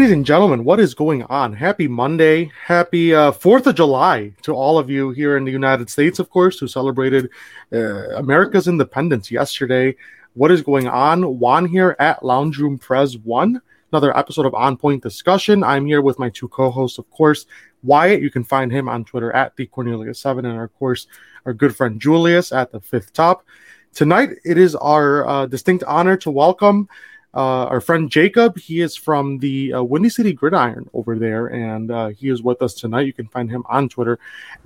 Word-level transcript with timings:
Ladies 0.00 0.14
and 0.14 0.24
gentlemen, 0.24 0.64
what 0.64 0.80
is 0.80 0.94
going 0.94 1.24
on? 1.24 1.52
Happy 1.52 1.86
Monday. 1.86 2.50
Happy 2.64 3.14
uh, 3.14 3.32
4th 3.32 3.66
of 3.66 3.74
July 3.74 4.32
to 4.40 4.54
all 4.54 4.78
of 4.78 4.88
you 4.88 5.10
here 5.10 5.36
in 5.36 5.44
the 5.44 5.52
United 5.52 5.90
States, 5.90 6.18
of 6.18 6.30
course, 6.30 6.58
who 6.58 6.66
celebrated 6.66 7.28
uh, 7.70 8.16
America's 8.16 8.66
independence 8.66 9.30
yesterday. 9.30 9.94
What 10.32 10.50
is 10.50 10.62
going 10.62 10.88
on? 10.88 11.38
Juan 11.38 11.66
here 11.66 11.96
at 11.98 12.24
Lounge 12.24 12.56
Room 12.56 12.78
Prez 12.78 13.18
1, 13.18 13.60
another 13.92 14.16
episode 14.16 14.46
of 14.46 14.54
On 14.54 14.74
Point 14.74 15.02
Discussion. 15.02 15.62
I'm 15.62 15.84
here 15.84 16.00
with 16.00 16.18
my 16.18 16.30
two 16.30 16.48
co 16.48 16.70
hosts, 16.70 16.96
of 16.96 17.10
course, 17.10 17.44
Wyatt. 17.82 18.22
You 18.22 18.30
can 18.30 18.42
find 18.42 18.72
him 18.72 18.88
on 18.88 19.04
Twitter 19.04 19.30
at 19.32 19.54
the 19.56 19.66
Cornelius7, 19.66 20.38
and 20.38 20.62
of 20.62 20.74
course, 20.78 21.08
our 21.44 21.52
good 21.52 21.76
friend 21.76 22.00
Julius 22.00 22.52
at 22.52 22.72
the 22.72 22.80
fifth 22.80 23.12
top. 23.12 23.44
Tonight, 23.92 24.30
it 24.46 24.56
is 24.56 24.74
our 24.76 25.28
uh, 25.28 25.44
distinct 25.44 25.84
honor 25.84 26.16
to 26.16 26.30
welcome 26.30 26.88
uh, 27.34 27.64
our 27.66 27.80
friend 27.80 28.10
Jacob. 28.10 28.58
He 28.58 28.80
is 28.80 28.96
from 28.96 29.38
the 29.38 29.74
uh, 29.74 29.82
Windy 29.82 30.08
City 30.08 30.32
Gridiron 30.32 30.88
over 30.94 31.18
there, 31.18 31.46
and 31.46 31.90
uh, 31.90 32.08
he 32.08 32.28
is 32.28 32.42
with 32.42 32.62
us 32.62 32.74
tonight. 32.74 33.06
You 33.06 33.12
can 33.12 33.28
find 33.28 33.50
him 33.50 33.64
on 33.68 33.88
Twitter 33.88 34.18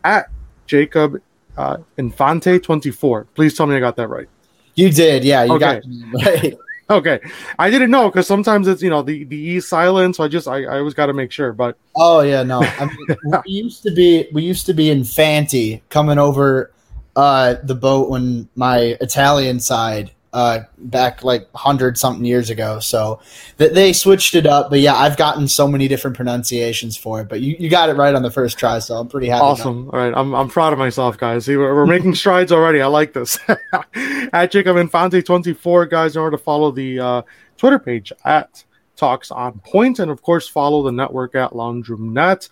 at 0.05 0.27
Jacob 0.67 1.21
uh, 1.57 1.79
Infante 1.99 2.59
twenty 2.59 2.91
four. 2.91 3.27
Please 3.35 3.57
tell 3.57 3.67
me 3.67 3.77
I 3.77 3.81
got 3.81 3.97
that 3.97 4.09
right. 4.09 4.29
You 4.75 4.91
did, 4.91 5.25
yeah. 5.25 5.45
You 5.45 5.55
Okay. 5.55 5.81
got 5.81 5.83
right. 6.25 6.55
Okay, 6.91 7.19
I 7.59 7.71
didn't 7.71 7.91
know 7.91 8.11
because 8.11 8.27
sometimes 8.27 8.69
it's 8.69 8.83
you 8.83 8.91
know 8.91 9.01
the 9.03 9.25
the 9.25 9.37
e 9.39 9.61
silent, 9.61 10.17
so 10.17 10.25
I 10.25 10.29
just 10.29 10.47
I, 10.47 10.65
I 10.65 10.79
always 10.79 10.93
got 10.93 11.07
to 11.07 11.15
make 11.15 11.33
sure. 11.33 11.53
But 11.55 11.79
Oh 11.97 12.21
yeah, 12.21 12.43
no. 12.43 12.61
I 12.61 12.85
mean, 12.85 13.17
we 13.47 13.53
used 13.53 13.83
to 13.85 13.91
be 13.91 14.29
we 14.33 14.43
used 14.43 14.67
to 14.67 14.75
be 14.75 14.87
Infanti 14.89 15.81
coming 15.89 16.19
over 16.19 16.73
uh, 17.17 17.55
the 17.63 17.75
boat 17.75 18.11
when 18.11 18.49
my 18.55 18.99
Italian 19.01 19.61
side 19.61 20.11
uh, 20.35 20.65
back 20.77 21.23
like 21.23 21.49
hundred 21.55 21.97
something 21.97 22.25
years 22.25 22.51
ago. 22.51 22.81
So 22.81 23.21
that 23.57 23.73
they 23.73 23.93
switched 23.93 24.35
it 24.35 24.47
up. 24.47 24.69
But 24.69 24.81
yeah, 24.81 24.97
I've 24.97 25.17
gotten 25.17 25.47
so 25.47 25.69
many 25.69 25.87
different 25.87 26.17
pronunciations 26.17 26.97
for 26.97 27.21
it. 27.21 27.29
But 27.29 27.41
you, 27.41 27.57
you 27.59 27.71
got 27.71 27.89
it 27.89 27.95
right 27.95 28.15
on 28.15 28.23
the 28.23 28.33
first 28.33 28.59
try, 28.59 28.81
so 28.81 28.97
I'm 28.97 29.09
pretty 29.09 29.29
happy. 29.29 29.43
Awesome. 29.43 29.89
All 29.91 29.99
right. 29.99 30.13
I'm, 30.15 30.35
I'm 30.35 30.49
proud 30.49 30.73
of 30.73 30.79
myself, 30.79 31.17
guys. 31.17 31.47
See, 31.47 31.57
we're, 31.57 31.75
we're 31.75 31.87
making 31.87 32.17
strides 32.17 32.51
already. 32.51 32.83
I 32.83 32.87
like 32.89 33.13
this. 33.13 33.39
at 34.33 34.51
Jacob 34.51 34.77
Infante 34.77 35.23
24, 35.23 35.87
guys, 35.87 36.17
in 36.17 36.23
order 36.23 36.37
to 36.37 36.43
follow 36.43 36.73
the 36.73 36.99
uh, 36.99 37.23
Twitter 37.57 37.79
page 37.79 38.13
at 38.25 38.65
Talks 38.97 39.31
on 39.31 39.61
Point, 39.61 40.01
and 40.01 40.11
of 40.11 40.21
course, 40.21 40.49
follow 40.49 40.83
the 40.83 40.93
network 40.93 41.37
at 41.37 41.55
Lounge 41.55 41.89
Room 41.89 42.13
Net. 42.13 42.49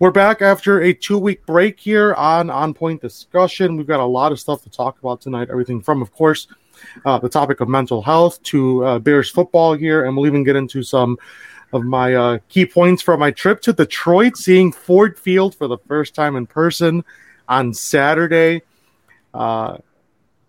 We're 0.00 0.10
back 0.10 0.42
after 0.42 0.80
a 0.80 0.92
two 0.92 1.18
week 1.18 1.46
break 1.46 1.78
here 1.78 2.14
on 2.14 2.50
On 2.50 2.74
Point 2.74 3.00
Discussion. 3.00 3.76
We've 3.76 3.86
got 3.86 4.00
a 4.00 4.04
lot 4.04 4.32
of 4.32 4.40
stuff 4.40 4.64
to 4.64 4.70
talk 4.70 4.98
about 4.98 5.20
tonight. 5.20 5.48
Everything 5.48 5.80
from, 5.80 6.02
of 6.02 6.12
course, 6.12 6.48
uh, 7.04 7.18
the 7.18 7.28
topic 7.28 7.60
of 7.60 7.68
mental 7.68 8.02
health 8.02 8.42
to 8.44 8.84
uh, 8.84 8.98
Bears 8.98 9.30
football 9.30 9.74
here, 9.74 10.04
and 10.04 10.16
we'll 10.16 10.26
even 10.26 10.44
get 10.44 10.56
into 10.56 10.82
some 10.82 11.18
of 11.72 11.84
my 11.84 12.14
uh, 12.14 12.38
key 12.48 12.66
points 12.66 13.02
from 13.02 13.20
my 13.20 13.30
trip 13.30 13.60
to 13.62 13.72
Detroit, 13.72 14.36
seeing 14.36 14.72
Ford 14.72 15.18
Field 15.18 15.54
for 15.54 15.68
the 15.68 15.78
first 15.78 16.14
time 16.14 16.36
in 16.36 16.46
person 16.46 17.04
on 17.48 17.72
Saturday, 17.72 18.62
uh, 19.34 19.78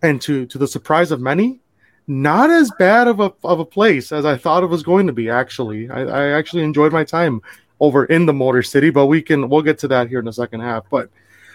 and 0.01 0.21
to 0.21 0.45
to 0.47 0.57
the 0.57 0.67
surprise 0.67 1.11
of 1.11 1.21
many, 1.21 1.59
not 2.07 2.49
as 2.49 2.71
bad 2.77 3.07
of 3.07 3.19
a 3.19 3.33
of 3.43 3.59
a 3.59 3.65
place 3.65 4.11
as 4.11 4.25
I 4.25 4.37
thought 4.37 4.63
it 4.63 4.67
was 4.67 4.83
going 4.83 5.07
to 5.07 5.13
be. 5.13 5.29
Actually, 5.29 5.89
I, 5.89 6.01
I 6.01 6.27
actually 6.31 6.63
enjoyed 6.63 6.91
my 6.91 7.03
time 7.03 7.41
over 7.79 8.05
in 8.05 8.25
the 8.25 8.33
Motor 8.33 8.63
City, 8.63 8.89
but 8.89 9.07
we 9.07 9.21
can 9.21 9.49
we'll 9.49 9.61
get 9.61 9.79
to 9.79 9.87
that 9.89 10.09
here 10.09 10.19
in 10.19 10.25
the 10.25 10.33
second 10.33 10.59
half. 10.59 10.83
But 10.89 11.09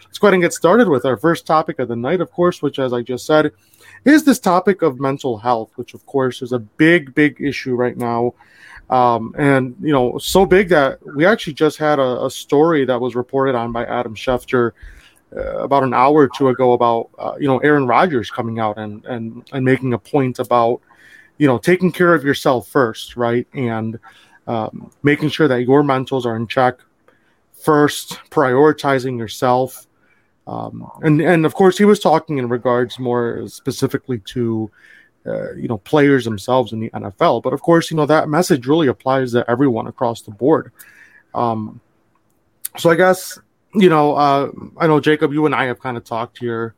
let's 0.08 0.18
go 0.18 0.26
ahead 0.26 0.34
and 0.34 0.42
get 0.42 0.54
started 0.54 0.88
with 0.88 1.04
our 1.04 1.18
first 1.18 1.46
topic 1.46 1.78
of 1.78 1.88
the 1.88 1.96
night, 1.96 2.20
of 2.20 2.32
course, 2.32 2.62
which, 2.62 2.78
as 2.78 2.92
I 2.92 3.02
just 3.02 3.26
said, 3.26 3.52
is 4.04 4.24
this 4.24 4.38
topic 4.38 4.80
of 4.80 4.98
mental 4.98 5.36
health, 5.36 5.70
which 5.76 5.92
of 5.92 6.04
course 6.06 6.40
is 6.40 6.52
a 6.52 6.58
big, 6.58 7.14
big 7.14 7.40
issue 7.40 7.74
right 7.74 7.96
now. 7.96 8.34
Um, 8.88 9.34
and 9.38 9.76
you 9.82 9.92
know, 9.92 10.16
so 10.16 10.46
big 10.46 10.70
that 10.70 10.98
we 11.14 11.26
actually 11.26 11.52
just 11.52 11.76
had 11.76 11.98
a, 11.98 12.24
a 12.24 12.30
story 12.30 12.86
that 12.86 13.00
was 13.00 13.14
reported 13.14 13.54
on 13.54 13.70
by 13.70 13.84
Adam 13.84 14.14
Schefter 14.14 14.72
uh, 15.36 15.58
about 15.58 15.82
an 15.82 15.92
hour 15.92 16.14
or 16.14 16.28
two 16.28 16.48
ago 16.48 16.72
about 16.72 17.10
uh, 17.18 17.34
you 17.38 17.46
know 17.46 17.58
Aaron 17.58 17.86
Rodgers 17.86 18.30
coming 18.30 18.58
out 18.58 18.78
and 18.78 19.04
and 19.04 19.46
and 19.52 19.62
making 19.62 19.92
a 19.92 19.98
point 19.98 20.38
about 20.38 20.80
you 21.36 21.46
know 21.46 21.58
taking 21.58 21.92
care 21.92 22.14
of 22.14 22.24
yourself 22.24 22.66
first, 22.66 23.14
right, 23.14 23.46
and 23.52 23.98
um, 24.46 24.90
making 25.02 25.28
sure 25.28 25.48
that 25.48 25.64
your 25.64 25.82
mentals 25.82 26.24
are 26.24 26.34
in 26.34 26.46
check 26.46 26.78
first, 27.52 28.20
prioritizing 28.30 29.18
yourself. 29.18 29.86
Um, 30.48 30.90
and 31.02 31.20
and 31.20 31.44
of 31.44 31.54
course, 31.54 31.76
he 31.76 31.84
was 31.84 32.00
talking 32.00 32.38
in 32.38 32.48
regards 32.48 32.98
more 32.98 33.46
specifically 33.48 34.18
to 34.32 34.70
uh, 35.26 35.52
you 35.52 35.68
know 35.68 35.76
players 35.78 36.24
themselves 36.24 36.72
in 36.72 36.80
the 36.80 36.88
NFL. 36.90 37.42
But 37.42 37.52
of 37.52 37.60
course, 37.60 37.90
you 37.90 37.96
know 37.98 38.06
that 38.06 38.30
message 38.30 38.66
really 38.66 38.86
applies 38.86 39.32
to 39.32 39.48
everyone 39.48 39.86
across 39.86 40.22
the 40.22 40.30
board. 40.30 40.72
Um, 41.34 41.82
so 42.78 42.88
I 42.88 42.94
guess 42.94 43.38
you 43.74 43.90
know 43.90 44.14
uh, 44.14 44.50
I 44.78 44.86
know 44.86 45.00
Jacob, 45.00 45.34
you 45.34 45.44
and 45.44 45.54
I 45.54 45.66
have 45.66 45.80
kind 45.80 45.98
of 45.98 46.04
talked 46.04 46.38
here. 46.38 46.74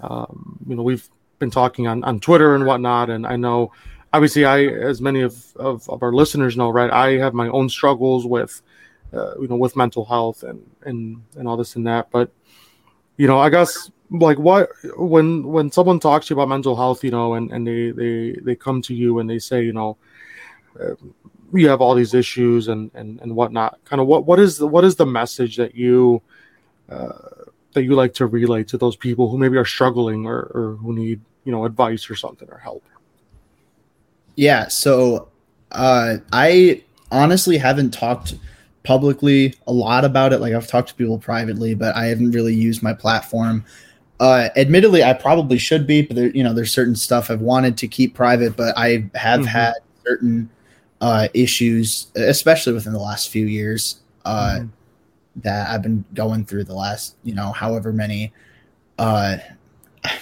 Um, 0.00 0.58
you 0.68 0.76
know, 0.76 0.82
we've 0.82 1.08
been 1.38 1.50
talking 1.50 1.86
on 1.86 2.04
on 2.04 2.20
Twitter 2.20 2.54
and 2.54 2.66
whatnot, 2.66 3.08
and 3.08 3.26
I 3.26 3.36
know 3.36 3.72
obviously 4.12 4.44
I, 4.44 4.64
as 4.64 5.00
many 5.00 5.22
of, 5.22 5.56
of, 5.56 5.88
of 5.88 6.02
our 6.02 6.12
listeners 6.12 6.56
know, 6.56 6.70
right, 6.70 6.90
I 6.90 7.18
have 7.18 7.34
my 7.34 7.48
own 7.48 7.68
struggles 7.68 8.26
with 8.26 8.60
uh, 9.14 9.38
you 9.40 9.48
know 9.48 9.56
with 9.56 9.76
mental 9.76 10.04
health 10.04 10.42
and 10.42 10.68
and 10.82 11.22
and 11.36 11.48
all 11.48 11.56
this 11.56 11.74
and 11.74 11.86
that, 11.86 12.10
but 12.10 12.30
you 13.18 13.26
know, 13.26 13.38
I 13.38 13.50
guess 13.50 13.90
like 14.10 14.38
what 14.38 14.70
when 14.96 15.42
when 15.42 15.70
someone 15.70 16.00
talks 16.00 16.26
to 16.26 16.34
you 16.34 16.40
about 16.40 16.48
mental 16.48 16.76
health, 16.76 17.04
you 17.04 17.10
know, 17.10 17.34
and 17.34 17.52
and 17.52 17.66
they 17.66 17.90
they 17.90 18.36
they 18.42 18.54
come 18.56 18.80
to 18.82 18.94
you 18.94 19.18
and 19.18 19.28
they 19.28 19.38
say, 19.38 19.62
you 19.62 19.74
know, 19.74 19.98
uh, 20.80 20.94
you 21.52 21.68
have 21.68 21.80
all 21.80 21.94
these 21.94 22.14
issues 22.14 22.68
and 22.68 22.90
and 22.94 23.20
and 23.20 23.34
whatnot. 23.34 23.78
Kind 23.84 24.00
of 24.00 24.06
what 24.06 24.24
what 24.24 24.38
is 24.38 24.58
the, 24.58 24.66
what 24.66 24.84
is 24.84 24.96
the 24.96 25.04
message 25.04 25.56
that 25.56 25.74
you 25.74 26.22
uh, 26.88 27.12
that 27.74 27.82
you 27.82 27.94
like 27.94 28.14
to 28.14 28.26
relay 28.26 28.64
to 28.64 28.78
those 28.78 28.96
people 28.96 29.28
who 29.28 29.36
maybe 29.36 29.58
are 29.58 29.64
struggling 29.64 30.24
or 30.24 30.50
or 30.54 30.76
who 30.80 30.94
need 30.94 31.20
you 31.44 31.52
know 31.52 31.64
advice 31.64 32.08
or 32.08 32.14
something 32.14 32.48
or 32.50 32.58
help? 32.58 32.84
Yeah, 34.36 34.68
so 34.68 35.28
uh, 35.72 36.18
I 36.32 36.84
honestly 37.10 37.58
haven't 37.58 37.90
talked 37.90 38.36
publicly 38.88 39.52
a 39.66 39.72
lot 39.72 40.02
about 40.02 40.32
it. 40.32 40.38
Like 40.38 40.54
I've 40.54 40.66
talked 40.66 40.88
to 40.88 40.94
people 40.94 41.18
privately, 41.18 41.74
but 41.74 41.94
I 41.94 42.06
haven't 42.06 42.30
really 42.30 42.54
used 42.54 42.82
my 42.82 42.94
platform. 42.94 43.62
Uh, 44.18 44.48
admittedly, 44.56 45.04
I 45.04 45.12
probably 45.12 45.58
should 45.58 45.86
be, 45.86 46.00
but 46.00 46.16
there, 46.16 46.30
you 46.30 46.42
know, 46.42 46.54
there's 46.54 46.72
certain 46.72 46.96
stuff 46.96 47.30
I've 47.30 47.42
wanted 47.42 47.76
to 47.76 47.86
keep 47.86 48.14
private, 48.14 48.56
but 48.56 48.72
I 48.78 49.10
have 49.14 49.42
Mhm. 49.42 49.46
had 49.46 49.74
certain 50.06 50.48
uh, 51.02 51.28
issues, 51.34 52.08
especially 52.16 52.72
within 52.72 52.92
the 52.94 52.98
last 52.98 53.28
few 53.28 53.46
years, 53.46 53.98
uh, 54.24 54.60
Mhm. 54.60 54.68
that 55.42 55.68
I've 55.68 55.82
been 55.82 56.04
going 56.14 56.46
through 56.46 56.64
the 56.64 56.74
last, 56.74 57.14
you 57.22 57.34
know, 57.34 57.52
however 57.52 57.92
many, 57.92 58.32
uh, 58.98 59.36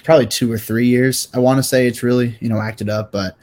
probably 0.03 0.27
two 0.27 0.53
or 0.53 0.59
three 0.59 0.87
years. 0.89 1.29
I 1.33 1.39
want 1.39 1.59
to 1.59 1.63
say 1.63 1.87
it's 1.87 2.03
really, 2.03 2.37
you 2.41 2.49
know, 2.49 2.61
acted 2.61 2.91
up, 2.91 3.13
but 3.13 3.37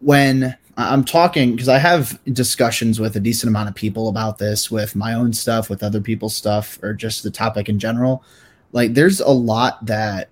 when 0.00 0.56
I'm 0.78 1.04
talking, 1.04 1.52
because 1.52 1.68
I 1.68 1.78
have 1.78 2.20
discussions 2.32 3.00
with 3.00 3.16
a 3.16 3.20
decent 3.20 3.48
amount 3.48 3.68
of 3.68 3.74
people 3.74 4.08
about 4.08 4.38
this, 4.38 4.70
with 4.70 4.94
my 4.94 5.12
own 5.14 5.32
stuff, 5.32 5.68
with 5.68 5.82
other 5.82 6.00
people's 6.00 6.36
stuff, 6.36 6.78
or 6.82 6.94
just 6.94 7.24
the 7.24 7.32
topic 7.32 7.68
in 7.68 7.80
general, 7.80 8.22
like 8.70 8.94
there's 8.94 9.18
a 9.18 9.28
lot 9.28 9.84
that 9.86 10.28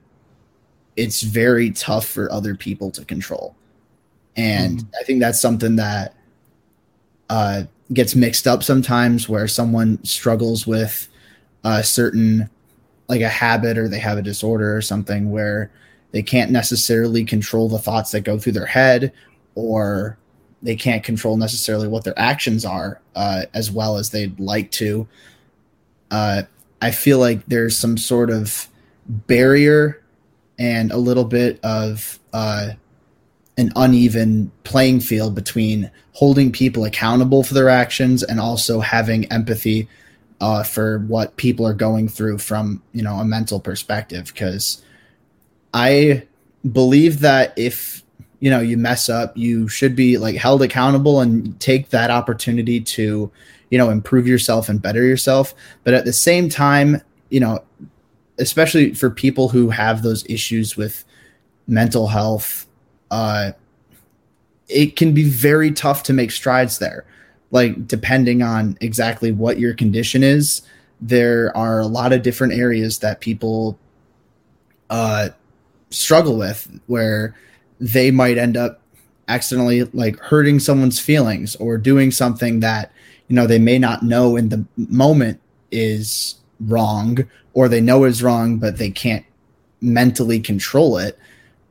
it's 0.94 1.22
very 1.22 1.72
tough 1.72 2.06
for 2.06 2.30
other 2.30 2.54
people 2.54 2.92
to 2.92 3.04
control. 3.04 3.56
And 4.36 4.86
I 5.00 5.02
think 5.02 5.18
that's 5.18 5.40
something 5.40 5.76
that 5.76 6.14
uh, 7.28 7.64
gets 7.92 8.14
mixed 8.14 8.46
up 8.46 8.62
sometimes 8.62 9.28
where 9.28 9.48
someone 9.48 10.02
struggles 10.04 10.64
with 10.64 11.08
a 11.64 11.82
certain 11.82 12.48
like 13.08 13.20
a 13.20 13.28
habit 13.28 13.78
or 13.78 13.88
they 13.88 13.98
have 13.98 14.18
a 14.18 14.22
disorder 14.22 14.76
or 14.76 14.82
something 14.82 15.30
where 15.30 15.72
they 16.12 16.22
can't 16.22 16.52
necessarily 16.52 17.24
control 17.24 17.68
the 17.68 17.78
thoughts 17.78 18.12
that 18.12 18.20
go 18.20 18.38
through 18.38 18.52
their 18.52 18.66
head 18.66 19.12
or 19.54 20.18
they 20.66 20.76
can't 20.76 21.04
control 21.04 21.36
necessarily 21.36 21.88
what 21.88 22.04
their 22.04 22.18
actions 22.18 22.64
are 22.64 23.00
uh, 23.14 23.42
as 23.54 23.70
well 23.70 23.96
as 23.96 24.10
they'd 24.10 24.38
like 24.40 24.70
to. 24.72 25.06
Uh, 26.10 26.42
i 26.80 26.90
feel 26.90 27.18
like 27.18 27.44
there's 27.46 27.76
some 27.76 27.96
sort 27.96 28.30
of 28.30 28.68
barrier 29.08 30.00
and 30.58 30.92
a 30.92 30.96
little 30.96 31.24
bit 31.24 31.58
of 31.64 32.18
uh, 32.32 32.70
an 33.56 33.72
uneven 33.76 34.50
playing 34.64 35.00
field 35.00 35.34
between 35.34 35.90
holding 36.12 36.52
people 36.52 36.84
accountable 36.84 37.42
for 37.42 37.54
their 37.54 37.68
actions 37.68 38.22
and 38.22 38.40
also 38.40 38.80
having 38.80 39.30
empathy 39.32 39.88
uh, 40.40 40.62
for 40.62 40.98
what 41.00 41.36
people 41.36 41.66
are 41.66 41.74
going 41.74 42.08
through 42.08 42.38
from 42.38 42.82
you 42.92 43.02
know 43.02 43.16
a 43.16 43.24
mental 43.24 43.60
perspective. 43.60 44.26
Because 44.26 44.82
i 45.74 46.26
believe 46.72 47.20
that 47.20 47.52
if 47.56 47.95
you 48.40 48.50
know 48.50 48.60
you 48.60 48.76
mess 48.76 49.08
up 49.08 49.36
you 49.36 49.68
should 49.68 49.96
be 49.96 50.18
like 50.18 50.36
held 50.36 50.62
accountable 50.62 51.20
and 51.20 51.58
take 51.60 51.90
that 51.90 52.10
opportunity 52.10 52.80
to 52.80 53.30
you 53.70 53.78
know 53.78 53.90
improve 53.90 54.26
yourself 54.26 54.68
and 54.68 54.82
better 54.82 55.02
yourself. 55.02 55.54
But 55.84 55.94
at 55.94 56.04
the 56.04 56.12
same 56.12 56.48
time 56.48 57.02
you 57.30 57.40
know 57.40 57.62
especially 58.38 58.94
for 58.94 59.10
people 59.10 59.48
who 59.48 59.70
have 59.70 60.02
those 60.02 60.24
issues 60.28 60.76
with 60.76 61.04
mental 61.66 62.08
health 62.08 62.66
uh 63.10 63.52
it 64.68 64.96
can 64.96 65.12
be 65.12 65.24
very 65.24 65.70
tough 65.70 66.02
to 66.04 66.12
make 66.12 66.30
strides 66.30 66.78
there. 66.78 67.04
Like 67.50 67.86
depending 67.86 68.42
on 68.42 68.76
exactly 68.80 69.32
what 69.32 69.58
your 69.58 69.74
condition 69.74 70.22
is, 70.22 70.62
there 71.00 71.56
are 71.56 71.80
a 71.80 71.86
lot 71.86 72.12
of 72.12 72.22
different 72.22 72.54
areas 72.54 72.98
that 72.98 73.20
people 73.20 73.78
uh, 74.90 75.30
struggle 75.90 76.36
with 76.36 76.80
where 76.86 77.34
they 77.80 78.10
might 78.10 78.38
end 78.38 78.56
up 78.56 78.80
accidentally 79.28 79.84
like 79.84 80.18
hurting 80.18 80.60
someone's 80.60 81.00
feelings 81.00 81.56
or 81.56 81.78
doing 81.78 82.10
something 82.10 82.60
that 82.60 82.92
you 83.28 83.34
know 83.34 83.46
they 83.46 83.58
may 83.58 83.78
not 83.78 84.02
know 84.02 84.36
in 84.36 84.48
the 84.48 84.64
moment 84.76 85.40
is 85.70 86.36
wrong 86.60 87.18
or 87.52 87.68
they 87.68 87.80
know 87.80 88.04
is 88.04 88.22
wrong 88.22 88.58
but 88.58 88.78
they 88.78 88.90
can't 88.90 89.24
mentally 89.80 90.40
control 90.40 90.96
it. 90.98 91.18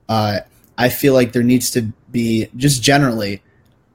Uh, 0.07 0.39
i 0.77 0.89
feel 0.89 1.13
like 1.13 1.31
there 1.31 1.41
needs 1.41 1.71
to 1.71 1.81
be 2.11 2.47
just 2.57 2.83
generally 2.83 3.41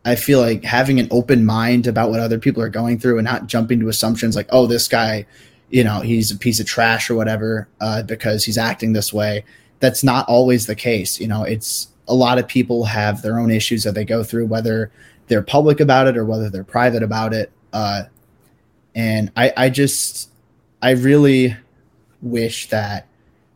i 0.05 0.17
feel 0.17 0.41
like 0.41 0.65
having 0.65 0.99
an 0.99 1.07
open 1.11 1.45
mind 1.45 1.87
about 1.87 2.11
what 2.11 2.19
other 2.19 2.39
people 2.39 2.63
are 2.63 2.71
going 2.71 2.99
through 2.99 3.19
and 3.19 3.25
not 3.25 3.47
jumping 3.47 3.79
to 3.79 3.89
assumptions 3.89 4.35
like 4.35 4.49
oh 4.51 4.67
this 4.67 4.89
guy 4.89 5.25
you 5.71 5.85
know 5.85 6.01
he's 6.01 6.31
a 6.31 6.37
piece 6.37 6.61
of 6.61 6.67
trash 6.67 7.09
or 7.09 7.15
whatever 7.15 7.69
uh, 7.81 8.03
because 8.03 8.45
he's 8.45 8.59
acting 8.59 8.93
this 8.93 9.13
way. 9.13 9.45
That's 9.79 10.05
not 10.05 10.29
always 10.29 10.67
the 10.67 10.75
case 10.75 11.21
you 11.21 11.29
know 11.29 11.45
it's 11.45 11.89
a 12.11 12.15
lot 12.15 12.39
of 12.39 12.49
people 12.49 12.85
have 12.85 13.23
their 13.23 13.39
own 13.39 13.51
issues 13.51 13.85
that 13.85 13.95
they 13.95 14.05
go 14.05 14.23
through 14.25 14.47
whether 14.47 14.91
they're 15.29 15.43
public 15.43 15.81
about 15.81 16.07
it 16.07 16.17
or 16.17 16.25
whether 16.25 16.51
they're 16.51 16.65
private 16.65 17.03
about 17.03 17.33
it 17.33 17.53
uh, 17.73 18.03
and 18.95 19.31
I, 19.37 19.53
I 19.57 19.71
just 19.71 20.31
i 20.83 20.91
really 20.91 21.57
wish 22.21 22.69
that 22.69 23.07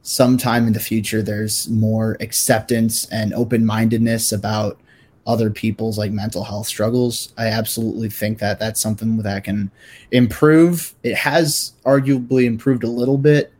sometime 0.02 0.66
in 0.66 0.72
the 0.72 0.80
future 0.80 1.22
there's 1.22 1.68
more 1.68 2.16
acceptance 2.20 3.06
and 3.10 3.34
open-mindedness 3.34 4.32
about 4.32 4.78
other 5.26 5.50
people's 5.50 5.98
like 5.98 6.12
mental 6.12 6.44
health 6.44 6.66
struggles. 6.66 7.32
I 7.38 7.46
absolutely 7.46 8.10
think 8.10 8.38
that 8.40 8.58
that's 8.58 8.80
something 8.80 9.16
that 9.18 9.44
can 9.44 9.70
improve. 10.10 10.94
It 11.02 11.14
has 11.14 11.72
arguably 11.84 12.44
improved 12.44 12.84
a 12.84 12.88
little 12.88 13.18
bit 13.18 13.52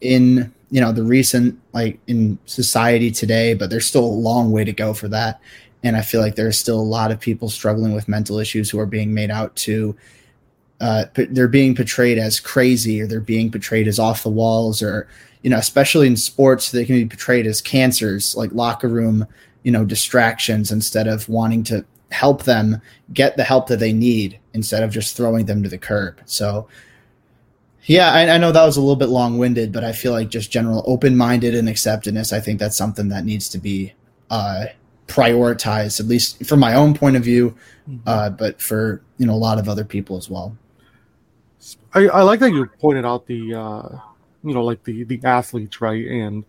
in 0.00 0.52
you 0.70 0.80
know 0.80 0.92
the 0.92 1.02
recent 1.02 1.58
like 1.72 1.98
in 2.06 2.38
society 2.46 3.10
today, 3.10 3.54
but 3.54 3.70
there's 3.70 3.86
still 3.86 4.04
a 4.04 4.06
long 4.06 4.52
way 4.52 4.64
to 4.64 4.72
go 4.72 4.94
for 4.94 5.08
that. 5.08 5.40
And 5.82 5.96
I 5.96 6.02
feel 6.02 6.20
like 6.20 6.34
there's 6.34 6.58
still 6.58 6.78
a 6.78 6.82
lot 6.82 7.10
of 7.10 7.18
people 7.20 7.48
struggling 7.48 7.94
with 7.94 8.08
mental 8.08 8.38
issues 8.38 8.70
who 8.70 8.78
are 8.78 8.86
being 8.86 9.14
made 9.14 9.30
out 9.30 9.56
to 9.56 9.96
uh, 10.80 11.04
they're 11.14 11.48
being 11.48 11.74
portrayed 11.74 12.18
as 12.18 12.40
crazy 12.40 13.02
or 13.02 13.06
they're 13.06 13.20
being 13.20 13.50
portrayed 13.50 13.86
as 13.86 13.98
off 13.98 14.22
the 14.22 14.30
walls 14.30 14.82
or 14.82 15.06
you 15.42 15.50
know 15.50 15.58
especially 15.58 16.06
in 16.06 16.16
sports 16.16 16.70
they 16.70 16.84
can 16.84 16.96
be 16.96 17.06
portrayed 17.06 17.46
as 17.46 17.60
cancers 17.60 18.34
like 18.34 18.50
locker 18.52 18.88
room 18.88 19.26
you 19.62 19.70
know 19.70 19.84
distractions 19.84 20.72
instead 20.72 21.06
of 21.06 21.28
wanting 21.28 21.62
to 21.62 21.84
help 22.12 22.44
them 22.44 22.80
get 23.12 23.36
the 23.36 23.44
help 23.44 23.66
that 23.68 23.78
they 23.78 23.92
need 23.92 24.38
instead 24.54 24.82
of 24.82 24.90
just 24.90 25.16
throwing 25.16 25.44
them 25.44 25.62
to 25.62 25.68
the 25.68 25.78
curb 25.78 26.18
so 26.24 26.66
yeah 27.84 28.12
I, 28.12 28.34
I 28.34 28.38
know 28.38 28.52
that 28.52 28.64
was 28.64 28.76
a 28.76 28.80
little 28.80 28.96
bit 28.96 29.08
long-winded 29.08 29.72
but 29.72 29.84
i 29.84 29.92
feel 29.92 30.12
like 30.12 30.28
just 30.28 30.50
general 30.50 30.82
open-minded 30.86 31.54
and 31.54 31.68
acceptedness 31.68 32.32
i 32.32 32.40
think 32.40 32.58
that's 32.58 32.76
something 32.76 33.08
that 33.08 33.24
needs 33.24 33.48
to 33.50 33.58
be 33.58 33.92
uh, 34.30 34.66
prioritized 35.08 35.98
at 35.98 36.06
least 36.06 36.44
from 36.46 36.60
my 36.60 36.74
own 36.74 36.94
point 36.94 37.16
of 37.16 37.24
view 37.24 37.54
mm-hmm. 37.88 37.98
uh, 38.06 38.30
but 38.30 38.60
for 38.60 39.02
you 39.18 39.26
know 39.26 39.34
a 39.34 39.34
lot 39.34 39.58
of 39.58 39.68
other 39.68 39.84
people 39.84 40.16
as 40.16 40.30
well 40.30 40.56
I, 41.94 42.06
I 42.06 42.22
like 42.22 42.40
that 42.40 42.52
you 42.52 42.66
pointed 42.78 43.04
out 43.04 43.26
the 43.26 43.54
uh, 43.54 43.98
you 44.44 44.54
know 44.54 44.64
like 44.64 44.84
the 44.84 45.04
the 45.04 45.20
athletes 45.24 45.80
right 45.80 46.06
and 46.06 46.44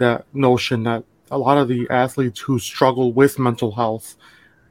that 0.00 0.24
notion 0.34 0.82
that 0.84 1.04
a 1.30 1.38
lot 1.38 1.58
of 1.58 1.68
the 1.68 1.88
athletes 1.90 2.40
who 2.40 2.58
struggle 2.58 3.12
with 3.12 3.38
mental 3.38 3.72
health, 3.72 4.16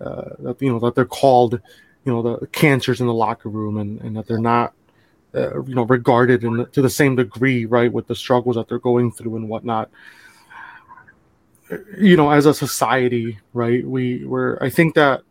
uh, 0.01 0.31
that 0.39 0.61
you 0.61 0.71
know 0.71 0.79
that 0.79 0.95
they're 0.95 1.06
called, 1.06 1.61
you 2.06 2.11
know, 2.11 2.21
the 2.21 2.47
cancers 2.47 3.00
in 3.00 3.07
the 3.07 3.13
locker 3.13 3.50
room, 3.50 3.77
and, 3.77 4.01
and 4.01 4.17
that 4.17 4.27
they're 4.27 4.39
not, 4.39 4.73
uh, 5.36 5.62
you 5.64 5.76
know, 5.76 5.84
regarded 5.84 6.44
in 6.44 6.66
to 6.72 6.81
the 6.81 6.90
same 6.90 7.16
degree, 7.16 7.66
right, 7.66 7.92
with 7.92 8.08
the 8.08 8.16
struggles 8.16 8.56
that 8.56 8.68
they're 8.68 8.80
going 8.80 9.12
through 9.12 9.36
and 9.36 9.48
whatnot. 9.48 9.90
You 11.98 12.18
know, 12.18 12.31
as 12.31 12.48
a 12.48 12.54
society, 12.54 13.38
right, 13.54 13.86
we 13.86 14.26
were. 14.26 14.58
I 14.62 14.70
think 14.70 14.96
that 14.96 15.22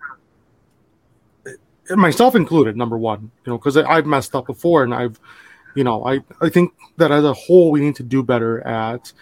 myself 1.90 2.36
included, 2.36 2.76
number 2.76 2.96
one, 2.96 3.30
you 3.44 3.52
know, 3.52 3.58
because 3.58 3.76
I've 3.76 4.06
messed 4.06 4.36
up 4.36 4.46
before, 4.46 4.84
and 4.84 4.94
I've, 4.94 5.18
you 5.74 5.82
know, 5.82 6.06
I 6.06 6.20
I 6.40 6.48
think 6.48 6.72
that 6.96 7.10
as 7.10 7.24
a 7.24 7.34
whole 7.34 7.70
we 7.70 7.80
need 7.80 7.96
to 7.96 8.04
do 8.04 8.22
better 8.22 8.60
at. 8.66 9.12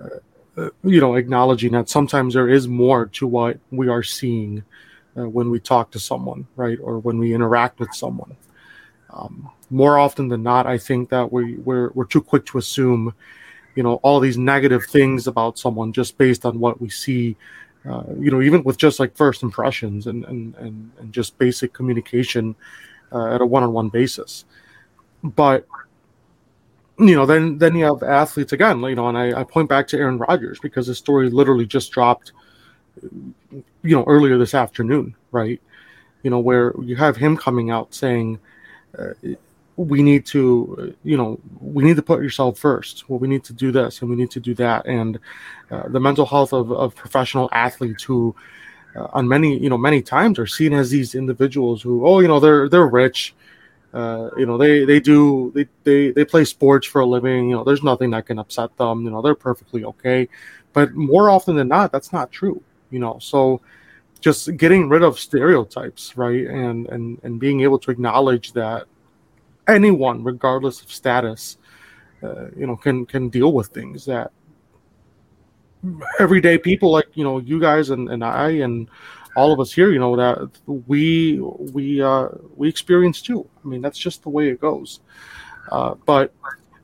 Uh, 0.00 0.18
uh, 0.56 0.70
you 0.84 1.00
know, 1.00 1.16
acknowledging 1.16 1.72
that 1.72 1.88
sometimes 1.88 2.34
there 2.34 2.48
is 2.48 2.68
more 2.68 3.06
to 3.06 3.26
what 3.26 3.58
we 3.72 3.88
are 3.88 4.04
seeing 4.04 4.62
uh, 5.16 5.28
when 5.28 5.50
we 5.50 5.58
talk 5.58 5.90
to 5.90 5.98
someone, 5.98 6.46
right, 6.54 6.78
or 6.80 7.00
when 7.00 7.18
we 7.18 7.34
interact 7.34 7.80
with 7.80 7.92
someone. 7.92 8.36
Um, 9.10 9.50
more 9.70 9.98
often 9.98 10.28
than 10.28 10.42
not, 10.42 10.66
I 10.66 10.78
think 10.78 11.08
that 11.10 11.32
we 11.32 11.56
we're 11.56 11.90
we're 11.90 12.06
too 12.06 12.22
quick 12.22 12.46
to 12.46 12.58
assume, 12.58 13.14
you 13.74 13.82
know, 13.82 13.94
all 14.02 14.20
these 14.20 14.38
negative 14.38 14.84
things 14.84 15.26
about 15.26 15.58
someone 15.58 15.92
just 15.92 16.18
based 16.18 16.44
on 16.44 16.58
what 16.58 16.80
we 16.80 16.88
see. 16.88 17.36
Uh, 17.88 18.04
you 18.18 18.30
know, 18.30 18.40
even 18.40 18.64
with 18.64 18.78
just 18.78 18.98
like 18.98 19.14
first 19.14 19.42
impressions 19.42 20.06
and 20.06 20.24
and 20.24 20.54
and, 20.56 20.90
and 20.98 21.12
just 21.12 21.36
basic 21.38 21.72
communication 21.72 22.54
uh, 23.12 23.34
at 23.34 23.40
a 23.40 23.46
one-on-one 23.46 23.90
basis. 23.90 24.44
But 25.22 25.66
you 26.98 27.14
know, 27.16 27.26
then 27.26 27.58
then 27.58 27.74
you 27.74 27.84
have 27.84 28.02
athletes 28.02 28.52
again, 28.52 28.80
you 28.80 28.94
know, 28.94 29.08
and 29.08 29.18
I, 29.18 29.40
I 29.40 29.44
point 29.44 29.68
back 29.68 29.88
to 29.88 29.98
Aaron 29.98 30.18
Rodgers 30.18 30.60
because 30.60 30.86
his 30.86 30.98
story 30.98 31.28
literally 31.28 31.66
just 31.66 31.90
dropped, 31.90 32.32
you 33.02 33.64
know, 33.82 34.04
earlier 34.04 34.38
this 34.38 34.54
afternoon, 34.54 35.16
right? 35.32 35.60
You 36.22 36.30
know, 36.30 36.38
where 36.38 36.72
you 36.80 36.94
have 36.96 37.16
him 37.16 37.36
coming 37.36 37.70
out 37.70 37.92
saying, 37.94 38.38
uh, 38.96 39.14
we 39.76 40.02
need 40.02 40.24
to, 40.26 40.94
you 41.02 41.16
know, 41.16 41.40
we 41.60 41.84
need 41.84 41.96
to 41.96 42.02
put 42.02 42.22
yourself 42.22 42.58
first. 42.58 43.08
Well, 43.08 43.18
we 43.18 43.28
need 43.28 43.44
to 43.44 43.52
do 43.52 43.72
this 43.72 44.00
and 44.00 44.10
we 44.10 44.16
need 44.16 44.30
to 44.32 44.40
do 44.40 44.54
that, 44.54 44.86
and 44.86 45.18
uh, 45.70 45.88
the 45.88 46.00
mental 46.00 46.26
health 46.26 46.52
of, 46.52 46.70
of 46.72 46.94
professional 46.94 47.48
athletes 47.52 48.02
who, 48.02 48.34
uh, 48.96 49.08
on 49.12 49.26
many, 49.26 49.58
you 49.58 49.68
know, 49.68 49.78
many 49.78 50.02
times 50.02 50.38
are 50.38 50.46
seen 50.46 50.72
as 50.72 50.90
these 50.90 51.14
individuals 51.14 51.82
who, 51.82 52.06
oh, 52.06 52.20
you 52.20 52.28
know, 52.28 52.40
they're 52.40 52.68
they're 52.68 52.86
rich 52.86 53.34
uh, 53.94 54.28
you 54.36 54.44
know, 54.44 54.58
they 54.58 54.84
they 54.84 54.98
do 54.98 55.52
they, 55.54 55.68
they 55.84 56.10
they 56.10 56.24
play 56.24 56.44
sports 56.44 56.84
for 56.84 57.00
a 57.00 57.06
living. 57.06 57.48
You 57.48 57.56
know, 57.56 57.64
there's 57.64 57.84
nothing 57.84 58.10
that 58.10 58.26
can 58.26 58.40
upset 58.40 58.76
them. 58.76 59.04
You 59.04 59.10
know, 59.10 59.22
they're 59.22 59.36
perfectly 59.36 59.84
okay. 59.84 60.28
But 60.72 60.94
more 60.94 61.30
often 61.30 61.54
than 61.54 61.68
not, 61.68 61.92
that's 61.92 62.12
not 62.12 62.32
true. 62.32 62.60
You 62.90 62.98
know, 62.98 63.18
so 63.20 63.60
just 64.20 64.56
getting 64.56 64.88
rid 64.88 65.04
of 65.04 65.20
stereotypes, 65.20 66.16
right, 66.16 66.44
and 66.44 66.88
and 66.88 67.20
and 67.22 67.38
being 67.38 67.60
able 67.60 67.78
to 67.78 67.92
acknowledge 67.92 68.52
that 68.54 68.86
anyone, 69.66 70.24
regardless 70.24 70.82
of 70.82 70.90
status, 70.90 71.58
uh, 72.22 72.50
you 72.56 72.66
know, 72.66 72.76
can 72.76 73.06
can 73.06 73.28
deal 73.28 73.52
with 73.52 73.68
things 73.68 74.04
that 74.06 74.32
everyday 76.18 76.56
people 76.56 76.90
like 76.90 77.08
you 77.14 77.22
know 77.22 77.38
you 77.38 77.60
guys 77.60 77.90
and, 77.90 78.08
and 78.08 78.24
I 78.24 78.50
and 78.50 78.88
all 79.36 79.52
of 79.52 79.60
us 79.60 79.72
here, 79.72 79.90
you 79.90 79.98
know, 79.98 80.16
that 80.16 80.50
we 80.66 81.40
we 81.40 82.00
uh, 82.00 82.28
we 82.56 82.68
experience 82.68 83.20
too. 83.20 83.48
I 83.64 83.68
mean, 83.68 83.82
that's 83.82 83.98
just 83.98 84.22
the 84.22 84.28
way 84.28 84.48
it 84.48 84.60
goes. 84.60 85.00
Uh, 85.70 85.94
but 86.06 86.32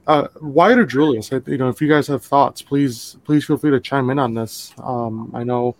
uh, 0.07 0.29
Wyatt 0.41 0.89
Julius, 0.89 1.31
you 1.31 1.59
know, 1.59 1.69
if 1.69 1.81
you 1.81 1.89
guys 1.89 2.09
have 2.09 2.25
thoughts, 2.25 2.63
please 2.63 3.17
please 3.25 3.45
feel 3.45 3.57
free 3.57 3.71
to 3.71 3.81
chime 3.81 4.11
in 4.11 4.19
on 4.19 4.35
this. 4.35 4.73
Um, 4.83 5.31
I 5.35 5.45
know, 5.45 5.77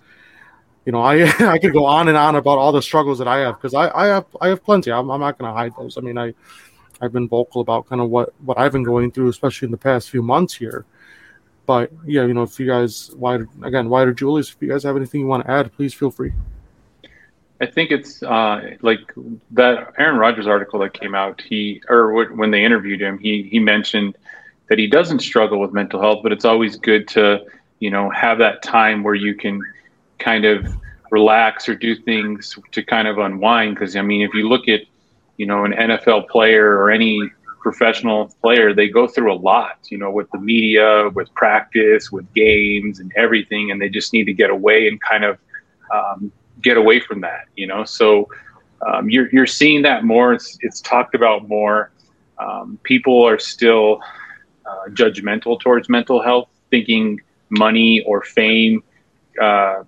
you 0.85 0.93
know, 0.93 1.01
I 1.01 1.23
I 1.41 1.59
could 1.59 1.73
go 1.73 1.87
on 1.87 2.09
and 2.09 2.17
on 2.17 2.37
about 2.37 2.59
all 2.59 2.73
the 2.73 2.83
struggles 2.83 3.19
that 3.19 3.29
I 3.29 3.39
have 3.39 3.57
because 3.57 3.75
I, 3.75 3.91
I 3.91 4.07
have 4.07 4.27
I 4.41 4.49
have 4.49 4.63
plenty. 4.63 4.93
I'm, 4.93 5.11
I'm 5.11 5.21
not 5.21 5.39
going 5.39 5.51
to 5.51 5.57
hide 5.57 5.73
those. 5.77 5.99
I 5.99 6.03
mean, 6.03 6.19
I 6.19 6.35
I've 7.01 7.13
been 7.13 7.29
vocal 7.29 7.61
about 7.61 7.89
kind 7.89 8.01
of 8.01 8.11
what 8.11 8.35
what 8.45 8.59
I've 8.59 8.73
been 8.73 8.83
going 8.83 9.11
through, 9.11 9.29
especially 9.29 9.67
in 9.67 9.73
the 9.73 9.79
past 9.79 10.11
few 10.11 10.23
months 10.23 10.55
here. 10.55 10.85
But 11.67 11.93
yeah, 12.05 12.27
you 12.27 12.35
know, 12.35 12.43
if 12.43 12.59
you 12.59 12.67
guys, 12.67 13.13
Wyatt, 13.15 13.43
again, 13.63 13.89
Wyatt 13.89 14.09
or 14.09 14.13
Julius, 14.13 14.51
if 14.51 14.57
you 14.61 14.69
guys 14.69 14.83
have 14.83 14.97
anything 14.97 15.21
you 15.21 15.27
want 15.27 15.45
to 15.45 15.51
add, 15.51 15.73
please 15.73 15.95
feel 15.95 16.11
free. 16.11 16.33
I 17.61 17.67
think 17.67 17.91
it's 17.91 18.23
uh, 18.23 18.77
like 18.81 19.13
that 19.51 19.93
Aaron 19.99 20.19
Rodgers 20.19 20.47
article 20.47 20.81
that 20.81 20.95
came 20.95 21.15
out. 21.15 21.43
He 21.43 21.83
or 21.89 22.35
when 22.35 22.51
they 22.51 22.65
interviewed 22.65 23.01
him, 23.01 23.19
he 23.19 23.43
he 23.45 23.59
mentioned 23.59 24.17
that 24.69 24.79
he 24.79 24.87
doesn't 24.87 25.21
struggle 25.21 25.61
with 25.61 25.73
mental 25.73 26.01
health, 26.01 26.21
but 26.23 26.33
it's 26.33 26.45
always 26.45 26.77
good 26.77 27.07
to 27.09 27.45
you 27.79 27.91
know 27.91 28.09
have 28.11 28.39
that 28.39 28.63
time 28.63 29.03
where 29.03 29.15
you 29.15 29.35
can 29.35 29.61
kind 30.19 30.47
of 30.47 30.75
relax 31.11 31.69
or 31.69 31.75
do 31.75 31.95
things 31.95 32.59
to 32.73 32.83
kind 32.83 33.07
of 33.07 33.19
unwind. 33.19 33.75
Because 33.75 33.95
I 33.95 34.03
mean, 34.03 34.23
if 34.23 34.33
you 34.33 34.49
look 34.49 34.67
at 34.67 34.81
you 35.41 35.47
know 35.47 35.65
an 35.65 35.73
NFL 35.73 36.29
player 36.29 36.77
or 36.79 36.91
any 36.91 37.19
professional 37.61 38.29
player, 38.43 38.75
they 38.75 38.89
go 38.89 39.07
through 39.07 39.33
a 39.33 39.41
lot, 39.51 39.79
you 39.91 39.97
know, 39.97 40.11
with 40.11 40.31
the 40.33 40.39
media, 40.39 41.09
with 41.15 41.33
practice, 41.35 42.13
with 42.13 42.31
games, 42.35 43.01
and 43.01 43.11
everything, 43.17 43.71
and 43.71 43.81
they 43.81 43.89
just 43.89 44.13
need 44.13 44.25
to 44.25 44.35
get 44.35 44.51
away 44.51 44.87
and 44.87 45.01
kind 45.01 45.25
of 45.25 45.39
um, 45.95 46.31
get 46.61 46.77
away 46.77 47.01
from 47.01 47.23
that, 47.23 47.47
you 47.57 47.67
know. 47.67 47.85
So 47.85 48.29
um, 48.87 49.09
you're 49.09 49.31
you're 49.31 49.47
seeing 49.47 49.81
that 49.83 50.05
more. 50.05 50.35
It's 50.35 50.59
it's 50.61 50.83
talked 50.83 51.15
about 51.15 51.49
more. 51.49 51.91
Um, 52.39 52.79
people 52.83 53.23
are 53.27 53.39
still 53.39 54.01
uh, 54.67 54.91
judgmental 54.91 55.59
towards 55.59 55.89
mental 55.89 56.23
health, 56.23 56.51
thinking 56.69 57.19
money 57.49 58.03
or 58.03 58.23
fame 58.23 58.83
uh, 59.41 59.85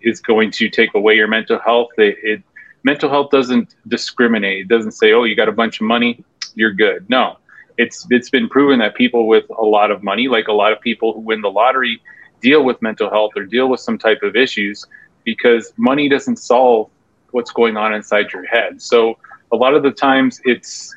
is 0.00 0.20
going 0.20 0.50
to 0.52 0.70
take 0.70 0.94
away 0.94 1.14
your 1.14 1.28
mental 1.28 1.58
health. 1.58 1.90
It, 1.98 2.16
it 2.22 2.42
mental 2.82 3.10
health 3.10 3.30
doesn't 3.30 3.74
discriminate. 3.88 4.62
It 4.62 4.68
doesn't 4.68 4.92
say, 4.92 5.12
"Oh, 5.12 5.24
you 5.24 5.36
got 5.36 5.48
a 5.48 5.52
bunch 5.52 5.80
of 5.80 5.86
money, 5.86 6.24
you're 6.54 6.72
good." 6.72 7.08
No, 7.08 7.38
it's 7.78 8.06
it's 8.10 8.30
been 8.30 8.48
proven 8.48 8.78
that 8.80 8.94
people 8.94 9.26
with 9.26 9.44
a 9.50 9.64
lot 9.64 9.90
of 9.90 10.02
money, 10.02 10.28
like 10.28 10.48
a 10.48 10.52
lot 10.52 10.72
of 10.72 10.80
people 10.80 11.12
who 11.12 11.20
win 11.20 11.40
the 11.40 11.50
lottery, 11.50 12.00
deal 12.40 12.64
with 12.64 12.80
mental 12.82 13.10
health 13.10 13.32
or 13.36 13.44
deal 13.44 13.68
with 13.68 13.80
some 13.80 13.98
type 13.98 14.22
of 14.22 14.36
issues 14.36 14.86
because 15.24 15.72
money 15.76 16.08
doesn't 16.08 16.36
solve 16.36 16.90
what's 17.32 17.52
going 17.52 17.76
on 17.76 17.94
inside 17.94 18.32
your 18.32 18.44
head. 18.46 18.80
So 18.80 19.18
a 19.52 19.56
lot 19.56 19.74
of 19.74 19.82
the 19.82 19.90
times 19.90 20.40
it's 20.44 20.94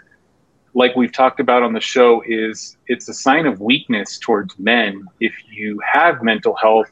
like 0.73 0.95
we've 0.95 1.11
talked 1.11 1.39
about 1.39 1.61
on 1.63 1.73
the 1.73 1.79
show 1.81 2.23
is 2.25 2.77
it's 2.87 3.07
a 3.07 3.13
sign 3.13 3.45
of 3.45 3.61
weakness 3.61 4.17
towards 4.17 4.57
men 4.57 5.05
if 5.19 5.33
you 5.51 5.79
have 5.93 6.23
mental 6.23 6.55
health 6.55 6.91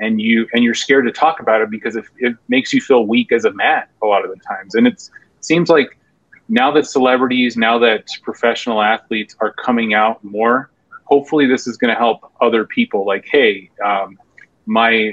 and 0.00 0.20
you 0.20 0.46
and 0.52 0.62
you're 0.64 0.74
scared 0.74 1.04
to 1.06 1.12
talk 1.12 1.40
about 1.40 1.60
it 1.60 1.70
because 1.70 1.96
it, 1.96 2.04
it 2.18 2.36
makes 2.48 2.72
you 2.72 2.80
feel 2.80 3.06
weak 3.06 3.32
as 3.32 3.44
a 3.44 3.52
man 3.52 3.84
a 4.02 4.06
lot 4.06 4.24
of 4.24 4.30
the 4.30 4.40
times 4.44 4.74
and 4.74 4.86
it 4.86 5.08
seems 5.40 5.68
like 5.68 5.98
now 6.48 6.70
that 6.70 6.86
celebrities 6.86 7.56
now 7.56 7.78
that 7.78 8.06
professional 8.22 8.82
athletes 8.82 9.34
are 9.40 9.52
coming 9.52 9.94
out 9.94 10.22
more 10.22 10.70
hopefully 11.04 11.46
this 11.46 11.66
is 11.66 11.76
going 11.76 11.92
to 11.92 11.98
help 11.98 12.30
other 12.40 12.64
people 12.64 13.06
like 13.06 13.26
hey 13.30 13.70
um, 13.84 14.18
my 14.66 15.12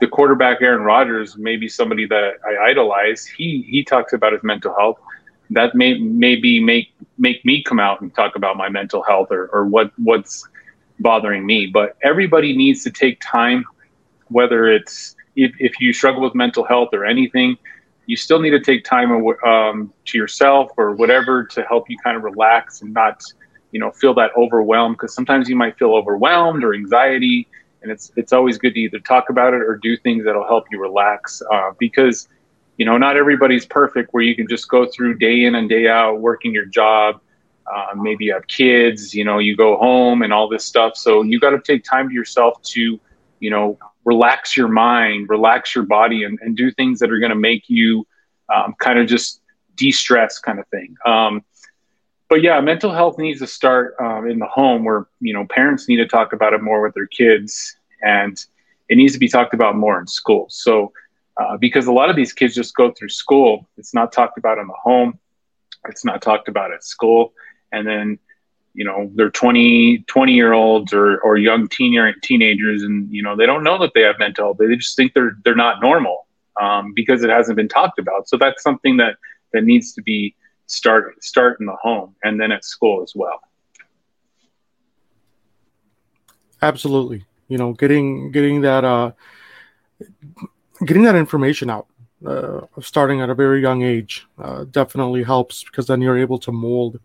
the 0.00 0.08
quarterback 0.08 0.60
Aaron 0.60 0.82
Rodgers 0.82 1.36
may 1.36 1.56
be 1.56 1.68
somebody 1.68 2.06
that 2.06 2.34
I 2.46 2.70
idolize. 2.70 3.24
He 3.24 3.64
he 3.68 3.82
talks 3.82 4.12
about 4.12 4.32
his 4.32 4.42
mental 4.42 4.74
health. 4.76 4.98
That 5.50 5.74
may 5.74 5.98
maybe 5.98 6.60
make 6.60 6.92
make 7.16 7.44
me 7.44 7.62
come 7.62 7.80
out 7.80 8.00
and 8.00 8.14
talk 8.14 8.36
about 8.36 8.56
my 8.56 8.68
mental 8.68 9.02
health 9.02 9.28
or, 9.30 9.46
or 9.46 9.64
what 9.66 9.92
what's 9.96 10.46
bothering 10.98 11.44
me. 11.44 11.66
But 11.66 11.96
everybody 12.02 12.56
needs 12.56 12.82
to 12.84 12.90
take 12.90 13.20
time, 13.20 13.64
whether 14.28 14.66
it's 14.66 15.16
if, 15.36 15.52
if 15.58 15.80
you 15.80 15.92
struggle 15.92 16.22
with 16.22 16.34
mental 16.34 16.64
health 16.64 16.90
or 16.92 17.04
anything, 17.04 17.58
you 18.06 18.16
still 18.16 18.38
need 18.38 18.50
to 18.50 18.60
take 18.60 18.84
time 18.84 19.10
um, 19.46 19.92
to 20.04 20.18
yourself 20.18 20.70
or 20.76 20.92
whatever 20.92 21.44
to 21.44 21.62
help 21.62 21.88
you 21.88 21.96
kind 21.98 22.16
of 22.16 22.22
relax 22.22 22.82
and 22.82 22.92
not, 22.92 23.22
you 23.72 23.80
know, 23.80 23.90
feel 23.90 24.14
that 24.14 24.30
overwhelmed. 24.36 24.96
Because 24.96 25.14
sometimes 25.14 25.48
you 25.48 25.56
might 25.56 25.76
feel 25.78 25.94
overwhelmed 25.94 26.64
or 26.64 26.74
anxiety, 26.74 27.48
and 27.82 27.90
it's 27.90 28.12
it's 28.16 28.32
always 28.32 28.58
good 28.58 28.74
to 28.74 28.80
either 28.80 28.98
talk 29.00 29.30
about 29.30 29.54
it 29.54 29.62
or 29.62 29.76
do 29.76 29.96
things 29.96 30.24
that'll 30.24 30.46
help 30.46 30.66
you 30.70 30.80
relax. 30.80 31.42
Uh, 31.50 31.70
because, 31.78 32.28
you 32.76 32.84
know, 32.84 32.98
not 32.98 33.16
everybody's 33.16 33.66
perfect 33.66 34.12
where 34.12 34.22
you 34.22 34.36
can 34.36 34.46
just 34.48 34.68
go 34.68 34.86
through 34.86 35.18
day 35.18 35.44
in 35.44 35.54
and 35.54 35.68
day 35.68 35.88
out 35.88 36.20
working 36.20 36.52
your 36.52 36.66
job 36.66 37.20
uh, 37.72 37.94
maybe 37.96 38.26
you 38.26 38.34
have 38.34 38.46
kids, 38.46 39.14
you 39.14 39.24
know, 39.24 39.38
you 39.38 39.56
go 39.56 39.76
home 39.76 40.22
and 40.22 40.32
all 40.32 40.48
this 40.48 40.64
stuff. 40.64 40.96
So 40.96 41.22
you 41.22 41.40
got 41.40 41.50
to 41.50 41.60
take 41.60 41.84
time 41.84 42.08
to 42.08 42.14
yourself 42.14 42.60
to, 42.62 43.00
you 43.40 43.50
know, 43.50 43.78
relax 44.04 44.56
your 44.56 44.68
mind, 44.68 45.28
relax 45.28 45.74
your 45.74 45.84
body, 45.84 46.24
and, 46.24 46.38
and 46.42 46.56
do 46.56 46.70
things 46.70 46.98
that 47.00 47.10
are 47.10 47.18
going 47.18 47.30
to 47.30 47.36
make 47.36 47.64
you 47.68 48.06
um, 48.54 48.74
kind 48.78 48.98
of 48.98 49.06
just 49.06 49.40
de 49.76 49.90
stress, 49.90 50.38
kind 50.38 50.58
of 50.58 50.68
thing. 50.68 50.94
Um, 51.06 51.42
but 52.28 52.42
yeah, 52.42 52.60
mental 52.60 52.92
health 52.92 53.18
needs 53.18 53.40
to 53.40 53.46
start 53.46 53.94
um, 54.00 54.28
in 54.28 54.38
the 54.38 54.46
home 54.46 54.84
where, 54.84 55.06
you 55.20 55.32
know, 55.32 55.46
parents 55.46 55.88
need 55.88 55.96
to 55.96 56.06
talk 56.06 56.32
about 56.32 56.52
it 56.52 56.62
more 56.62 56.82
with 56.82 56.94
their 56.94 57.06
kids 57.06 57.76
and 58.02 58.44
it 58.88 58.96
needs 58.96 59.14
to 59.14 59.18
be 59.18 59.28
talked 59.28 59.54
about 59.54 59.76
more 59.76 59.98
in 59.98 60.06
school. 60.06 60.46
So, 60.50 60.92
uh, 61.40 61.56
because 61.56 61.86
a 61.86 61.92
lot 61.92 62.10
of 62.10 62.16
these 62.16 62.32
kids 62.32 62.54
just 62.54 62.76
go 62.76 62.92
through 62.92 63.08
school, 63.08 63.68
it's 63.76 63.94
not 63.94 64.12
talked 64.12 64.38
about 64.38 64.58
in 64.58 64.66
the 64.66 64.74
home, 64.74 65.18
it's 65.88 66.04
not 66.04 66.22
talked 66.22 66.48
about 66.48 66.72
at 66.72 66.84
school 66.84 67.32
and 67.74 67.86
then 67.86 68.18
you 68.74 68.84
know 68.84 69.10
they're 69.14 69.30
20 69.30 70.04
20 70.06 70.32
year 70.32 70.52
olds 70.52 70.92
or 70.92 71.18
or 71.20 71.36
young 71.36 71.68
teen 71.68 72.14
teenagers 72.22 72.82
and 72.82 73.10
you 73.10 73.22
know 73.22 73.36
they 73.36 73.46
don't 73.46 73.64
know 73.64 73.78
that 73.78 73.92
they 73.94 74.02
have 74.02 74.18
mental 74.18 74.46
health. 74.46 74.56
They 74.58 74.74
just 74.76 74.96
think 74.96 75.14
they're 75.14 75.36
they're 75.44 75.54
not 75.54 75.80
normal 75.80 76.26
um, 76.60 76.92
because 76.94 77.22
it 77.22 77.30
hasn't 77.30 77.56
been 77.56 77.68
talked 77.68 77.98
about. 77.98 78.28
So 78.28 78.36
that's 78.36 78.62
something 78.62 78.96
that 78.98 79.16
that 79.52 79.64
needs 79.64 79.92
to 79.94 80.02
be 80.02 80.34
start 80.66 81.22
start 81.22 81.60
in 81.60 81.66
the 81.66 81.76
home 81.80 82.14
and 82.22 82.40
then 82.40 82.52
at 82.52 82.64
school 82.64 83.02
as 83.02 83.12
well. 83.14 83.40
Absolutely. 86.62 87.24
You 87.48 87.58
know 87.58 87.72
getting 87.72 88.32
getting 88.32 88.62
that 88.62 88.84
uh 88.84 89.12
getting 90.84 91.02
that 91.04 91.14
information 91.14 91.70
out 91.70 91.86
uh, 92.26 92.62
starting 92.80 93.20
at 93.20 93.30
a 93.30 93.34
very 93.34 93.60
young 93.60 93.82
age 93.82 94.26
uh, 94.38 94.64
definitely 94.64 95.22
helps 95.22 95.62
because 95.62 95.86
then 95.86 96.00
you're 96.00 96.18
able 96.18 96.38
to 96.38 96.50
mold 96.50 96.98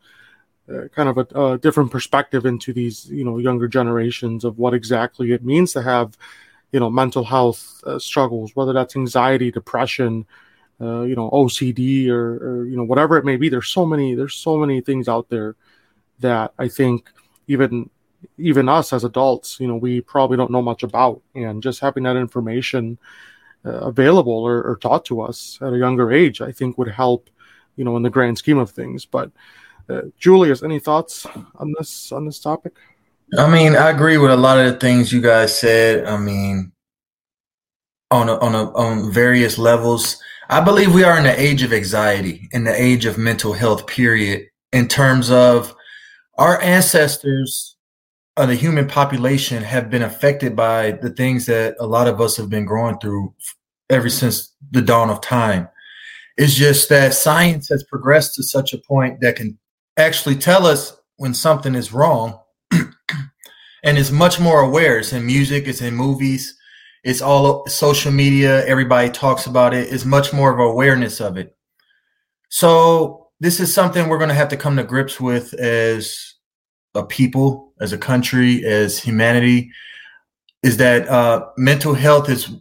kind 0.92 1.10
of 1.10 1.18
a, 1.18 1.42
a, 1.42 1.58
different 1.58 1.92
perspective 1.92 2.46
into 2.46 2.74
these 2.74 3.10
you 3.10 3.24
know 3.24 3.38
younger 3.38 3.68
generations 3.68 4.44
of 4.44 4.58
what 4.58 4.74
exactly 4.74 5.32
it 5.32 5.44
means 5.44 5.74
to 5.74 5.82
have 5.82 6.18
you 6.72 6.80
know 6.80 6.90
mental 6.90 7.24
health 7.24 7.82
uh, 7.86 7.98
struggles 7.98 8.56
whether 8.56 8.74
that's 8.74 8.96
anxiety 8.96 9.52
depression 9.52 10.26
uh, 10.82 11.02
you 11.02 11.16
know 11.16 11.30
ocd 11.32 12.08
or, 12.10 12.38
or, 12.38 12.66
you 12.66 12.78
know 12.78 12.84
whatever 12.84 13.18
it 13.18 13.26
may 13.26 13.36
be. 13.36 13.50
There's 13.50 13.70
so 13.70 13.86
many 13.86 14.16
there's 14.16 14.36
so 14.36 14.58
many 14.58 14.82
things 14.82 15.08
out 15.08 15.30
there 15.30 15.56
that 16.20 16.54
i 16.60 16.68
think 16.68 17.10
even 17.48 17.90
even 18.38 18.68
us 18.68 18.92
as 18.92 19.04
adults 19.04 19.60
you 19.60 19.68
know 19.68 19.76
we 19.76 20.02
probably 20.02 20.38
don't 20.38 20.52
know 20.52 20.62
much 20.62 20.84
about. 20.84 21.22
And 21.36 21.64
just 21.64 21.80
having 21.80 22.04
that 22.04 22.18
information 22.18 22.98
uh, 23.66 23.72
available 23.72 24.34
or, 24.34 24.62
or 24.64 24.78
taught 24.78 25.06
to 25.06 25.22
us 25.22 25.58
at 25.62 25.74
a 25.74 25.78
younger 25.78 26.12
age 26.12 26.42
i 26.42 26.52
think 26.52 26.78
would 26.78 26.90
help 26.90 27.30
you 27.80 27.86
know 27.86 27.96
in 27.96 28.04
the 28.04 28.10
grand 28.10 28.38
scheme 28.38 28.58
of 28.58 28.70
things. 28.70 29.06
But 29.06 29.32
uh, 29.90 30.02
Julius, 30.20 30.64
any 30.64 30.80
thoughts 30.80 31.26
on 31.56 31.74
this 31.78 32.12
on 32.12 32.26
this 32.26 32.40
topic? 32.40 32.74
I 33.38 33.50
mean, 33.50 33.76
I 33.76 33.90
agree 33.90 34.18
with 34.18 34.32
a 34.32 34.38
lot 34.38 34.60
of 34.60 34.74
the 34.74 34.80
things 34.80 35.14
you 35.14 35.22
guys 35.22 35.58
said. 35.58 36.06
I 36.06 36.18
mean, 36.18 36.72
on 38.10 38.28
a, 38.28 38.38
on 38.40 38.56
a, 38.56 38.72
on 38.74 39.12
various 39.12 39.58
levels, 39.58 40.18
I 40.50 40.62
believe 40.62 40.94
we 40.94 41.04
are 41.04 41.18
in 41.18 41.24
the 41.24 41.40
age 41.40 41.62
of 41.62 41.74
anxiety, 41.74 42.50
in 42.52 42.64
the 42.64 42.82
age 42.82 43.06
of 43.06 43.18
mental 43.18 43.54
health. 43.54 43.86
Period. 43.88 44.48
In 44.72 44.88
terms 44.88 45.32
of 45.32 45.76
our 46.38 46.62
ancestors, 46.62 47.76
of 48.38 48.48
the 48.48 48.56
human 48.56 48.88
population, 48.88 49.62
have 49.64 49.90
been 49.90 50.02
affected 50.02 50.56
by 50.56 50.92
the 50.92 51.10
things 51.10 51.46
that 51.48 51.76
a 51.80 51.86
lot 51.86 52.08
of 52.08 52.22
us 52.22 52.38
have 52.38 52.50
been 52.50 52.66
going 52.66 52.98
through 53.00 53.34
ever 53.90 54.10
since 54.10 54.56
the 54.72 54.82
dawn 54.82 55.10
of 55.10 55.20
time. 55.22 55.68
It's 56.38 56.56
just 56.56 56.88
that 56.88 57.14
science 57.14 57.68
has 57.68 57.84
progressed 57.84 58.36
to 58.36 58.44
such 58.44 58.74
a 58.74 58.78
point 58.78 59.20
that 59.22 59.36
can 59.36 59.60
actually 60.00 60.36
tell 60.36 60.66
us 60.66 60.96
when 61.18 61.34
something 61.34 61.76
is 61.76 61.92
wrong 61.92 62.40
and 63.84 63.98
is 63.98 64.12
much 64.12 64.40
more 64.40 64.62
aware. 64.62 65.00
It's 65.00 65.14
in 65.14 65.26
music, 65.26 65.68
it's 65.68 65.82
in 65.82 65.96
movies, 65.96 66.58
it's 67.04 67.22
all 67.22 67.66
social 67.68 68.12
media. 68.12 68.66
Everybody 68.66 69.10
talks 69.10 69.46
about 69.46 69.74
it. 69.74 69.92
It's 69.92 70.06
much 70.06 70.34
more 70.34 70.52
of 70.52 70.60
awareness 70.60 71.20
of 71.20 71.38
it. 71.38 71.56
So 72.50 73.30
this 73.40 73.60
is 73.60 73.74
something 73.74 74.08
we're 74.08 74.18
going 74.18 74.30
to 74.30 74.36
have 74.36 74.50
to 74.50 74.58
come 74.58 74.76
to 74.78 74.84
grips 74.84 75.20
with 75.20 75.54
as 75.54 76.36
a 76.96 77.04
people, 77.04 77.74
as 77.80 77.94
a 77.94 77.98
country, 77.98 78.66
as 78.66 79.00
humanity. 79.00 79.72
Is 80.62 80.76
that 80.78 81.08
uh, 81.08 81.48
mental 81.58 81.94
health 81.94 82.28
is 82.30 82.52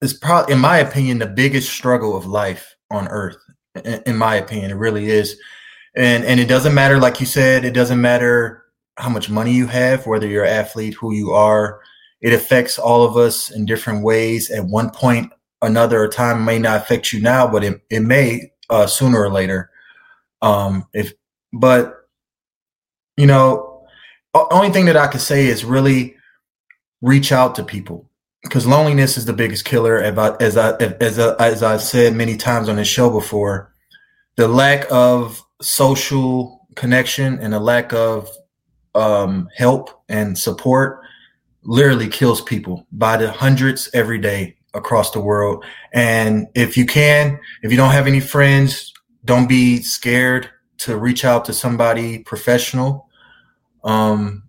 is 0.00 0.14
probably, 0.14 0.54
in 0.54 0.60
my 0.60 0.78
opinion, 0.78 1.18
the 1.18 1.26
biggest 1.26 1.70
struggle 1.70 2.16
of 2.16 2.24
life 2.24 2.74
on 2.90 3.06
Earth. 3.08 3.36
In, 3.84 4.02
in 4.06 4.16
my 4.16 4.36
opinion, 4.36 4.70
it 4.70 4.76
really 4.76 5.10
is 5.10 5.36
and 5.94 6.24
and 6.24 6.40
it 6.40 6.46
doesn't 6.46 6.74
matter 6.74 6.98
like 6.98 7.20
you 7.20 7.26
said 7.26 7.64
it 7.64 7.74
doesn't 7.74 8.00
matter 8.00 8.64
how 8.96 9.08
much 9.08 9.30
money 9.30 9.52
you 9.52 9.66
have 9.66 10.06
whether 10.06 10.26
you're 10.26 10.44
an 10.44 10.52
athlete 10.52 10.94
who 10.94 11.12
you 11.12 11.32
are. 11.32 11.80
It 12.20 12.32
affects 12.32 12.78
all 12.78 13.04
of 13.04 13.16
us 13.16 13.50
in 13.50 13.66
different 13.66 14.04
ways. 14.04 14.50
At 14.50 14.66
one 14.66 14.90
point 14.90 15.32
another 15.60 16.08
time 16.08 16.44
may 16.44 16.58
not 16.58 16.82
affect 16.82 17.12
you 17.12 17.20
now 17.20 17.46
but 17.46 17.64
it, 17.64 17.80
it 17.90 18.00
may 18.00 18.52
uh, 18.70 18.86
sooner 18.86 19.20
or 19.20 19.30
later. 19.30 19.70
Um 20.40 20.86
if 20.92 21.12
but 21.52 22.08
you 23.16 23.26
know 23.26 23.86
only 24.34 24.70
thing 24.70 24.86
that 24.86 24.96
i 24.96 25.06
could 25.06 25.20
say 25.20 25.46
is 25.46 25.62
really 25.62 26.16
reach 27.02 27.32
out 27.32 27.54
to 27.56 27.62
people 27.62 28.08
because 28.42 28.66
loneliness 28.66 29.16
is 29.16 29.24
the 29.26 29.32
biggest 29.32 29.64
killer. 29.64 29.98
As 29.98 30.16
I, 30.18 30.36
as 30.36 30.56
I 30.56 30.76
as 30.76 31.18
I, 31.18 31.34
as 31.34 31.62
I've 31.62 31.82
said 31.82 32.14
many 32.14 32.36
times 32.36 32.68
on 32.68 32.76
this 32.76 32.88
show 32.88 33.10
before 33.10 33.74
the 34.36 34.48
lack 34.48 34.86
of 34.90 35.44
social 35.62 36.66
connection 36.74 37.38
and 37.38 37.54
a 37.54 37.60
lack 37.60 37.92
of 37.92 38.28
um, 38.94 39.48
help 39.56 40.02
and 40.08 40.38
support 40.38 41.00
literally 41.64 42.08
kills 42.08 42.40
people 42.40 42.86
by 42.92 43.16
the 43.16 43.30
hundreds 43.30 43.88
every 43.94 44.18
day 44.18 44.56
across 44.74 45.10
the 45.10 45.20
world. 45.20 45.64
And 45.92 46.46
if 46.54 46.76
you 46.76 46.86
can, 46.86 47.38
if 47.62 47.70
you 47.70 47.76
don't 47.76 47.92
have 47.92 48.06
any 48.06 48.20
friends, 48.20 48.92
don't 49.24 49.48
be 49.48 49.82
scared 49.82 50.50
to 50.78 50.96
reach 50.96 51.24
out 51.24 51.44
to 51.44 51.52
somebody 51.52 52.18
professional. 52.18 53.08
Um, 53.84 54.44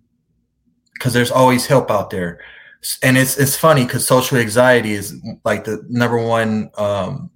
cause 0.98 1.12
there's 1.12 1.30
always 1.30 1.66
help 1.66 1.90
out 1.90 2.10
there. 2.10 2.40
And 3.02 3.16
it's, 3.16 3.38
it's 3.38 3.56
funny 3.56 3.86
cause 3.86 4.06
social 4.06 4.38
anxiety 4.38 4.92
is 4.92 5.14
like 5.44 5.64
the 5.64 5.84
number 5.88 6.18
one, 6.18 6.70
um, 6.76 7.30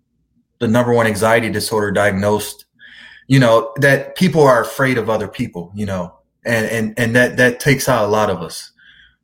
the 0.58 0.68
number 0.68 0.92
one 0.92 1.06
anxiety 1.06 1.50
disorder 1.50 1.92
diagnosed 1.92 2.64
you 3.28 3.38
know 3.38 3.72
that 3.76 4.16
people 4.16 4.42
are 4.42 4.60
afraid 4.60 4.98
of 4.98 5.08
other 5.08 5.28
people 5.28 5.72
you 5.74 5.86
know 5.86 6.18
and 6.44 6.66
and 6.66 6.98
and 6.98 7.14
that 7.14 7.36
that 7.36 7.60
takes 7.60 7.88
out 7.88 8.04
a 8.04 8.08
lot 8.08 8.28
of 8.28 8.42
us 8.42 8.72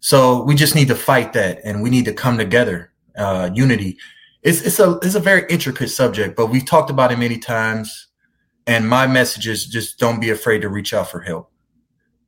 so 0.01 0.43
we 0.45 0.55
just 0.55 0.75
need 0.75 0.89
to 0.89 0.95
fight 0.95 1.33
that 1.33 1.59
and 1.65 1.83
we 1.83 1.91
need 1.91 2.05
to 2.05 2.13
come 2.13 2.39
together 2.39 2.93
uh 3.17 3.51
unity 3.53 3.99
it's 4.45 4.61
it's 4.61 4.79
a 4.79 4.99
it's 5.03 5.15
a 5.15 5.21
very 5.21 5.47
intricate 5.49 5.89
subject, 5.89 6.37
but 6.37 6.49
we've 6.49 6.67
talked 6.67 6.91
about 6.91 7.11
it 7.11 7.19
many 7.19 7.39
times. 7.39 8.09
And 8.67 8.89
my 8.89 9.07
message 9.07 9.49
is 9.49 9.67
just 9.67 9.99
don't 9.99 10.21
be 10.21 10.31
afraid 10.31 10.61
to 10.63 10.69
reach 10.69 10.95
out 10.95 11.11
for 11.11 11.21
help. 11.21 11.51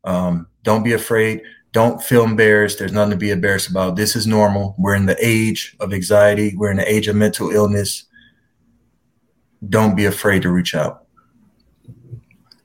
Um, 0.04 0.48
don't 0.62 0.82
be 0.82 0.94
afraid. 0.94 1.42
Don't 1.72 2.02
feel 2.02 2.24
embarrassed. 2.24 2.78
There's 2.78 2.92
nothing 2.92 3.12
to 3.12 3.16
be 3.16 3.30
embarrassed 3.30 3.68
about. 3.68 3.96
This 3.96 4.16
is 4.16 4.26
normal. 4.26 4.74
We're 4.78 4.94
in 4.94 5.06
the 5.06 5.16
age 5.20 5.76
of 5.78 5.92
anxiety. 5.92 6.54
We're 6.56 6.70
in 6.70 6.78
the 6.78 6.90
age 6.90 7.06
of 7.06 7.16
mental 7.16 7.50
illness. 7.50 8.04
Don't 9.68 9.94
be 9.94 10.06
afraid 10.06 10.42
to 10.42 10.50
reach 10.50 10.74
out. 10.74 11.05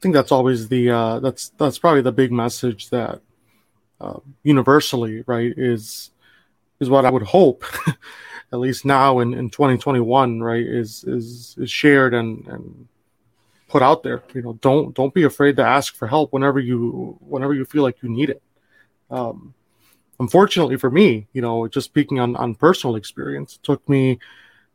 Think 0.01 0.15
that's 0.15 0.31
always 0.31 0.67
the 0.67 0.89
uh, 0.89 1.19
that's 1.19 1.49
that's 1.57 1.77
probably 1.77 2.01
the 2.01 2.11
big 2.11 2.31
message 2.31 2.89
that 2.89 3.21
uh, 3.99 4.19
universally, 4.43 5.23
right, 5.27 5.53
is 5.55 6.11
is 6.79 6.89
what 6.89 7.05
I 7.05 7.11
would 7.11 7.21
hope, 7.21 7.63
at 8.51 8.59
least 8.59 8.83
now 8.83 9.19
in, 9.19 9.35
in 9.35 9.51
2021, 9.51 10.41
right, 10.41 10.65
is 10.65 11.03
is 11.03 11.55
is 11.59 11.69
shared 11.69 12.13
and 12.15 12.47
and 12.47 12.87
put 13.67 13.83
out 13.83 14.01
there. 14.01 14.23
You 14.33 14.41
know, 14.41 14.53
don't 14.53 14.95
don't 14.95 15.13
be 15.13 15.23
afraid 15.23 15.55
to 15.57 15.63
ask 15.63 15.95
for 15.95 16.07
help 16.07 16.33
whenever 16.33 16.59
you 16.59 17.17
whenever 17.21 17.53
you 17.53 17.65
feel 17.65 17.83
like 17.83 18.01
you 18.01 18.09
need 18.09 18.31
it. 18.31 18.41
Um, 19.11 19.53
unfortunately 20.19 20.77
for 20.77 20.89
me, 20.89 21.27
you 21.31 21.41
know, 21.41 21.67
just 21.67 21.85
speaking 21.85 22.19
on 22.19 22.35
on 22.35 22.55
personal 22.55 22.95
experience, 22.95 23.55
it 23.55 23.63
took 23.63 23.87
me 23.87 24.19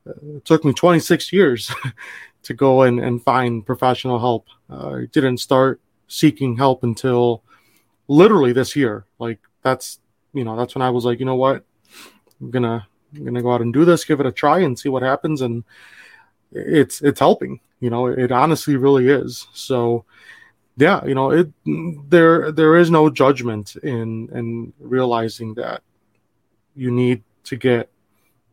it 0.07 0.45
took 0.45 0.65
me 0.65 0.73
26 0.73 1.33
years 1.33 1.75
to 2.47 2.55
go 2.55 2.83
and, 2.83 3.01
and 3.01 3.23
find 3.23 3.67
professional 3.67 4.21
help. 4.21 4.47
Uh, 4.71 4.91
I 4.91 5.07
didn't 5.11 5.39
start 5.39 5.81
seeking 6.07 6.57
help 6.57 6.85
until 6.85 7.43
literally 8.07 8.53
this 8.53 8.77
year. 8.77 9.05
Like 9.19 9.41
that's 9.63 9.99
you 10.33 10.45
know 10.45 10.57
that's 10.57 10.75
when 10.75 10.83
I 10.83 10.91
was 10.91 11.05
like, 11.05 11.19
you 11.19 11.27
know 11.27 11.35
what, 11.35 11.65
I'm 12.41 12.51
gonna 12.51 12.87
I'm 13.15 13.25
gonna 13.25 13.43
go 13.43 13.53
out 13.53 13.63
and 13.63 13.73
do 13.73 13.85
this, 13.85 14.05
give 14.05 14.21
it 14.21 14.27
a 14.27 14.33
try, 14.33 14.61
and 14.61 14.79
see 14.79 14.89
what 14.89 15.03
happens. 15.03 15.41
And 15.41 15.65
it's 16.53 17.03
it's 17.03 17.19
helping. 17.19 17.61
You 17.81 17.91
know, 17.91 18.07
it 18.07 18.31
honestly 18.31 18.77
really 18.77 19.09
is. 19.09 19.49
So 19.53 20.05
yeah, 20.77 21.05
you 21.05 21.17
know, 21.17 21.31
it 21.31 21.49
there 22.09 22.53
there 22.53 22.77
is 22.77 22.93
no 22.93 23.11
judgment 23.11 23.75
in 23.83 24.29
in 24.33 24.73
realizing 24.79 25.55
that 25.55 25.83
you 26.77 26.93
need 26.93 27.25
to 27.45 27.57
get 27.57 27.91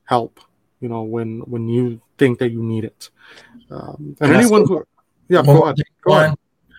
help. 0.06 0.40
You 0.80 0.90
know, 0.90 1.04
when 1.04 1.42
when 1.42 1.70
you 1.70 2.02
think 2.24 2.40
that 2.40 2.52
you 2.52 2.64
need 2.64 2.86
it. 2.86 3.10
Um, 3.70 4.16
and 4.22 4.34
anyone 4.34 4.66
who, 4.66 4.84
yeah, 5.28 5.44
go 5.44 5.64
on, 5.64 5.76
Go 6.02 6.14
ahead. 6.14 6.36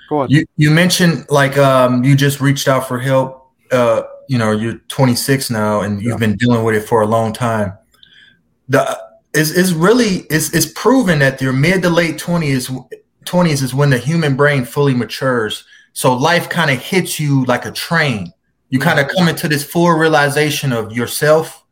Go 0.09 0.19
ahead. 0.21 0.31
You 0.31 0.47
you 0.57 0.71
mentioned 0.71 1.27
like 1.29 1.57
um 1.59 2.05
you 2.05 2.15
just 2.15 2.41
reached 2.41 2.69
out 2.69 2.87
for 2.89 2.99
help. 2.99 3.51
Uh, 3.71 4.03
you 4.29 4.39
know, 4.39 4.53
you're 4.53 4.79
26 4.89 5.51
now, 5.51 5.81
and 5.81 6.01
you've 6.01 6.13
yeah. 6.13 6.27
been 6.27 6.37
dealing 6.37 6.63
with 6.65 6.75
it 6.75 6.85
for 6.89 7.03
a 7.03 7.07
long 7.07 7.33
time. 7.33 7.77
The 8.69 8.83
is 9.35 9.51
is 9.51 9.75
really 9.75 10.27
is 10.31 10.53
is 10.55 10.67
proven 10.67 11.19
that 11.19 11.41
your 11.41 11.53
mid 11.53 11.83
to 11.83 11.91
late 11.91 12.17
20s 12.17 12.71
20s 13.25 13.63
is 13.63 13.75
when 13.75 13.91
the 13.91 13.99
human 13.99 14.37
brain 14.37 14.65
fully 14.65 14.95
matures. 14.95 15.65
So 15.93 16.15
life 16.15 16.49
kind 16.49 16.71
of 16.71 16.79
hits 16.79 17.19
you 17.19 17.45
like 17.47 17.65
a 17.65 17.73
train. 17.73 18.33
You 18.69 18.79
kind 18.79 18.99
of 18.99 19.09
come 19.09 19.29
into 19.29 19.49
this 19.49 19.65
full 19.65 19.91
realization 19.93 20.73
of 20.73 20.93
yourself. 20.93 21.64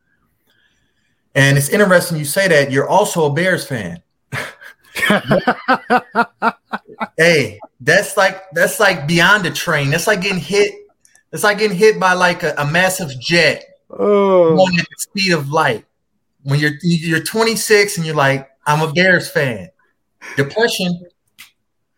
And 1.35 1.57
it's 1.57 1.71
interesting 1.71 2.19
you 2.19 2.25
say 2.25 2.49
that 2.49 2.71
you're 2.71 2.89
also 2.89 3.25
a 3.27 3.33
Bears 3.33 3.67
fan. 3.67 4.03
hey, 7.17 7.59
that's 7.81 8.17
like 8.17 8.43
that's 8.53 8.79
like 8.79 9.07
beyond 9.07 9.47
a 9.47 9.51
train. 9.51 9.91
That's 9.91 10.07
like 10.07 10.21
getting 10.21 10.39
hit. 10.39 10.75
It's 11.33 11.43
like 11.43 11.59
getting 11.59 11.77
hit 11.77 11.99
by 11.99 12.13
like 12.13 12.43
a, 12.43 12.55
a 12.59 12.67
massive 12.67 13.19
jet 13.19 13.65
oh. 13.91 14.55
going 14.55 14.79
at 14.79 14.87
the 14.89 14.97
speed 14.99 15.33
of 15.33 15.51
light. 15.51 15.87
When 16.43 16.61
you're 16.61 16.73
you're 16.83 17.23
26 17.23 17.97
and 17.97 18.07
you're 18.07 18.15
like, 18.15 18.51
I'm 18.67 18.87
a 18.87 18.93
Bears 18.93 19.31
fan. 19.31 19.71
Depression, 20.37 21.07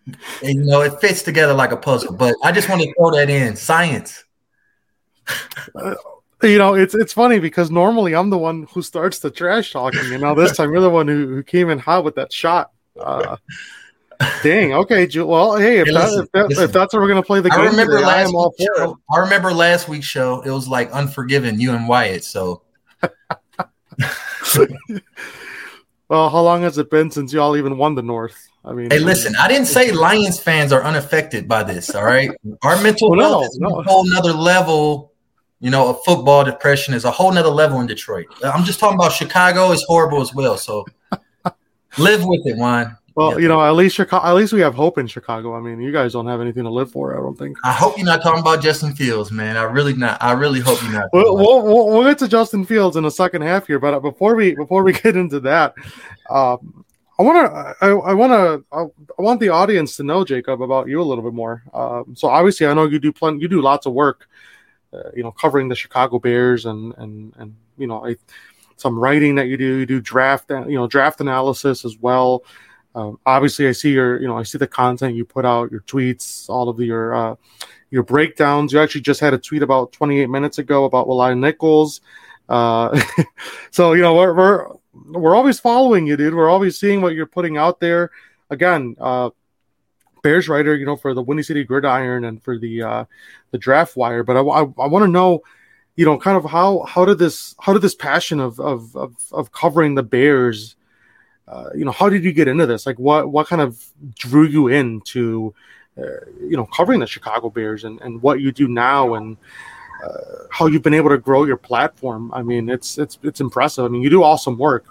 and, 0.06 0.16
you 0.42 0.64
know, 0.64 0.82
it 0.82 1.00
fits 1.00 1.22
together 1.22 1.54
like 1.54 1.72
a 1.72 1.76
puzzle. 1.76 2.14
But 2.14 2.36
I 2.42 2.52
just 2.52 2.68
want 2.68 2.82
to 2.82 2.92
throw 2.94 3.10
that 3.12 3.30
in. 3.30 3.56
Science. 3.56 4.24
Uh, 5.74 5.94
You 6.44 6.58
know, 6.58 6.74
it's 6.74 6.94
it's 6.94 7.12
funny 7.12 7.38
because 7.38 7.70
normally 7.70 8.14
I'm 8.14 8.28
the 8.30 8.38
one 8.38 8.66
who 8.72 8.82
starts 8.82 9.20
the 9.20 9.30
trash 9.30 9.72
talking, 9.72 10.12
and 10.12 10.20
now 10.20 10.34
this 10.34 10.56
time 10.56 10.72
you're 10.72 10.82
the 10.82 10.90
one 10.90 11.08
who, 11.08 11.26
who 11.26 11.42
came 11.42 11.70
in 11.70 11.78
hot 11.78 12.04
with 12.04 12.16
that 12.16 12.32
shot. 12.32 12.72
Uh, 12.98 13.36
dang. 14.42 14.74
Okay. 14.74 15.08
Well, 15.22 15.56
hey, 15.56 15.78
if, 15.78 15.86
hey, 15.86 15.92
that, 15.94 16.12
if, 16.12 16.32
that, 16.32 16.50
if, 16.64 16.72
that's 16.72 16.92
what 16.92 17.00
we're 17.00 17.08
gonna 17.08 17.22
play 17.22 17.40
the 17.40 17.48
game, 17.50 17.60
I 17.60 17.64
remember 17.64 17.96
today, 17.96 18.06
last 18.06 18.34
I, 18.34 18.64
show, 18.64 18.98
I 19.10 19.18
remember 19.20 19.52
last 19.52 19.88
week's 19.88 20.06
show. 20.06 20.42
It 20.42 20.50
was 20.50 20.68
like 20.68 20.90
Unforgiven, 20.92 21.60
you 21.60 21.72
and 21.72 21.88
Wyatt. 21.88 22.24
So. 22.24 22.62
well, 26.08 26.30
how 26.30 26.40
long 26.40 26.62
has 26.62 26.78
it 26.78 26.90
been 26.90 27.10
since 27.10 27.32
y'all 27.32 27.56
even 27.56 27.78
won 27.78 27.94
the 27.94 28.02
North? 28.02 28.48
I 28.64 28.72
mean, 28.72 28.90
hey, 28.90 28.98
listen, 28.98 29.34
I 29.36 29.48
didn't 29.48 29.66
say 29.66 29.92
Lions 29.92 30.40
fans 30.40 30.72
are 30.72 30.82
unaffected 30.82 31.48
by 31.48 31.62
this. 31.64 31.94
All 31.94 32.04
right, 32.04 32.30
our 32.62 32.80
mental 32.82 33.10
well, 33.10 33.20
health 33.20 33.42
no, 33.42 33.48
is 33.48 33.58
no. 33.58 33.80
a 33.80 33.82
whole 33.82 34.04
nother 34.10 34.32
level. 34.32 35.13
You 35.64 35.70
know, 35.70 35.88
a 35.88 35.94
football 36.04 36.44
depression 36.44 36.92
is 36.92 37.06
a 37.06 37.10
whole 37.10 37.32
nother 37.32 37.48
level 37.48 37.80
in 37.80 37.86
Detroit. 37.86 38.26
I'm 38.44 38.64
just 38.64 38.78
talking 38.78 38.96
about 38.96 39.12
Chicago 39.12 39.72
is 39.72 39.82
horrible 39.88 40.20
as 40.20 40.34
well. 40.34 40.58
So 40.58 40.84
live 41.96 42.22
with 42.22 42.46
it, 42.46 42.58
Juan. 42.58 42.98
Well, 43.14 43.32
yeah. 43.32 43.38
you 43.38 43.48
know, 43.48 43.64
at 43.64 43.70
least 43.70 43.96
Chicago, 43.96 44.26
at 44.26 44.34
least 44.34 44.52
we 44.52 44.60
have 44.60 44.74
hope 44.74 44.98
in 44.98 45.06
Chicago. 45.06 45.56
I 45.56 45.60
mean, 45.60 45.80
you 45.80 45.90
guys 45.90 46.12
don't 46.12 46.26
have 46.26 46.42
anything 46.42 46.64
to 46.64 46.70
live 46.70 46.92
for. 46.92 47.16
I 47.16 47.16
don't 47.16 47.38
think. 47.38 47.56
I 47.64 47.72
hope 47.72 47.96
you're 47.96 48.04
not 48.04 48.22
talking 48.22 48.40
about 48.40 48.60
Justin 48.60 48.94
Fields, 48.94 49.32
man. 49.32 49.56
I 49.56 49.62
really 49.62 49.94
not. 49.94 50.22
I 50.22 50.32
really 50.32 50.60
hope 50.60 50.82
you're 50.82 50.92
not. 50.92 51.08
We'll, 51.14 51.34
we'll, 51.34 51.86
we'll, 51.86 52.04
get 52.04 52.18
to 52.18 52.28
Justin 52.28 52.66
Fields 52.66 52.96
in 52.96 53.04
the 53.04 53.10
second 53.10 53.40
half 53.40 53.66
here, 53.66 53.78
but 53.78 54.00
before 54.00 54.36
we 54.36 54.54
before 54.54 54.82
we 54.82 54.92
get 55.02 55.16
into 55.16 55.40
that, 55.40 55.72
um, 56.28 56.84
I 57.18 57.22
want 57.22 57.50
to 57.50 57.74
I, 57.80 57.88
I 57.88 58.12
want 58.12 58.32
to 58.32 58.64
I 58.70 59.22
want 59.22 59.40
the 59.40 59.48
audience 59.48 59.96
to 59.96 60.02
know 60.02 60.26
Jacob 60.26 60.60
about 60.60 60.88
you 60.88 61.00
a 61.00 61.04
little 61.04 61.24
bit 61.24 61.32
more. 61.32 61.62
Um, 61.72 62.14
so 62.14 62.28
obviously, 62.28 62.66
I 62.66 62.74
know 62.74 62.84
you 62.84 62.98
do 62.98 63.12
plenty. 63.12 63.40
You 63.40 63.48
do 63.48 63.62
lots 63.62 63.86
of 63.86 63.94
work, 63.94 64.28
uh, 64.94 65.10
you 65.14 65.22
know, 65.22 65.32
covering 65.32 65.68
the 65.68 65.74
Chicago 65.74 66.18
Bears 66.18 66.66
and 66.66 66.94
and 66.96 67.34
and 67.36 67.56
you 67.76 67.86
know, 67.86 68.06
I, 68.06 68.16
some 68.76 68.98
writing 68.98 69.36
that 69.36 69.48
you 69.48 69.56
do. 69.56 69.78
You 69.78 69.86
do 69.86 70.00
draft, 70.00 70.50
you 70.50 70.74
know, 70.74 70.86
draft 70.86 71.20
analysis 71.20 71.84
as 71.84 71.96
well. 71.98 72.44
Um, 72.94 73.18
obviously, 73.26 73.66
I 73.66 73.72
see 73.72 73.92
your, 73.92 74.20
you 74.20 74.28
know, 74.28 74.38
I 74.38 74.44
see 74.44 74.58
the 74.58 74.68
content 74.68 75.16
you 75.16 75.24
put 75.24 75.44
out, 75.44 75.70
your 75.70 75.80
tweets, 75.80 76.48
all 76.48 76.68
of 76.68 76.78
your 76.80 77.14
uh, 77.14 77.34
your 77.90 78.02
breakdowns. 78.02 78.72
You 78.72 78.80
actually 78.80 79.00
just 79.00 79.20
had 79.20 79.34
a 79.34 79.38
tweet 79.38 79.62
about 79.62 79.92
28 79.92 80.28
minutes 80.28 80.58
ago 80.58 80.84
about 80.84 81.08
Eli 81.08 81.34
Nichols. 81.34 82.00
Uh, 82.48 83.00
so 83.70 83.92
you 83.94 84.02
know, 84.02 84.14
we're, 84.14 84.34
we're 84.34 84.68
we're 85.06 85.34
always 85.34 85.58
following 85.58 86.06
you, 86.06 86.16
dude. 86.16 86.34
We're 86.34 86.50
always 86.50 86.78
seeing 86.78 87.00
what 87.00 87.14
you're 87.14 87.26
putting 87.26 87.56
out 87.56 87.80
there. 87.80 88.10
Again, 88.50 88.96
uh, 89.00 89.30
Bears 90.24 90.48
writer, 90.48 90.74
you 90.74 90.84
know, 90.84 90.96
for 90.96 91.14
the 91.14 91.22
Windy 91.22 91.44
City 91.44 91.62
Gridiron 91.62 92.24
and 92.24 92.42
for 92.42 92.58
the 92.58 92.82
uh, 92.82 93.04
the 93.52 93.58
Draft 93.58 93.96
Wire. 93.96 94.24
But 94.24 94.36
I, 94.36 94.40
I, 94.40 94.60
I 94.62 94.86
want 94.88 95.04
to 95.04 95.08
know, 95.08 95.44
you 95.94 96.04
know, 96.04 96.18
kind 96.18 96.36
of 96.36 96.50
how 96.50 96.82
how 96.82 97.04
did 97.04 97.20
this 97.20 97.54
how 97.60 97.72
did 97.72 97.82
this 97.82 97.94
passion 97.94 98.40
of 98.40 98.58
of 98.58 98.96
of, 98.96 99.14
of 99.30 99.52
covering 99.52 99.94
the 99.94 100.02
Bears 100.02 100.74
uh, 101.46 101.70
you 101.74 101.84
know, 101.84 101.92
how 101.92 102.08
did 102.08 102.24
you 102.24 102.32
get 102.32 102.48
into 102.48 102.66
this? 102.66 102.86
Like, 102.86 102.98
what 102.98 103.30
what 103.30 103.46
kind 103.46 103.60
of 103.60 103.84
drew 104.14 104.46
you 104.46 104.68
into, 104.68 105.54
uh, 105.98 106.24
you 106.40 106.56
know, 106.56 106.64
covering 106.66 107.00
the 107.00 107.06
Chicago 107.06 107.50
Bears 107.50 107.84
and, 107.84 108.00
and 108.00 108.22
what 108.22 108.40
you 108.40 108.50
do 108.50 108.66
now 108.66 109.14
and 109.14 109.36
uh, 110.02 110.46
how 110.50 110.66
you've 110.66 110.82
been 110.82 110.94
able 110.94 111.10
to 111.10 111.18
grow 111.18 111.44
your 111.44 111.58
platform? 111.58 112.32
I 112.32 112.42
mean, 112.42 112.70
it's 112.70 112.96
it's 112.98 113.18
it's 113.22 113.40
impressive. 113.40 113.84
I 113.84 113.88
mean, 113.88 114.02
you 114.02 114.10
do 114.10 114.22
awesome 114.22 114.56
work. 114.56 114.86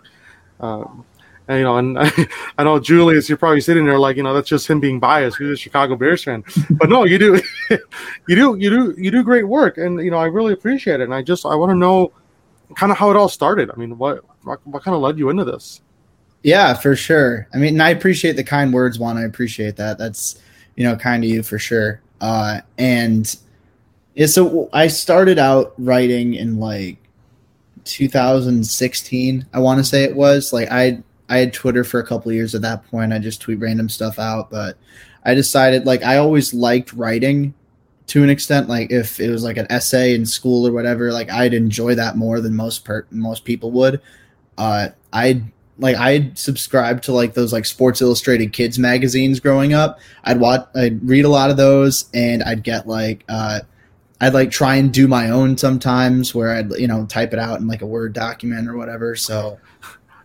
Um, 0.60 1.06
and, 1.48 1.58
you 1.58 1.64
know, 1.64 1.78
and 1.78 1.98
I 2.58 2.64
know 2.64 2.80
Julius, 2.80 3.28
you're 3.28 3.38
probably 3.38 3.62
sitting 3.62 3.86
there 3.86 4.00
like, 4.00 4.18
you 4.18 4.24
know, 4.24 4.34
that's 4.34 4.48
just 4.48 4.68
him 4.68 4.80
being 4.80 5.00
biased. 5.00 5.38
He's 5.38 5.50
a 5.50 5.56
Chicago 5.56 5.96
Bears 5.96 6.24
fan, 6.24 6.44
but 6.72 6.90
no, 6.90 7.04
you 7.04 7.20
do, 7.20 7.42
you 8.28 8.36
do, 8.36 8.56
you 8.58 8.70
do, 8.70 8.96
you 8.98 9.12
do 9.12 9.24
great 9.24 9.48
work, 9.48 9.78
and 9.78 10.00
you 10.02 10.12
know, 10.12 10.18
I 10.18 10.26
really 10.26 10.54
appreciate 10.54 11.00
it. 11.00 11.04
And 11.04 11.14
I 11.14 11.22
just, 11.22 11.46
I 11.46 11.56
want 11.56 11.72
to 11.72 11.76
know, 11.76 12.12
kind 12.76 12.92
of 12.92 12.98
how 12.98 13.12
it 13.12 13.16
all 13.16 13.30
started. 13.30 13.70
I 13.72 13.76
mean, 13.76 13.98
what, 13.98 14.24
what, 14.44 14.66
what 14.66 14.84
kind 14.84 14.96
of 14.96 15.02
led 15.02 15.20
you 15.20 15.30
into 15.30 15.46
this? 15.46 15.82
Yeah, 16.44 16.74
for 16.74 16.96
sure. 16.96 17.48
I 17.54 17.58
mean, 17.58 17.80
I 17.80 17.90
appreciate 17.90 18.36
the 18.36 18.44
kind 18.44 18.74
words, 18.74 19.00
Juan. 19.00 19.18
I 19.18 19.24
appreciate 19.24 19.78
that. 19.78 19.98
That's 19.98 20.42
you 20.76 20.84
know 20.84 20.96
kind 20.96 21.24
of 21.24 21.30
you 21.30 21.42
for 21.42 21.58
sure. 21.58 22.02
Uh, 22.20 22.62
and 22.78 23.36
yeah, 24.16 24.28
so 24.28 24.70
I 24.74 24.88
started 24.88 25.40
out 25.40 25.74
writing 25.78 26.34
in 26.34 26.60
like 26.60 26.98
2016. 27.86 29.46
I 29.54 29.60
want 29.60 29.80
to 29.80 29.84
say 29.84 30.04
it 30.04 30.16
was 30.16 30.52
like 30.52 30.70
I 30.70 31.02
I 31.30 31.38
had 31.38 31.54
Twitter 31.54 31.84
for 31.84 32.00
a 32.00 32.06
couple 32.06 32.32
years 32.32 32.54
at 32.54 32.62
that 32.62 32.86
point. 32.90 33.14
I 33.14 33.20
just 33.20 33.42
tweet 33.42 33.60
random 33.60 33.90
stuff 33.90 34.20
out, 34.20 34.50
but 34.50 34.78
I 35.24 35.34
decided 35.34 35.86
like 35.86 36.04
I 36.04 36.18
always 36.18 36.54
liked 36.54 36.94
writing 36.94 37.54
to 38.08 38.24
an 38.24 38.30
extent. 38.30 38.70
Like 38.70 38.92
if 38.92 39.20
it 39.20 39.30
was 39.30 39.44
like 39.44 39.58
an 39.58 39.68
essay 39.70 40.14
in 40.14 40.26
school 40.26 40.68
or 40.68 40.72
whatever, 40.72 41.12
like 41.12 41.32
I'd 41.32 41.54
enjoy 41.54 41.96
that 41.96 42.18
more 42.18 42.42
than 42.42 42.56
most 42.56 42.84
per- 42.86 43.08
most 43.12 43.46
people 43.46 43.72
would. 43.72 44.02
Uh, 44.58 44.90
I 45.12 45.44
like 45.80 45.96
I'd 45.96 46.38
subscribe 46.38 47.02
to 47.04 47.14
like 47.14 47.34
those 47.34 47.54
like 47.54 47.66
Sports 47.66 48.02
Illustrated 48.02 48.54
kids 48.54 48.78
magazines 48.78 49.40
growing 49.40 49.74
up. 49.74 50.00
I'd 50.24 50.40
watch, 50.40 50.68
I'd 50.76 51.08
read 51.08 51.26
a 51.26 51.30
lot 51.30 51.50
of 51.50 51.58
those, 51.58 52.10
and 52.14 52.44
I'd 52.44 52.64
get 52.64 52.88
like, 52.88 53.24
uh, 53.28 53.62
I'd 54.22 54.34
like 54.34 54.52
try 54.52 54.76
and 54.76 54.94
do 54.94 55.08
my 55.08 55.30
own 55.30 55.58
sometimes, 55.58 56.36
where 56.36 56.52
I'd 56.52 56.72
you 56.74 56.88
know 56.88 57.06
type 57.06 57.34
it 57.34 57.40
out 57.40 57.60
in 57.60 57.68
like 57.68 57.82
a 57.82 57.88
Word 57.88 58.14
document 58.14 58.68
or 58.68 58.78
whatever. 58.78 59.16
So 59.16 59.60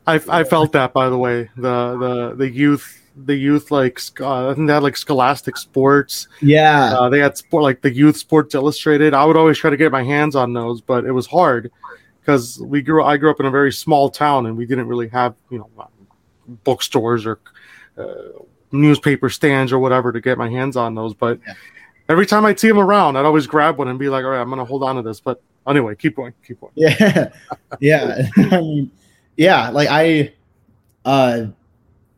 I, 0.09 0.40
I 0.40 0.44
felt 0.44 0.73
that 0.73 0.92
by 0.92 1.09
the 1.09 1.18
way. 1.18 1.51
The 1.57 1.97
the 1.99 2.35
the 2.37 2.51
youth 2.51 2.99
the 3.27 3.35
youth 3.35 3.71
like 3.71 4.01
uh, 4.21 4.51
I 4.51 4.55
think 4.55 4.66
they 4.66 4.73
had 4.73 4.83
like 4.83 4.97
Scholastic 4.97 5.57
Sports. 5.57 6.29
Yeah, 6.40 6.94
uh, 6.99 7.09
they 7.09 7.18
had 7.18 7.37
sport 7.37 7.62
like 7.62 7.83
the 7.83 7.92
Youth 7.92 8.16
Sports 8.16 8.55
Illustrated. 8.55 9.14
I 9.14 9.25
would 9.25 9.37
always 9.37 9.59
try 9.59 9.71
to 9.71 9.77
get 9.77 9.92
my 9.92 10.03
hands 10.03 10.37
on 10.37 10.53
those, 10.53 10.81
but 10.81 11.05
it 11.05 11.12
was 11.12 11.27
hard 11.27 11.71
because 12.21 12.61
we 12.61 12.83
grew. 12.83 13.03
I 13.03 13.16
grew 13.16 13.31
up 13.31 13.40
in 13.40 13.47
a 13.47 13.51
very 13.51 13.73
small 13.73 14.09
town, 14.11 14.47
and 14.47 14.57
we 14.57 14.66
didn't 14.66 14.88
really 14.88 15.09
have 15.09 15.35
you 15.51 15.59
know 15.59 15.90
bookstores 16.64 17.27
or 17.27 17.40
uh, 17.97 18.14
newspaper 18.73 19.29
stands 19.29 19.73
or 19.73 19.79
whatever 19.79 20.12
to 20.12 20.21
get 20.21 20.38
my 20.38 20.49
hands 20.49 20.77
on 20.77 20.94
those. 20.94 21.14
But 21.14 21.40
yeah. 21.47 21.55
every 22.09 22.27
time 22.27 22.44
I'd 22.44 22.61
see 22.61 22.68
them 22.68 22.79
around, 22.79 23.16
I'd 23.16 23.25
always 23.25 23.47
grab 23.47 23.79
one 23.79 23.88
and 23.88 23.99
be 23.99 24.09
like, 24.09 24.25
"All 24.25 24.31
right, 24.31 24.40
I'm 24.40 24.49
going 24.49 24.59
to 24.59 24.64
hold 24.64 24.83
on 24.83 24.97
to 24.97 25.03
this." 25.03 25.21
But 25.21 25.42
anyway, 25.66 25.97
keep 25.97 26.16
going, 26.16 26.33
keep 26.47 26.61
going. 26.61 26.73
Yeah, 26.77 27.31
yeah, 27.81 28.23
yeah. 29.38 29.70
Like 29.70 29.88
I, 29.90 30.35
uh, 31.07 31.46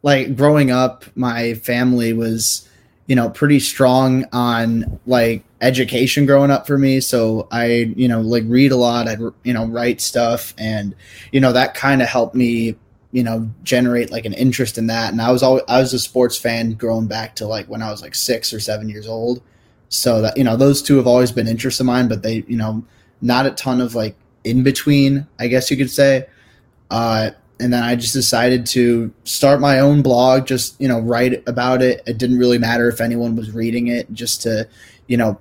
like 0.02 0.34
growing 0.34 0.70
up, 0.70 1.04
my 1.14 1.54
family 1.54 2.12
was, 2.12 2.66
you 3.06 3.14
know, 3.14 3.28
pretty 3.28 3.60
strong 3.60 4.24
on 4.32 4.98
like 5.06 5.44
education 5.60 6.24
growing 6.24 6.50
up 6.50 6.66
for 6.66 6.78
me. 6.78 7.00
So 7.00 7.46
I, 7.52 7.92
you 7.94 8.08
know, 8.08 8.22
like 8.22 8.44
read 8.46 8.72
a 8.72 8.76
lot. 8.76 9.06
I'd, 9.06 9.20
you 9.44 9.52
know, 9.52 9.66
write 9.66 10.00
stuff, 10.00 10.54
and 10.56 10.94
you 11.30 11.40
know 11.40 11.52
that 11.52 11.74
kind 11.74 12.02
of 12.02 12.08
helped 12.08 12.34
me 12.34 12.76
you 13.12 13.24
know 13.24 13.50
generate 13.64 14.10
like 14.10 14.24
an 14.24 14.32
interest 14.34 14.78
in 14.78 14.86
that 14.86 15.10
and 15.10 15.20
i 15.20 15.32
was 15.32 15.42
always 15.42 15.64
i 15.66 15.80
was 15.80 15.92
a 15.92 15.98
sports 15.98 16.36
fan 16.36 16.74
growing 16.74 17.08
back 17.08 17.34
to 17.34 17.44
like 17.44 17.66
when 17.66 17.82
i 17.82 17.90
was 17.90 18.02
like 18.02 18.14
six 18.14 18.52
or 18.52 18.60
seven 18.60 18.88
years 18.88 19.08
old 19.08 19.42
so 19.88 20.22
that 20.22 20.36
you 20.36 20.44
know 20.44 20.56
those 20.56 20.80
two 20.80 20.96
have 20.96 21.08
always 21.08 21.32
been 21.32 21.48
interests 21.48 21.80
of 21.80 21.86
mine 21.86 22.06
but 22.06 22.22
they 22.22 22.44
you 22.46 22.56
know 22.56 22.84
not 23.20 23.46
a 23.46 23.50
ton 23.50 23.80
of 23.80 23.96
like 23.96 24.14
in 24.44 24.62
between 24.62 25.26
i 25.40 25.48
guess 25.48 25.72
you 25.72 25.76
could 25.76 25.90
say 25.90 26.24
uh 26.90 27.30
and 27.58 27.72
then 27.72 27.82
i 27.82 27.94
just 27.94 28.12
decided 28.12 28.66
to 28.66 29.12
start 29.24 29.60
my 29.60 29.80
own 29.80 30.02
blog 30.02 30.46
just 30.46 30.80
you 30.80 30.88
know 30.88 31.00
write 31.00 31.42
about 31.46 31.82
it 31.82 32.02
it 32.06 32.18
didn't 32.18 32.38
really 32.38 32.58
matter 32.58 32.88
if 32.88 33.00
anyone 33.00 33.36
was 33.36 33.52
reading 33.52 33.88
it 33.88 34.10
just 34.12 34.42
to 34.42 34.68
you 35.06 35.16
know 35.16 35.38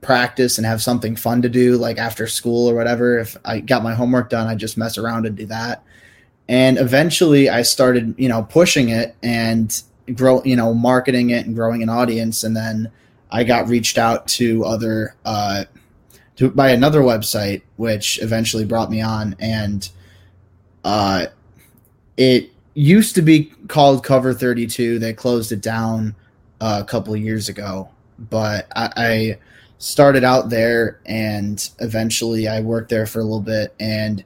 practice 0.00 0.58
and 0.58 0.66
have 0.66 0.82
something 0.82 1.14
fun 1.14 1.40
to 1.42 1.48
do 1.48 1.76
like 1.76 1.96
after 1.96 2.26
school 2.26 2.68
or 2.68 2.74
whatever 2.74 3.18
if 3.18 3.36
i 3.44 3.60
got 3.60 3.82
my 3.82 3.94
homework 3.94 4.28
done 4.28 4.46
i 4.48 4.54
just 4.54 4.76
mess 4.76 4.98
around 4.98 5.26
and 5.26 5.36
do 5.36 5.46
that 5.46 5.84
and 6.48 6.78
eventually 6.78 7.48
I 7.48 7.62
started, 7.62 8.14
you 8.18 8.28
know, 8.28 8.42
pushing 8.42 8.88
it 8.88 9.16
and 9.22 9.80
grow, 10.14 10.42
you 10.44 10.56
know, 10.56 10.74
marketing 10.74 11.30
it 11.30 11.46
and 11.46 11.54
growing 11.54 11.82
an 11.82 11.88
audience. 11.88 12.44
And 12.44 12.56
then 12.56 12.90
I 13.30 13.44
got 13.44 13.68
reached 13.68 13.96
out 13.96 14.26
to 14.28 14.64
other, 14.64 15.14
uh, 15.24 15.64
to 16.36 16.50
by 16.50 16.70
another 16.70 17.00
website, 17.00 17.62
which 17.76 18.20
eventually 18.20 18.64
brought 18.64 18.90
me 18.90 19.00
on. 19.00 19.36
And, 19.38 19.88
uh, 20.84 21.26
it 22.16 22.50
used 22.74 23.14
to 23.14 23.22
be 23.22 23.52
called 23.68 24.04
Cover 24.04 24.32
32. 24.32 24.98
They 24.98 25.12
closed 25.12 25.52
it 25.52 25.60
down 25.60 26.14
uh, 26.60 26.80
a 26.82 26.84
couple 26.86 27.16
years 27.16 27.48
ago, 27.48 27.88
but 28.18 28.66
I, 28.74 28.92
I 28.96 29.38
started 29.78 30.22
out 30.24 30.48
there 30.48 31.00
and 31.06 31.68
eventually 31.80 32.46
I 32.46 32.60
worked 32.60 32.88
there 32.88 33.06
for 33.06 33.18
a 33.18 33.24
little 33.24 33.40
bit 33.40 33.74
and 33.80 34.24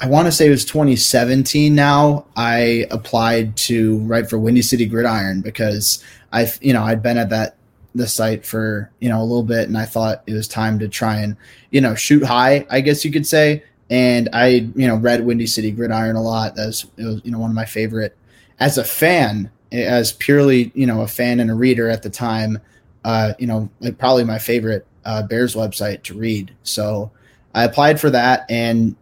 I 0.00 0.08
want 0.08 0.26
to 0.26 0.32
say 0.32 0.46
it 0.46 0.50
was 0.50 0.64
2017 0.64 1.74
now. 1.74 2.26
I 2.36 2.86
applied 2.90 3.56
to 3.58 3.98
write 4.00 4.28
for 4.28 4.38
Windy 4.38 4.60
City 4.60 4.86
Gridiron 4.86 5.40
because 5.40 6.04
I've, 6.32 6.58
you 6.60 6.72
know, 6.72 6.82
I'd 6.82 7.02
been 7.02 7.16
at 7.16 7.30
that 7.30 7.56
the 7.94 8.08
site 8.08 8.44
for, 8.44 8.90
you 9.00 9.08
know, 9.08 9.20
a 9.20 9.24
little 9.24 9.44
bit 9.44 9.68
and 9.68 9.78
I 9.78 9.84
thought 9.84 10.24
it 10.26 10.32
was 10.32 10.48
time 10.48 10.80
to 10.80 10.88
try 10.88 11.20
and, 11.20 11.36
you 11.70 11.80
know, 11.80 11.94
shoot 11.94 12.24
high, 12.24 12.66
I 12.68 12.80
guess 12.80 13.04
you 13.04 13.12
could 13.12 13.26
say. 13.26 13.62
And 13.90 14.28
I, 14.32 14.46
you 14.74 14.86
know, 14.88 14.96
read 14.96 15.24
Windy 15.24 15.46
City 15.46 15.70
Gridiron 15.70 16.16
a 16.16 16.22
lot. 16.22 16.56
That's 16.56 16.84
it 16.96 17.04
was, 17.04 17.20
you 17.24 17.30
know, 17.30 17.38
one 17.38 17.50
of 17.50 17.56
my 17.56 17.66
favorite 17.66 18.16
as 18.58 18.78
a 18.78 18.84
fan, 18.84 19.50
as 19.72 20.12
purely, 20.12 20.72
you 20.74 20.86
know, 20.86 21.02
a 21.02 21.08
fan 21.08 21.40
and 21.40 21.50
a 21.50 21.54
reader 21.54 21.88
at 21.88 22.02
the 22.02 22.10
time, 22.10 22.58
uh, 23.04 23.34
you 23.38 23.46
know, 23.46 23.68
probably 23.98 24.24
my 24.24 24.38
favorite 24.38 24.86
uh, 25.04 25.22
Bears 25.22 25.54
website 25.54 26.02
to 26.04 26.14
read. 26.14 26.54
So 26.62 27.10
I 27.54 27.64
applied 27.64 28.00
for 28.00 28.10
that 28.10 28.46
and 28.50 28.96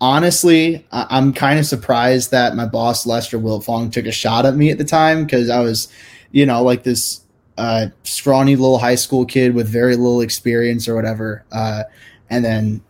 honestly, 0.00 0.86
I- 0.92 1.18
am 1.18 1.32
kind 1.32 1.58
of 1.58 1.66
surprised 1.66 2.30
that 2.30 2.54
my 2.54 2.66
boss 2.66 3.06
Lester 3.06 3.38
Wiltfong 3.38 3.92
took 3.92 4.06
a 4.06 4.12
shot 4.12 4.46
at 4.46 4.56
me 4.56 4.70
at 4.70 4.78
the 4.78 4.84
time 4.84 5.24
because 5.24 5.50
I 5.50 5.60
was, 5.60 5.88
you 6.32 6.46
know, 6.46 6.62
like 6.62 6.82
this 6.82 7.22
uh, 7.58 7.86
scrawny 8.02 8.56
little 8.56 8.78
high 8.78 8.94
school 8.94 9.24
kid 9.24 9.54
with 9.54 9.68
very 9.68 9.96
little 9.96 10.20
experience 10.20 10.88
or 10.88 10.94
whatever. 10.94 11.44
Uh, 11.50 11.84
and 12.28 12.44
then, 12.44 12.82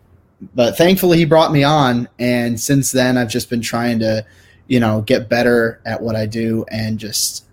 but 0.55 0.77
thankfully 0.77 1.19
he 1.19 1.25
brought 1.25 1.53
me 1.53 1.65
on, 1.65 2.09
and 2.19 2.59
since 2.61 2.93
then 2.93 3.17
I've 3.17 3.31
just 3.31 3.51
been 3.51 3.63
trying 3.63 3.99
to, 4.01 4.25
you 4.67 4.81
know, 4.81 5.01
get 5.03 5.29
better 5.29 5.81
at 5.87 6.03
what 6.03 6.17
I 6.17 6.27
do 6.27 6.65
and 6.71 6.99
just 6.99 7.47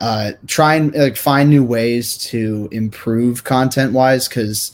uh, 0.00 0.32
try 0.46 0.76
and 0.76 0.94
like 0.94 1.16
find 1.16 1.50
new 1.50 1.62
ways 1.62 2.16
to 2.16 2.68
improve 2.72 3.44
content 3.44 3.92
wise 3.92 4.28
because 4.28 4.72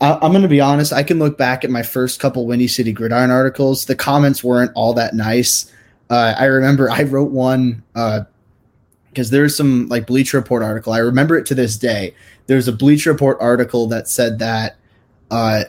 I, 0.00 0.12
am 0.24 0.32
going 0.32 0.42
to 0.42 0.48
be 0.48 0.60
honest. 0.60 0.92
I 0.92 1.02
can 1.02 1.18
look 1.18 1.36
back 1.36 1.64
at 1.64 1.70
my 1.70 1.82
first 1.82 2.20
couple 2.20 2.46
Windy 2.46 2.68
City 2.68 2.92
Gridiron 2.92 3.30
articles. 3.30 3.86
The 3.86 3.96
comments 3.96 4.44
weren't 4.44 4.72
all 4.74 4.94
that 4.94 5.14
nice. 5.14 5.70
Uh, 6.10 6.34
I 6.36 6.44
remember 6.44 6.90
I 6.90 7.02
wrote 7.04 7.30
one 7.30 7.82
because 7.94 9.28
uh, 9.28 9.30
there's 9.30 9.56
some 9.56 9.88
like 9.88 10.06
Bleacher 10.06 10.36
Report 10.36 10.62
article. 10.62 10.92
I 10.92 10.98
remember 10.98 11.36
it 11.36 11.46
to 11.46 11.54
this 11.54 11.76
day. 11.76 12.14
There's 12.46 12.68
a 12.68 12.72
Bleacher 12.72 13.12
Report 13.12 13.38
article 13.40 13.86
that 13.88 14.08
said 14.08 14.38
that 14.40 14.76
uh, 15.30 15.64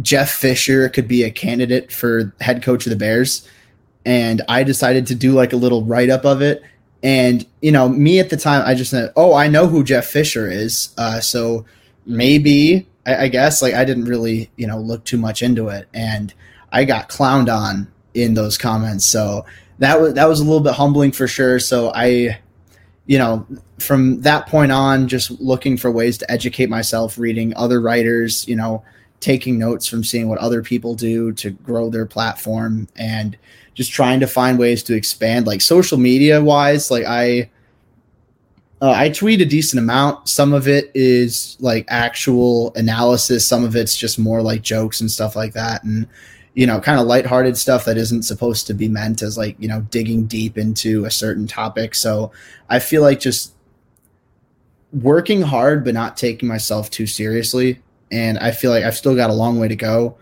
Jeff 0.00 0.30
Fisher 0.30 0.88
could 0.88 1.08
be 1.08 1.22
a 1.22 1.30
candidate 1.30 1.92
for 1.92 2.34
head 2.40 2.62
coach 2.62 2.86
of 2.86 2.90
the 2.90 2.96
Bears, 2.96 3.48
and 4.04 4.42
I 4.48 4.62
decided 4.62 5.06
to 5.08 5.14
do 5.14 5.32
like 5.32 5.52
a 5.52 5.56
little 5.56 5.84
write 5.84 6.10
up 6.10 6.24
of 6.24 6.42
it. 6.42 6.62
And 7.02 7.46
you 7.62 7.72
know, 7.72 7.88
me 7.88 8.20
at 8.20 8.30
the 8.30 8.36
time, 8.36 8.62
I 8.66 8.74
just 8.74 8.90
said, 8.90 9.12
"Oh, 9.16 9.34
I 9.34 9.48
know 9.48 9.66
who 9.66 9.84
Jeff 9.84 10.06
Fisher 10.06 10.50
is." 10.50 10.94
Uh, 10.98 11.20
so 11.20 11.64
maybe 12.06 12.86
I, 13.06 13.24
I 13.24 13.28
guess 13.28 13.62
like 13.62 13.74
I 13.74 13.84
didn't 13.84 14.04
really 14.04 14.50
you 14.56 14.66
know 14.66 14.78
look 14.78 15.04
too 15.04 15.18
much 15.18 15.42
into 15.42 15.68
it, 15.68 15.88
and 15.94 16.32
I 16.72 16.84
got 16.84 17.08
clowned 17.08 17.54
on 17.54 17.90
in 18.14 18.34
those 18.34 18.58
comments. 18.58 19.06
So 19.06 19.44
that 19.78 20.00
was 20.00 20.14
that 20.14 20.28
was 20.28 20.40
a 20.40 20.44
little 20.44 20.60
bit 20.60 20.74
humbling 20.74 21.12
for 21.12 21.26
sure. 21.26 21.58
So 21.58 21.90
I, 21.94 22.38
you 23.06 23.18
know, 23.18 23.46
from 23.78 24.20
that 24.22 24.46
point 24.46 24.72
on, 24.72 25.08
just 25.08 25.30
looking 25.40 25.76
for 25.76 25.90
ways 25.90 26.18
to 26.18 26.30
educate 26.30 26.68
myself, 26.68 27.18
reading 27.18 27.54
other 27.56 27.80
writers, 27.80 28.46
you 28.46 28.56
know, 28.56 28.84
taking 29.20 29.58
notes 29.58 29.86
from 29.86 30.02
seeing 30.02 30.28
what 30.28 30.38
other 30.38 30.62
people 30.62 30.94
do 30.94 31.32
to 31.32 31.50
grow 31.50 31.90
their 31.90 32.06
platform, 32.06 32.88
and 32.96 33.36
just 33.74 33.92
trying 33.92 34.20
to 34.20 34.26
find 34.26 34.58
ways 34.58 34.82
to 34.84 34.94
expand, 34.94 35.46
like 35.46 35.60
social 35.60 35.98
media 35.98 36.42
wise. 36.42 36.90
Like 36.90 37.04
I 37.06 37.50
uh, 38.82 38.92
I 38.92 39.10
tweet 39.10 39.42
a 39.42 39.46
decent 39.46 39.78
amount. 39.78 40.28
Some 40.28 40.52
of 40.52 40.66
it 40.66 40.90
is 40.94 41.56
like 41.60 41.84
actual 41.88 42.72
analysis. 42.74 43.46
Some 43.46 43.64
of 43.64 43.76
it's 43.76 43.96
just 43.96 44.18
more 44.18 44.42
like 44.42 44.62
jokes 44.62 45.00
and 45.00 45.10
stuff 45.10 45.36
like 45.36 45.52
that, 45.52 45.84
and 45.84 46.08
you 46.54 46.66
know, 46.66 46.80
kind 46.80 46.98
of 46.98 47.06
lighthearted 47.06 47.56
stuff 47.56 47.84
that 47.84 47.96
isn't 47.96 48.22
supposed 48.22 48.66
to 48.66 48.74
be 48.74 48.88
meant 48.88 49.22
as 49.22 49.36
like 49.36 49.56
you 49.58 49.68
know 49.68 49.82
digging 49.90 50.24
deep 50.26 50.56
into 50.56 51.04
a 51.04 51.10
certain 51.10 51.46
topic. 51.46 51.94
So 51.94 52.32
I 52.68 52.78
feel 52.78 53.02
like 53.02 53.20
just 53.20 53.54
working 54.92 55.42
hard 55.42 55.84
but 55.84 55.94
not 55.94 56.16
taking 56.16 56.48
myself 56.48 56.90
too 56.90 57.06
seriously, 57.06 57.80
and 58.10 58.38
I 58.38 58.50
feel 58.50 58.70
like 58.70 58.84
I've 58.84 58.96
still 58.96 59.14
got 59.14 59.30
a 59.30 59.34
long 59.34 59.58
way 59.58 59.68
to 59.68 59.76
go, 59.76 60.16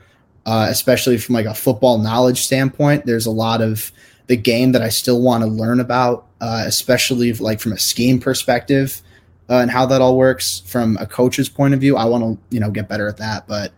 uh, 0.46 0.66
especially 0.68 1.18
from 1.18 1.35
like 1.35 1.46
a 1.46 1.55
football 1.55 1.98
knowledge 1.98 2.42
standpoint. 2.42 3.07
There's 3.07 3.27
a 3.27 3.31
lot 3.31 3.61
of 3.62 3.92
the 4.27 4.37
game 4.37 4.72
that 4.72 4.83
I 4.83 4.90
still 4.90 5.20
want 5.20 5.42
to 5.42 5.48
learn 5.48 5.81
about, 5.81 6.27
uh, 6.40 6.64
especially 6.66 7.33
like 7.35 7.61
from 7.61 7.72
a 7.72 7.79
scheme 7.79 8.20
perspective 8.20 9.03
uh, 9.48 9.59
and 9.59 9.70
how 9.70 9.87
that 9.87 10.01
all 10.01 10.16
works 10.16 10.62
from 10.66 10.96
a 11.01 11.07
coach's 11.07 11.48
point 11.48 11.74
of 11.74 11.81
view. 11.81 11.96
I 11.96 12.05
want 12.05 12.24
to 12.24 12.55
you 12.55 12.61
know 12.61 12.70
get 12.70 12.88
better 12.88 13.09
at 13.09 13.16
that, 13.18 13.46
but 13.46 13.72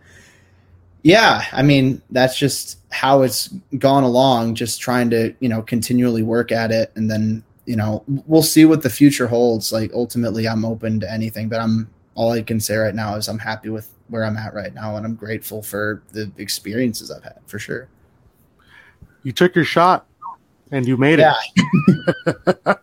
yeah, 1.03 1.45
I 1.51 1.63
mean 1.63 2.01
that's 2.09 2.37
just 2.37 2.79
how 2.91 3.21
it's 3.21 3.47
gone 3.77 4.03
along. 4.03 4.55
Just 4.55 4.81
trying 4.81 5.09
to 5.11 5.33
you 5.39 5.49
know 5.49 5.61
continually 5.61 6.23
work 6.23 6.51
at 6.51 6.71
it, 6.71 6.91
and 6.95 7.09
then 7.09 7.43
you 7.65 7.75
know 7.75 8.03
we'll 8.27 8.43
see 8.43 8.65
what 8.65 8.83
the 8.83 8.89
future 8.89 9.27
holds. 9.27 9.71
Like 9.71 9.91
ultimately, 9.93 10.47
I'm 10.47 10.65
open 10.65 10.99
to 10.99 11.11
anything, 11.11 11.47
but 11.47 11.61
I'm 11.61 11.89
all 12.15 12.31
I 12.31 12.41
can 12.41 12.59
say 12.59 12.75
right 12.75 12.93
now 12.95 13.15
is 13.15 13.27
I'm 13.27 13.39
happy 13.39 13.69
with 13.69 13.89
where 14.11 14.25
I'm 14.25 14.37
at 14.37 14.53
right 14.53 14.73
now, 14.73 14.97
and 14.97 15.05
I'm 15.05 15.15
grateful 15.15 15.63
for 15.63 16.03
the 16.11 16.31
experiences 16.37 17.09
I've 17.09 17.23
had 17.23 17.39
for 17.47 17.57
sure. 17.57 17.87
You 19.23 19.31
took 19.31 19.55
your 19.55 19.65
shot 19.65 20.05
and 20.69 20.85
you 20.85 20.97
made 20.97 21.19
yeah. 21.19 21.33
it. 21.55 22.77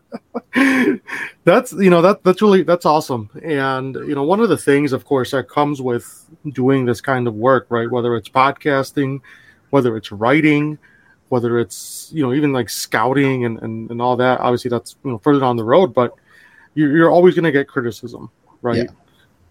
that's 1.44 1.72
you 1.72 1.90
know 1.90 2.00
that 2.00 2.24
that's 2.24 2.40
really 2.40 2.62
that's 2.62 2.86
awesome. 2.86 3.30
And 3.42 3.94
you 3.94 4.14
know 4.14 4.22
one 4.24 4.40
of 4.40 4.48
the 4.48 4.56
things, 4.56 4.92
of 4.92 5.04
course, 5.04 5.30
that 5.32 5.48
comes 5.48 5.82
with 5.82 6.28
doing 6.50 6.86
this 6.86 7.00
kind 7.00 7.28
of 7.28 7.34
work, 7.34 7.66
right? 7.68 7.90
Whether 7.90 8.16
it's 8.16 8.28
podcasting, 8.28 9.20
whether 9.70 9.96
it's 9.96 10.10
writing, 10.10 10.78
whether 11.28 11.58
it's 11.58 12.10
you 12.12 12.22
know 12.22 12.32
even 12.32 12.52
like 12.52 12.70
scouting 12.70 13.44
and 13.44 13.58
and, 13.58 13.90
and 13.90 14.00
all 14.00 14.16
that. 14.16 14.40
Obviously, 14.40 14.70
that's 14.70 14.96
you 15.04 15.10
know 15.10 15.18
further 15.18 15.40
down 15.40 15.56
the 15.56 15.64
road, 15.64 15.92
but 15.92 16.14
you're, 16.74 16.96
you're 16.96 17.10
always 17.10 17.34
going 17.34 17.44
to 17.44 17.52
get 17.52 17.68
criticism, 17.68 18.30
right? 18.62 18.84
Yeah 18.84 18.92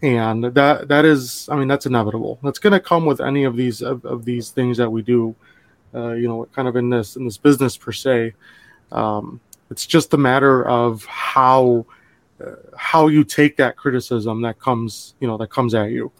and 0.01 0.43
that 0.43 0.87
that 0.87 1.05
is 1.05 1.49
i 1.51 1.55
mean 1.55 1.67
that's 1.67 1.87
inevitable 1.87 2.37
that's 2.43 2.59
going 2.59 2.73
to 2.73 2.79
come 2.79 3.05
with 3.05 3.19
any 3.19 3.45
of 3.45 3.55
these 3.55 3.81
of, 3.81 4.05
of, 4.05 4.25
these 4.25 4.51
things 4.51 4.77
that 4.77 4.91
we 4.91 5.01
do 5.01 5.35
uh, 5.93 6.13
you 6.13 6.27
know, 6.27 6.45
kind 6.53 6.67
of 6.67 6.75
in 6.75 6.89
this 6.89 7.15
in 7.15 7.25
this 7.25 7.37
business 7.37 7.77
per 7.77 7.91
se. 7.91 8.33
Um, 8.91 9.39
it's 9.71 9.85
just 9.85 10.13
a 10.13 10.17
matter 10.17 10.67
of 10.67 11.03
how 11.05 11.85
uh, 12.43 12.55
how 12.75 13.07
you 13.07 13.23
take 13.23 13.57
that 13.57 13.77
criticism 13.77 14.41
that 14.41 14.59
comes, 14.59 15.15
you 15.19 15.27
know, 15.27 15.37
that 15.37 15.49
comes 15.49 15.73
at 15.73 15.91
you, 15.91 16.11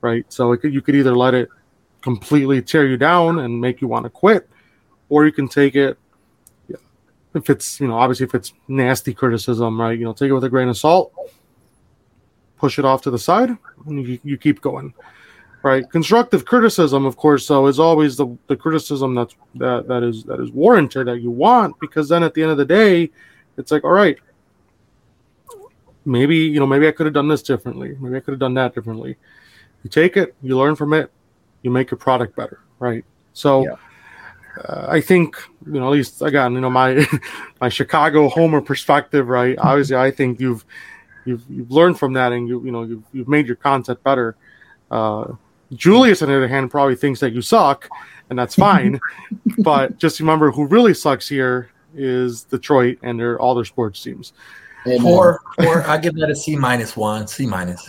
right? 0.00 0.24
So 0.30 0.54
could, 0.56 0.74
you 0.74 0.82
could 0.82 0.94
either 0.94 1.16
let 1.16 1.34
it 1.34 1.48
completely 2.00 2.60
tear 2.62 2.86
you 2.86 2.96
down 2.96 3.38
and 3.38 3.60
make 3.60 3.80
you 3.80 3.88
want 3.88 4.04
to 4.04 4.10
quit, 4.10 4.48
or 5.08 5.24
you 5.24 5.32
can 5.32 5.48
take 5.48 5.76
it 5.76 5.98
if 7.34 7.48
it's 7.48 7.80
you 7.80 7.88
know 7.88 7.96
obviously 7.96 8.24
if 8.24 8.34
it's 8.34 8.52
nasty 8.68 9.14
criticism, 9.14 9.80
right? 9.80 9.98
You 9.98 10.04
know, 10.04 10.12
take 10.12 10.30
it 10.30 10.34
with 10.34 10.44
a 10.44 10.50
grain 10.50 10.68
of 10.68 10.76
salt, 10.76 11.12
push 12.62 12.78
it 12.78 12.84
off 12.84 13.02
to 13.02 13.10
the 13.10 13.18
side, 13.18 13.50
and 13.86 14.06
you, 14.06 14.18
you 14.22 14.38
keep 14.38 14.60
going 14.60 14.94
right? 15.62 15.88
Constructive 15.90 16.44
criticism, 16.44 17.06
of 17.06 17.16
course, 17.16 17.46
though, 17.46 17.66
is 17.66 17.78
always 17.78 18.16
the, 18.16 18.26
the 18.48 18.56
criticism 18.56 19.14
that's 19.14 19.34
that 19.54 19.86
that 19.88 20.02
is 20.02 20.24
that 20.24 20.40
is 20.40 20.50
warranted 20.50 21.06
that 21.06 21.20
you 21.20 21.30
want, 21.30 21.78
because 21.80 22.08
then 22.08 22.22
at 22.22 22.34
the 22.34 22.42
end 22.42 22.50
of 22.50 22.58
the 22.58 22.64
day, 22.64 23.10
it's 23.56 23.70
like, 23.70 23.84
all 23.84 23.92
right, 23.92 24.18
maybe 26.04 26.36
you 26.36 26.60
know, 26.60 26.66
maybe 26.66 26.88
I 26.88 26.92
could 26.92 27.06
have 27.06 27.14
done 27.14 27.28
this 27.28 27.42
differently, 27.42 27.96
maybe 28.00 28.16
I 28.16 28.20
could 28.20 28.32
have 28.32 28.40
done 28.40 28.54
that 28.54 28.74
differently. 28.74 29.16
You 29.82 29.90
take 29.90 30.16
it, 30.16 30.34
you 30.42 30.58
learn 30.58 30.76
from 30.76 30.92
it, 30.92 31.10
you 31.62 31.70
make 31.70 31.90
your 31.90 31.98
product 31.98 32.36
better, 32.36 32.60
right? 32.78 33.04
So. 33.32 33.64
Yeah. 33.64 33.76
Uh, 34.68 34.84
I 34.86 35.00
think 35.00 35.34
you 35.64 35.80
know 35.80 35.86
at 35.86 35.92
least 35.92 36.20
again 36.20 36.52
you 36.52 36.60
know 36.60 36.68
my 36.68 37.06
my 37.62 37.70
Chicago 37.70 38.28
homer 38.28 38.60
perspective 38.60 39.28
right 39.28 39.56
obviously 39.58 39.96
I 39.96 40.10
think 40.10 40.40
you've 40.40 40.66
you've 41.24 41.44
you've 41.48 41.70
learned 41.70 41.98
from 41.98 42.12
that 42.14 42.32
and 42.32 42.48
you 42.48 42.64
you 42.64 42.70
know 42.70 42.82
you've, 42.82 43.04
you've 43.12 43.28
made 43.28 43.46
your 43.46 43.56
content 43.56 44.02
better 44.02 44.36
uh, 44.92 45.32
Julius, 45.74 46.22
on 46.22 46.28
the 46.28 46.36
other 46.36 46.48
hand, 46.48 46.70
probably 46.70 46.94
thinks 46.94 47.18
that 47.20 47.32
you 47.32 47.40
suck, 47.40 47.88
and 48.30 48.38
that's 48.38 48.54
fine. 48.54 49.00
but 49.58 49.98
just 49.98 50.20
remember, 50.20 50.50
who 50.50 50.66
really 50.66 50.94
sucks 50.94 51.28
here 51.28 51.70
is 51.94 52.44
Detroit 52.44 52.98
and 53.02 53.18
their 53.18 53.40
all 53.40 53.54
their 53.54 53.64
sports 53.64 54.02
teams. 54.02 54.34
Four, 55.00 55.40
four. 55.60 55.82
I 55.84 55.96
give 55.96 56.14
that 56.16 56.30
a 56.30 56.36
C 56.36 56.56
minus 56.56 56.96
one, 56.96 57.26
C 57.26 57.46
minus, 57.46 57.88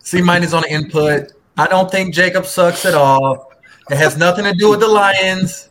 C 0.00 0.20
minus 0.20 0.52
on 0.52 0.62
the 0.62 0.72
input. 0.72 1.32
I 1.56 1.66
don't 1.66 1.90
think 1.90 2.14
Jacob 2.14 2.46
sucks 2.46 2.84
at 2.84 2.94
all. 2.94 3.52
It 3.90 3.96
has 3.96 4.16
nothing 4.16 4.44
to 4.44 4.52
do 4.52 4.70
with 4.70 4.80
the 4.80 4.88
Lions. 4.88 5.70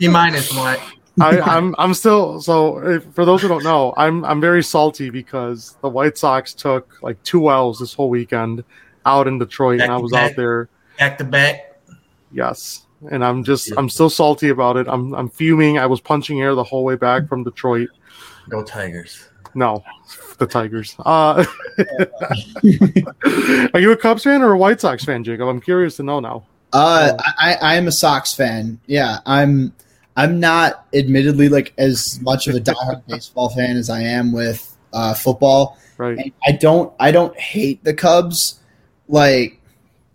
C 0.00 0.08
minus 0.08 0.54
one. 0.54 0.78
I, 1.20 1.40
I'm 1.56 1.74
I'm 1.78 1.94
still 1.94 2.40
so 2.40 2.78
if, 2.78 3.04
for 3.14 3.24
those 3.24 3.42
who 3.42 3.48
don't 3.48 3.64
know, 3.64 3.94
I'm 3.96 4.24
I'm 4.24 4.40
very 4.40 4.62
salty 4.62 5.10
because 5.10 5.76
the 5.82 5.88
White 5.88 6.18
Sox 6.18 6.54
took 6.54 7.02
like 7.02 7.22
two 7.22 7.50
L's 7.50 7.78
this 7.78 7.94
whole 7.94 8.10
weekend 8.10 8.64
out 9.06 9.26
in 9.26 9.38
Detroit, 9.38 9.78
back 9.78 9.88
and 9.88 9.94
I 9.94 9.98
was 9.98 10.12
back, 10.12 10.30
out 10.30 10.36
there 10.36 10.68
back 10.98 11.18
to 11.18 11.24
back. 11.24 11.80
Yes, 12.32 12.86
and 13.10 13.24
I'm 13.24 13.44
just 13.44 13.72
I'm 13.76 13.88
still 13.88 14.10
salty 14.10 14.50
about 14.50 14.76
it. 14.76 14.86
I'm 14.88 15.14
I'm 15.14 15.28
fuming. 15.28 15.78
I 15.78 15.86
was 15.86 16.00
punching 16.00 16.40
air 16.40 16.54
the 16.54 16.64
whole 16.64 16.84
way 16.84 16.96
back 16.96 17.28
from 17.28 17.44
Detroit. 17.44 17.88
Go 18.48 18.62
Tigers! 18.62 19.28
No, 19.54 19.82
the 20.38 20.46
Tigers. 20.46 20.94
Uh, 20.98 21.44
are 23.74 23.80
you 23.80 23.92
a 23.92 23.96
Cubs 23.96 24.24
fan 24.24 24.42
or 24.42 24.52
a 24.52 24.58
White 24.58 24.80
Sox 24.80 25.04
fan, 25.04 25.24
Jacob? 25.24 25.48
I'm 25.48 25.60
curious 25.60 25.96
to 25.96 26.02
know 26.02 26.20
now. 26.20 26.44
Uh. 26.72 27.14
I 27.18 27.56
I 27.60 27.74
am 27.76 27.88
a 27.88 27.92
Sox 27.92 28.34
fan. 28.34 28.78
Yeah, 28.86 29.18
I'm. 29.26 29.72
I'm 30.18 30.40
not 30.40 30.88
admittedly 30.92 31.48
like 31.48 31.72
as 31.78 32.20
much 32.22 32.48
of 32.48 32.56
a 32.56 32.60
diehard 32.60 33.04
baseball 33.08 33.50
fan 33.50 33.76
as 33.76 33.88
I 33.88 34.00
am 34.00 34.32
with 34.32 34.76
uh, 34.92 35.14
football. 35.14 35.78
Right. 35.96 36.18
And 36.18 36.32
I 36.44 36.52
don't 36.52 36.92
I 36.98 37.12
don't 37.12 37.38
hate 37.38 37.82
the 37.84 37.94
Cubs 37.94 38.58
like 39.06 39.60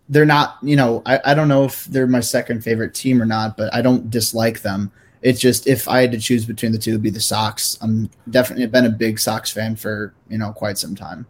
they're 0.10 0.26
not, 0.26 0.58
you 0.62 0.76
know, 0.76 1.02
I, 1.06 1.22
I 1.24 1.34
don't 1.34 1.48
know 1.48 1.64
if 1.64 1.86
they're 1.86 2.06
my 2.06 2.20
second 2.20 2.66
favorite 2.66 2.94
team 2.94 3.22
or 3.22 3.26
not, 3.26 3.56
but 3.56 3.74
I 3.74 3.82
don't 3.82 4.10
dislike 4.10 4.62
them. 4.62 4.92
It's 5.22 5.40
just 5.40 5.68
if 5.68 5.88
I 5.88 6.02
had 6.02 6.12
to 6.12 6.20
choose 6.20 6.46
between 6.46 6.74
the 6.74 6.78
two, 6.78 6.92
it'd 6.92 7.02
be 7.02 7.10
the 7.10 7.22
Sox. 7.22 7.78
I'm 7.82 8.10
definitely 8.30 8.68
been 8.68 8.86
a 8.86 8.90
big 8.90 9.20
Sox 9.20 9.52
fan 9.52 9.78
for 9.78 10.14
you 10.28 10.38
know 10.38 10.52
quite 10.52 10.78
some 10.78 10.96
time. 10.96 11.26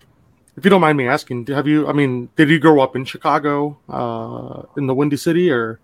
If 0.58 0.66
you 0.66 0.72
don't 0.72 0.82
mind 0.82 0.98
me 0.98 1.08
asking, 1.08 1.46
have 1.48 1.68
you? 1.68 1.88
I 1.88 1.94
mean, 1.94 2.30
did 2.36 2.50
you 2.50 2.58
grow 2.58 2.82
up 2.82 2.96
in 2.96 3.06
Chicago, 3.06 3.78
uh, 3.88 4.64
in 4.78 4.88
the 4.88 4.96
Windy 4.96 5.18
City, 5.18 5.52
or? 5.52 5.80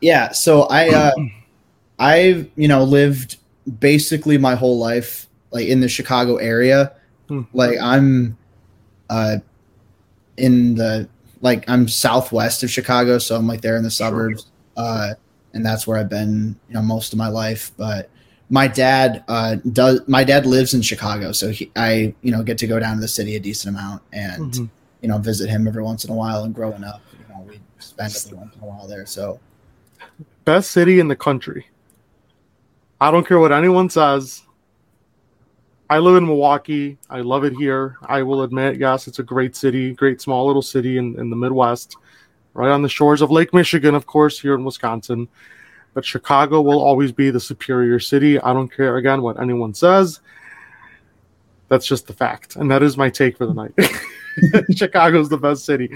Yeah, 0.00 0.32
so 0.32 0.62
I, 0.62 0.88
uh, 0.90 1.12
I've 1.98 2.50
you 2.56 2.68
know 2.68 2.84
lived 2.84 3.38
basically 3.80 4.38
my 4.38 4.54
whole 4.54 4.78
life 4.78 5.26
like 5.50 5.68
in 5.68 5.80
the 5.80 5.88
Chicago 5.88 6.36
area. 6.36 6.92
Hmm. 7.28 7.42
Like 7.52 7.78
I'm, 7.80 8.36
uh, 9.10 9.38
in 10.36 10.74
the 10.74 11.08
like 11.40 11.68
I'm 11.68 11.88
southwest 11.88 12.62
of 12.62 12.70
Chicago, 12.70 13.18
so 13.18 13.36
I'm 13.36 13.46
like 13.46 13.62
there 13.62 13.76
in 13.76 13.82
the 13.82 13.90
suburbs, 13.90 14.46
uh, 14.76 15.14
and 15.54 15.64
that's 15.64 15.86
where 15.86 15.98
I've 15.98 16.08
been, 16.08 16.56
you 16.68 16.74
know, 16.74 16.82
most 16.82 17.12
of 17.12 17.18
my 17.18 17.28
life. 17.28 17.72
But 17.76 18.10
my 18.50 18.68
dad 18.68 19.24
uh, 19.28 19.56
does. 19.72 20.06
My 20.06 20.24
dad 20.24 20.46
lives 20.46 20.74
in 20.74 20.82
Chicago, 20.82 21.32
so 21.32 21.50
he, 21.50 21.70
I, 21.74 22.14
you 22.22 22.30
know, 22.30 22.42
get 22.42 22.58
to 22.58 22.66
go 22.66 22.78
down 22.78 22.96
to 22.96 23.00
the 23.00 23.08
city 23.08 23.36
a 23.36 23.40
decent 23.40 23.74
amount 23.76 24.02
and 24.12 24.52
mm-hmm. 24.52 24.64
you 25.00 25.08
know 25.08 25.18
visit 25.18 25.48
him 25.48 25.66
every 25.66 25.82
once 25.82 26.04
in 26.04 26.10
a 26.10 26.14
while. 26.14 26.44
And 26.44 26.54
growing 26.54 26.84
up, 26.84 27.00
you 27.12 27.34
know, 27.34 27.42
we 27.42 27.60
spend 27.78 28.14
every 28.14 28.36
once 28.36 28.54
in 28.54 28.62
a 28.62 28.66
while 28.66 28.86
there. 28.86 29.06
So, 29.06 29.40
best 30.44 30.70
city 30.70 31.00
in 31.00 31.08
the 31.08 31.16
country. 31.16 31.66
I 33.00 33.10
don't 33.10 33.26
care 33.26 33.38
what 33.38 33.52
anyone 33.52 33.90
says. 33.90 34.42
I 35.88 35.98
live 35.98 36.16
in 36.16 36.26
Milwaukee. 36.26 36.98
I 37.10 37.20
love 37.20 37.44
it 37.44 37.52
here. 37.52 37.96
I 38.02 38.22
will 38.22 38.42
admit, 38.42 38.76
yes, 38.78 39.06
it's 39.06 39.18
a 39.18 39.22
great 39.22 39.54
city, 39.54 39.92
great 39.92 40.20
small 40.20 40.46
little 40.46 40.62
city 40.62 40.98
in, 40.98 41.18
in 41.18 41.30
the 41.30 41.36
Midwest, 41.36 41.96
right 42.54 42.70
on 42.70 42.82
the 42.82 42.88
shores 42.88 43.22
of 43.22 43.30
Lake 43.30 43.54
Michigan, 43.54 43.94
of 43.94 44.06
course, 44.06 44.40
here 44.40 44.54
in 44.54 44.64
Wisconsin. 44.64 45.28
But 45.94 46.04
Chicago 46.04 46.60
will 46.60 46.82
always 46.82 47.12
be 47.12 47.30
the 47.30 47.40
superior 47.40 48.00
city. 48.00 48.40
I 48.40 48.52
don't 48.52 48.72
care, 48.74 48.96
again, 48.96 49.22
what 49.22 49.40
anyone 49.40 49.74
says. 49.74 50.20
That's 51.68 51.86
just 51.86 52.06
the 52.06 52.12
fact. 52.12 52.56
And 52.56 52.70
that 52.70 52.82
is 52.82 52.96
my 52.96 53.10
take 53.10 53.36
for 53.36 53.46
the 53.46 53.54
night. 53.54 53.72
Chicago's 54.76 55.28
the 55.28 55.38
best 55.38 55.64
city. 55.64 55.90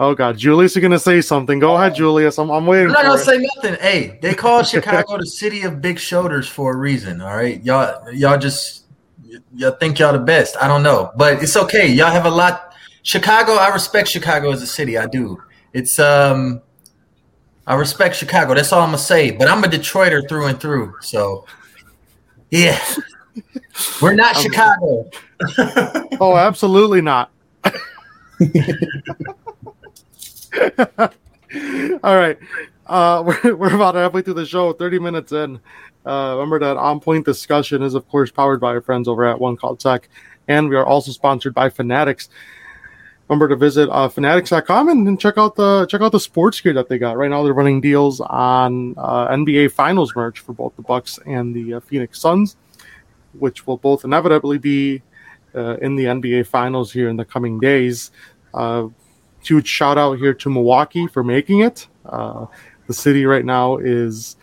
Oh 0.00 0.14
God, 0.14 0.38
Julius, 0.38 0.76
you're 0.76 0.82
gonna 0.82 0.98
say 0.98 1.20
something. 1.20 1.58
Go 1.58 1.74
ahead, 1.74 1.96
Julius. 1.96 2.38
I'm, 2.38 2.50
I'm 2.50 2.66
waiting. 2.66 2.86
I'm 2.88 2.92
not 2.92 3.02
gonna 3.02 3.20
it. 3.20 3.24
say 3.24 3.48
nothing. 3.56 3.80
Hey, 3.80 4.18
they 4.22 4.32
call 4.32 4.62
Chicago 4.64 5.18
the 5.18 5.26
city 5.26 5.62
of 5.62 5.80
big 5.80 5.98
shoulders 5.98 6.48
for 6.48 6.72
a 6.72 6.76
reason. 6.76 7.20
All 7.20 7.36
right, 7.36 7.62
y'all, 7.64 8.12
y'all 8.12 8.38
just 8.38 8.84
y'all 9.54 9.72
think 9.72 9.98
y'all 9.98 10.12
the 10.12 10.20
best. 10.20 10.56
I 10.60 10.68
don't 10.68 10.84
know, 10.84 11.10
but 11.16 11.42
it's 11.42 11.56
okay. 11.56 11.88
Y'all 11.88 12.12
have 12.12 12.26
a 12.26 12.30
lot. 12.30 12.74
Chicago, 13.02 13.54
I 13.54 13.68
respect 13.70 14.08
Chicago 14.08 14.52
as 14.52 14.62
a 14.62 14.66
city. 14.66 14.96
I 14.96 15.06
do. 15.06 15.42
It's 15.72 15.98
um, 15.98 16.62
I 17.66 17.74
respect 17.74 18.14
Chicago. 18.14 18.54
That's 18.54 18.72
all 18.72 18.82
I'm 18.82 18.88
gonna 18.88 18.98
say. 18.98 19.32
But 19.32 19.48
I'm 19.48 19.64
a 19.64 19.66
Detroiter 19.66 20.28
through 20.28 20.46
and 20.46 20.60
through. 20.60 20.94
So, 21.00 21.44
yeah, 22.52 22.80
we're 24.02 24.14
not 24.14 24.36
Chicago. 24.36 25.10
oh, 26.20 26.36
absolutely 26.36 27.00
not. 27.00 27.32
all 30.98 32.16
right. 32.16 32.38
Uh, 32.86 33.22
we're, 33.44 33.54
we're 33.54 33.74
about 33.74 33.94
halfway 33.94 34.22
through 34.22 34.34
the 34.34 34.46
show, 34.46 34.72
30 34.72 34.98
minutes 34.98 35.32
in. 35.32 35.60
Uh, 36.06 36.34
remember 36.34 36.58
that 36.58 36.76
On 36.76 37.00
Point 37.00 37.24
discussion 37.24 37.82
is, 37.82 37.94
of 37.94 38.08
course, 38.08 38.30
powered 38.30 38.60
by 38.60 38.68
our 38.68 38.80
friends 38.80 39.08
over 39.08 39.24
at 39.24 39.38
One 39.38 39.56
Call 39.56 39.76
Tech, 39.76 40.08
and 40.46 40.68
we 40.68 40.76
are 40.76 40.86
also 40.86 41.12
sponsored 41.12 41.52
by 41.52 41.68
Fanatics. 41.68 42.28
Remember 43.28 43.48
to 43.48 43.56
visit 43.56 43.90
uh, 43.90 44.08
fanatics.com 44.08 44.88
and, 44.88 45.06
and 45.06 45.20
check 45.20 45.36
out 45.36 45.54
the 45.54 45.84
check 45.84 46.00
out 46.00 46.12
the 46.12 46.20
sports 46.20 46.62
gear 46.62 46.72
that 46.72 46.88
they 46.88 46.96
got. 46.96 47.18
Right 47.18 47.28
now, 47.28 47.42
they're 47.42 47.52
running 47.52 47.82
deals 47.82 48.22
on 48.22 48.94
uh, 48.96 49.28
NBA 49.28 49.72
Finals 49.72 50.16
merch 50.16 50.38
for 50.38 50.54
both 50.54 50.74
the 50.76 50.82
Bucks 50.82 51.18
and 51.26 51.54
the 51.54 51.74
uh, 51.74 51.80
Phoenix 51.80 52.18
Suns, 52.18 52.56
which 53.34 53.66
will 53.66 53.76
both 53.76 54.02
inevitably 54.06 54.56
be 54.56 55.02
uh, 55.54 55.76
in 55.82 55.94
the 55.94 56.04
NBA 56.04 56.46
Finals 56.46 56.90
here 56.90 57.10
in 57.10 57.16
the 57.16 57.24
coming 57.26 57.60
days. 57.60 58.12
Uh, 58.54 58.88
huge 59.42 59.66
shout 59.66 59.98
out 59.98 60.18
here 60.18 60.34
to 60.34 60.50
Milwaukee 60.50 61.06
for 61.06 61.22
making 61.22 61.60
it. 61.60 61.86
Uh, 62.04 62.46
the 62.86 62.94
city 62.94 63.26
right 63.26 63.44
now 63.44 63.76
is 63.76 64.36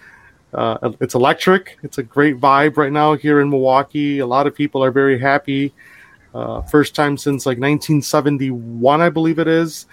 uh, 0.54 0.92
it's 1.02 1.16
electric. 1.16 1.78
It's 1.84 1.98
a 1.98 2.04
great 2.04 2.40
vibe 2.40 2.78
right 2.78 2.92
now 2.92 3.14
here 3.14 3.42
in 3.42 3.50
Milwaukee. 3.50 4.20
A 4.20 4.26
lot 4.26 4.48
of 4.48 4.56
people 4.56 4.84
are 4.84 4.92
very 4.92 5.20
happy. 5.20 5.74
Uh, 6.34 6.62
first 6.62 6.96
time 6.96 7.18
since 7.18 7.46
like 7.46 7.58
1971, 7.58 9.02
I 9.02 9.10
believe 9.10 9.40
it 9.40 9.48
is, 9.48 9.86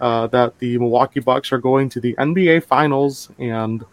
uh, 0.00 0.26
that 0.28 0.58
the 0.58 0.78
Milwaukee 0.78 1.20
Bucks 1.20 1.52
are 1.52 1.58
going 1.58 1.88
to 1.90 2.00
the 2.00 2.14
NBA 2.14 2.64
Finals, 2.64 3.30
and 3.38 3.84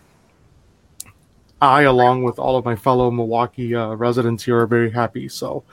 I, 1.61 1.83
along 1.83 2.23
with 2.23 2.39
all 2.39 2.57
of 2.57 2.65
my 2.65 2.75
fellow 2.75 3.09
Milwaukee 3.09 3.73
uh, 3.73 3.93
residents 3.93 4.43
here, 4.43 4.59
are 4.59 4.67
very 4.67 4.91
happy. 4.91 5.29
So 5.29 5.63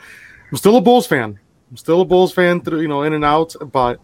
I'm 0.50 0.56
still 0.56 0.76
a 0.76 0.80
Bulls 0.80 1.06
fan. 1.06 1.38
I'm 1.70 1.76
still 1.76 2.00
a 2.00 2.04
Bulls 2.04 2.32
fan, 2.32 2.60
through 2.60 2.80
you 2.82 2.88
know, 2.88 3.02
in 3.02 3.12
and 3.12 3.24
out, 3.24 3.54
but 3.72 4.00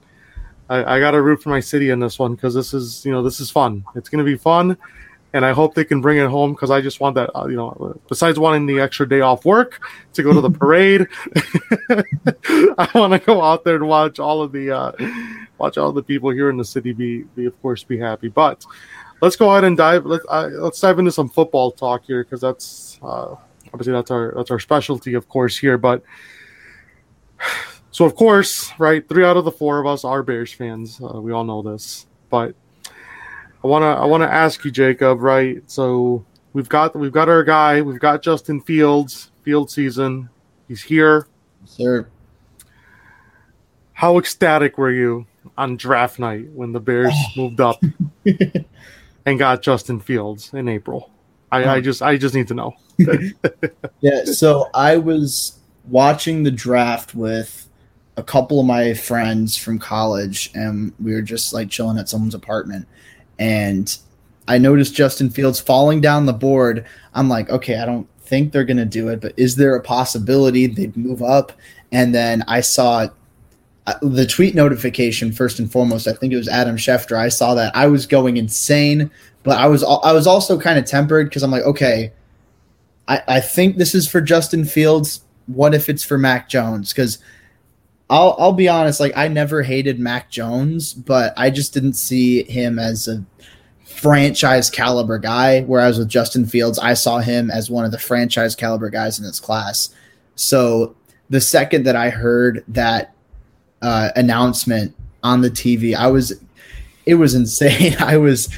I, 0.68 0.96
I 0.96 1.00
got 1.00 1.12
to 1.12 1.22
root 1.22 1.42
for 1.42 1.50
my 1.50 1.60
city 1.60 1.90
in 1.90 2.00
this 2.00 2.18
one 2.18 2.34
because 2.34 2.54
this 2.54 2.74
is 2.74 3.04
you 3.04 3.12
know 3.12 3.22
this 3.22 3.40
is 3.40 3.50
fun. 3.50 3.84
It's 3.94 4.08
going 4.08 4.24
to 4.24 4.30
be 4.30 4.36
fun 4.36 4.76
and 5.36 5.44
I 5.44 5.52
hope 5.52 5.74
they 5.74 5.84
can 5.84 6.00
bring 6.00 6.16
it 6.16 6.28
home 6.28 6.54
because 6.54 6.70
I 6.70 6.80
just 6.80 6.98
want 6.98 7.14
that. 7.16 7.30
Uh, 7.36 7.46
you 7.46 7.56
know, 7.56 8.00
besides 8.08 8.38
wanting 8.38 8.64
the 8.64 8.80
extra 8.80 9.06
day 9.06 9.20
off 9.20 9.44
work 9.44 9.86
to 10.14 10.22
go 10.22 10.32
to 10.32 10.40
the 10.40 10.50
parade, 10.62 11.06
I 12.78 12.88
want 12.94 13.12
to 13.12 13.18
go 13.18 13.42
out 13.42 13.62
there 13.62 13.76
and 13.76 13.86
watch 13.86 14.18
all 14.18 14.40
of 14.40 14.52
the 14.52 14.70
uh, 14.70 14.92
watch 15.58 15.76
all 15.76 15.92
the 15.92 16.02
people 16.02 16.30
here 16.30 16.48
in 16.48 16.56
the 16.56 16.64
city 16.64 16.92
be 16.92 17.24
be 17.34 17.44
of 17.44 17.60
course 17.60 17.84
be 17.84 17.98
happy. 17.98 18.28
But 18.28 18.64
let's 19.20 19.36
go 19.36 19.50
ahead 19.50 19.64
and 19.64 19.76
dive. 19.76 20.06
Let, 20.06 20.22
uh, 20.28 20.48
let's 20.52 20.80
dive 20.80 20.98
into 20.98 21.12
some 21.12 21.28
football 21.28 21.70
talk 21.70 22.04
here 22.06 22.24
because 22.24 22.40
that's 22.40 22.98
uh, 23.02 23.34
obviously 23.74 23.92
that's 23.92 24.10
our 24.10 24.32
that's 24.34 24.50
our 24.50 24.58
specialty, 24.58 25.12
of 25.12 25.28
course, 25.28 25.58
here. 25.58 25.76
But 25.76 26.02
so, 27.96 28.04
of 28.04 28.14
course, 28.14 28.70
right, 28.78 29.08
three 29.08 29.24
out 29.24 29.38
of 29.38 29.46
the 29.46 29.50
four 29.50 29.80
of 29.80 29.86
us 29.86 30.04
are 30.04 30.22
Bears 30.22 30.52
fans. 30.52 31.00
Uh, 31.02 31.18
we 31.18 31.32
all 31.32 31.44
know 31.44 31.62
this, 31.62 32.06
but 32.28 32.54
I 32.84 33.66
wanna 33.66 33.86
I 33.86 34.04
wanna 34.04 34.26
ask 34.26 34.62
you, 34.66 34.70
Jacob. 34.70 35.22
Right, 35.22 35.62
so 35.66 36.22
we've 36.52 36.68
got 36.68 36.94
we've 36.94 37.10
got 37.10 37.30
our 37.30 37.42
guy. 37.42 37.80
We've 37.80 37.98
got 37.98 38.20
Justin 38.20 38.60
Fields. 38.60 39.30
Field 39.44 39.70
season. 39.70 40.28
He's 40.68 40.82
here. 40.82 41.26
Sir. 41.64 42.06
How 43.94 44.18
ecstatic 44.18 44.76
were 44.76 44.92
you 44.92 45.24
on 45.56 45.78
draft 45.78 46.18
night 46.18 46.50
when 46.50 46.72
the 46.72 46.80
Bears 46.80 47.14
moved 47.34 47.62
up 47.62 47.82
and 49.24 49.38
got 49.38 49.62
Justin 49.62 50.00
Fields 50.00 50.52
in 50.52 50.68
April? 50.68 51.10
I, 51.50 51.76
I 51.76 51.80
just 51.80 52.02
I 52.02 52.18
just 52.18 52.34
need 52.34 52.48
to 52.48 52.54
know. 52.54 52.74
yeah, 54.02 54.24
so 54.24 54.68
I 54.74 54.98
was 54.98 55.60
watching 55.88 56.42
the 56.42 56.50
draft 56.50 57.14
with 57.14 57.65
a 58.16 58.22
couple 58.22 58.60
of 58.60 58.66
my 58.66 58.94
friends 58.94 59.56
from 59.56 59.78
college, 59.78 60.50
and 60.54 60.92
we 61.00 61.12
were 61.12 61.22
just 61.22 61.52
like 61.52 61.70
chilling 61.70 61.98
at 61.98 62.08
someone's 62.08 62.34
apartment, 62.34 62.86
and 63.38 63.96
I 64.48 64.58
noticed 64.58 64.94
Justin 64.94 65.30
Fields 65.30 65.60
falling 65.60 66.00
down 66.00 66.26
the 66.26 66.32
board. 66.32 66.86
I'm 67.14 67.28
like, 67.28 67.50
okay, 67.50 67.78
I 67.78 67.86
don't 67.86 68.08
think 68.20 68.52
they're 68.52 68.64
going 68.64 68.76
to 68.76 68.84
do 68.84 69.08
it, 69.08 69.20
but 69.20 69.32
is 69.36 69.56
there 69.56 69.74
a 69.74 69.82
possibility 69.82 70.66
they'd 70.66 70.96
move 70.96 71.22
up? 71.22 71.52
And 71.92 72.14
then 72.14 72.44
I 72.46 72.60
saw 72.60 73.08
uh, 73.86 73.94
the 74.02 74.26
tweet 74.26 74.54
notification 74.54 75.32
first 75.32 75.58
and 75.58 75.70
foremost. 75.70 76.08
I 76.08 76.12
think 76.12 76.32
it 76.32 76.36
was 76.36 76.48
Adam 76.48 76.76
Schefter. 76.76 77.16
I 77.16 77.28
saw 77.28 77.54
that. 77.54 77.74
I 77.76 77.86
was 77.86 78.06
going 78.06 78.36
insane, 78.36 79.10
but 79.42 79.58
I 79.58 79.66
was 79.66 79.84
I 79.84 80.12
was 80.12 80.26
also 80.26 80.58
kind 80.58 80.78
of 80.78 80.84
tempered 80.84 81.28
because 81.28 81.42
I'm 81.42 81.50
like, 81.50 81.64
okay, 81.64 82.12
I, 83.08 83.22
I 83.28 83.40
think 83.40 83.76
this 83.76 83.94
is 83.94 84.08
for 84.08 84.20
Justin 84.20 84.64
Fields. 84.64 85.22
What 85.46 85.74
if 85.74 85.88
it's 85.88 86.04
for 86.04 86.18
Mac 86.18 86.48
Jones? 86.48 86.92
Because 86.92 87.18
I'll 88.08 88.36
I'll 88.38 88.52
be 88.52 88.68
honest, 88.68 89.00
like 89.00 89.16
I 89.16 89.28
never 89.28 89.62
hated 89.62 89.98
Mac 89.98 90.30
Jones, 90.30 90.94
but 90.94 91.34
I 91.36 91.50
just 91.50 91.74
didn't 91.74 91.94
see 91.94 92.44
him 92.44 92.78
as 92.78 93.08
a 93.08 93.24
franchise 93.84 94.70
caliber 94.70 95.18
guy. 95.18 95.62
Whereas 95.62 95.98
with 95.98 96.08
Justin 96.08 96.46
Fields, 96.46 96.78
I 96.78 96.94
saw 96.94 97.18
him 97.18 97.50
as 97.50 97.70
one 97.70 97.84
of 97.84 97.90
the 97.90 97.98
franchise 97.98 98.54
caliber 98.54 98.90
guys 98.90 99.18
in 99.18 99.24
this 99.24 99.40
class. 99.40 99.94
So 100.36 100.94
the 101.30 101.40
second 101.40 101.84
that 101.84 101.96
I 101.96 102.10
heard 102.10 102.62
that 102.68 103.14
uh, 103.82 104.10
announcement 104.14 104.94
on 105.22 105.40
the 105.40 105.50
TV, 105.50 105.96
I 105.96 106.08
was, 106.08 106.38
it 107.06 107.14
was 107.14 107.34
insane. 107.40 107.96
I 107.98 108.18
was, 108.18 108.48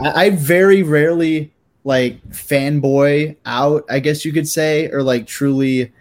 I, 0.00 0.26
I 0.26 0.30
very 0.30 0.82
rarely 0.82 1.52
like 1.84 2.22
fanboy 2.30 3.36
out, 3.46 3.84
I 3.88 4.00
guess 4.00 4.24
you 4.24 4.32
could 4.32 4.48
say, 4.48 4.90
or 4.90 5.02
like 5.02 5.26
truly 5.26 5.92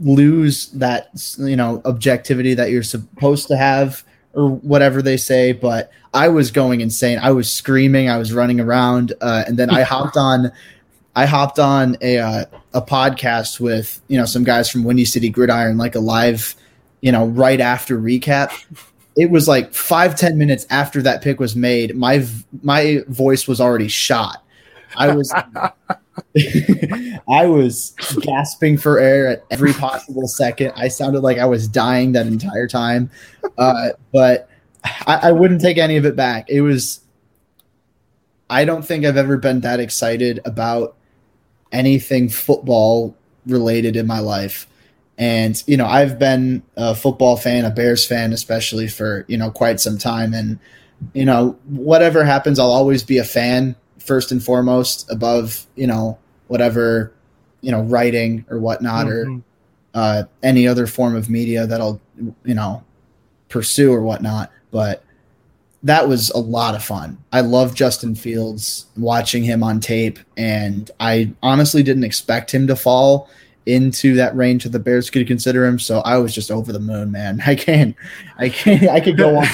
lose 0.00 0.68
that 0.68 1.08
you 1.38 1.56
know 1.56 1.82
objectivity 1.84 2.54
that 2.54 2.70
you're 2.70 2.82
supposed 2.82 3.48
to 3.48 3.56
have 3.56 4.04
or 4.34 4.48
whatever 4.48 5.02
they 5.02 5.16
say 5.16 5.52
but 5.52 5.90
i 6.14 6.28
was 6.28 6.50
going 6.50 6.80
insane. 6.80 7.18
I 7.18 7.32
was 7.32 7.52
screaming. 7.52 8.08
I 8.08 8.16
was 8.16 8.32
running 8.32 8.60
around 8.60 9.12
uh, 9.20 9.44
and 9.46 9.56
then 9.56 9.70
i 9.70 9.82
hopped 9.94 10.16
on 10.16 10.52
i 11.16 11.26
hopped 11.26 11.58
on 11.58 11.96
a 12.00 12.18
uh, 12.18 12.44
a 12.74 12.82
podcast 12.82 13.58
with 13.58 14.00
you 14.08 14.16
know 14.18 14.24
some 14.24 14.44
guys 14.44 14.70
from 14.70 14.84
windy 14.84 15.04
city 15.04 15.28
gridiron 15.28 15.76
like 15.78 15.94
a 15.94 16.00
live 16.00 16.54
you 17.00 17.12
know 17.12 17.26
right 17.26 17.60
after 17.60 17.98
recap. 17.98 18.52
It 19.16 19.30
was 19.30 19.48
like 19.48 19.74
five 19.74 20.16
ten 20.16 20.38
minutes 20.38 20.66
after 20.70 21.02
that 21.02 21.22
pick 21.22 21.40
was 21.40 21.56
made 21.56 21.96
my 21.96 22.24
my 22.62 23.02
voice 23.08 23.48
was 23.48 23.60
already 23.60 23.88
shot. 23.88 24.44
I 24.96 25.14
was 25.14 25.32
I 27.28 27.46
was 27.46 27.94
gasping 28.20 28.78
for 28.78 28.98
air 28.98 29.28
at 29.28 29.44
every 29.50 29.72
possible 29.72 30.26
second. 30.28 30.72
I 30.76 30.88
sounded 30.88 31.20
like 31.20 31.38
I 31.38 31.46
was 31.46 31.68
dying 31.68 32.12
that 32.12 32.26
entire 32.26 32.66
time. 32.66 33.10
Uh, 33.56 33.90
but 34.12 34.48
I, 34.84 35.20
I 35.24 35.32
wouldn't 35.32 35.60
take 35.60 35.78
any 35.78 35.96
of 35.96 36.04
it 36.04 36.16
back. 36.16 36.48
It 36.48 36.60
was, 36.62 37.00
I 38.50 38.64
don't 38.64 38.84
think 38.84 39.04
I've 39.04 39.16
ever 39.16 39.36
been 39.36 39.60
that 39.60 39.80
excited 39.80 40.40
about 40.44 40.96
anything 41.72 42.28
football 42.28 43.16
related 43.46 43.96
in 43.96 44.06
my 44.06 44.20
life. 44.20 44.66
And, 45.18 45.62
you 45.66 45.76
know, 45.76 45.86
I've 45.86 46.18
been 46.18 46.62
a 46.76 46.94
football 46.94 47.36
fan, 47.36 47.64
a 47.64 47.70
Bears 47.70 48.06
fan, 48.06 48.32
especially 48.32 48.86
for, 48.86 49.24
you 49.28 49.36
know, 49.36 49.50
quite 49.50 49.80
some 49.80 49.98
time. 49.98 50.32
And, 50.32 50.58
you 51.12 51.24
know, 51.24 51.58
whatever 51.66 52.24
happens, 52.24 52.58
I'll 52.58 52.70
always 52.70 53.02
be 53.02 53.18
a 53.18 53.24
fan 53.24 53.74
first 53.98 54.32
and 54.32 54.42
foremost 54.42 55.10
above 55.10 55.66
you 55.74 55.86
know 55.86 56.18
whatever 56.48 57.12
you 57.60 57.70
know 57.70 57.82
writing 57.82 58.44
or 58.48 58.58
whatnot 58.58 59.06
mm-hmm. 59.06 59.36
or 59.36 59.42
uh, 59.94 60.22
any 60.42 60.68
other 60.68 60.86
form 60.86 61.16
of 61.16 61.28
media 61.30 61.66
that 61.66 61.80
I'll 61.80 62.00
you 62.44 62.54
know 62.54 62.84
pursue 63.48 63.92
or 63.92 64.02
whatnot. 64.02 64.52
But 64.70 65.02
that 65.82 66.08
was 66.08 66.30
a 66.30 66.38
lot 66.38 66.74
of 66.74 66.84
fun. 66.84 67.18
I 67.32 67.40
love 67.40 67.74
Justin 67.74 68.14
Fields 68.14 68.86
watching 68.96 69.44
him 69.44 69.62
on 69.62 69.80
tape, 69.80 70.18
and 70.36 70.90
I 71.00 71.32
honestly 71.42 71.82
didn't 71.82 72.04
expect 72.04 72.52
him 72.52 72.66
to 72.66 72.76
fall 72.76 73.30
into 73.68 74.14
that 74.14 74.34
range 74.34 74.64
that 74.64 74.70
the 74.70 74.78
Bears 74.78 75.10
could 75.10 75.26
consider 75.26 75.66
him. 75.66 75.78
So 75.78 76.00
I 76.00 76.16
was 76.16 76.34
just 76.34 76.50
over 76.50 76.72
the 76.72 76.80
moon, 76.80 77.12
man. 77.12 77.40
I 77.46 77.54
can't, 77.54 77.94
I 78.38 78.48
can't, 78.48 78.88
I 78.88 79.00
could 79.00 79.16
go 79.16 79.36
on 79.36 79.46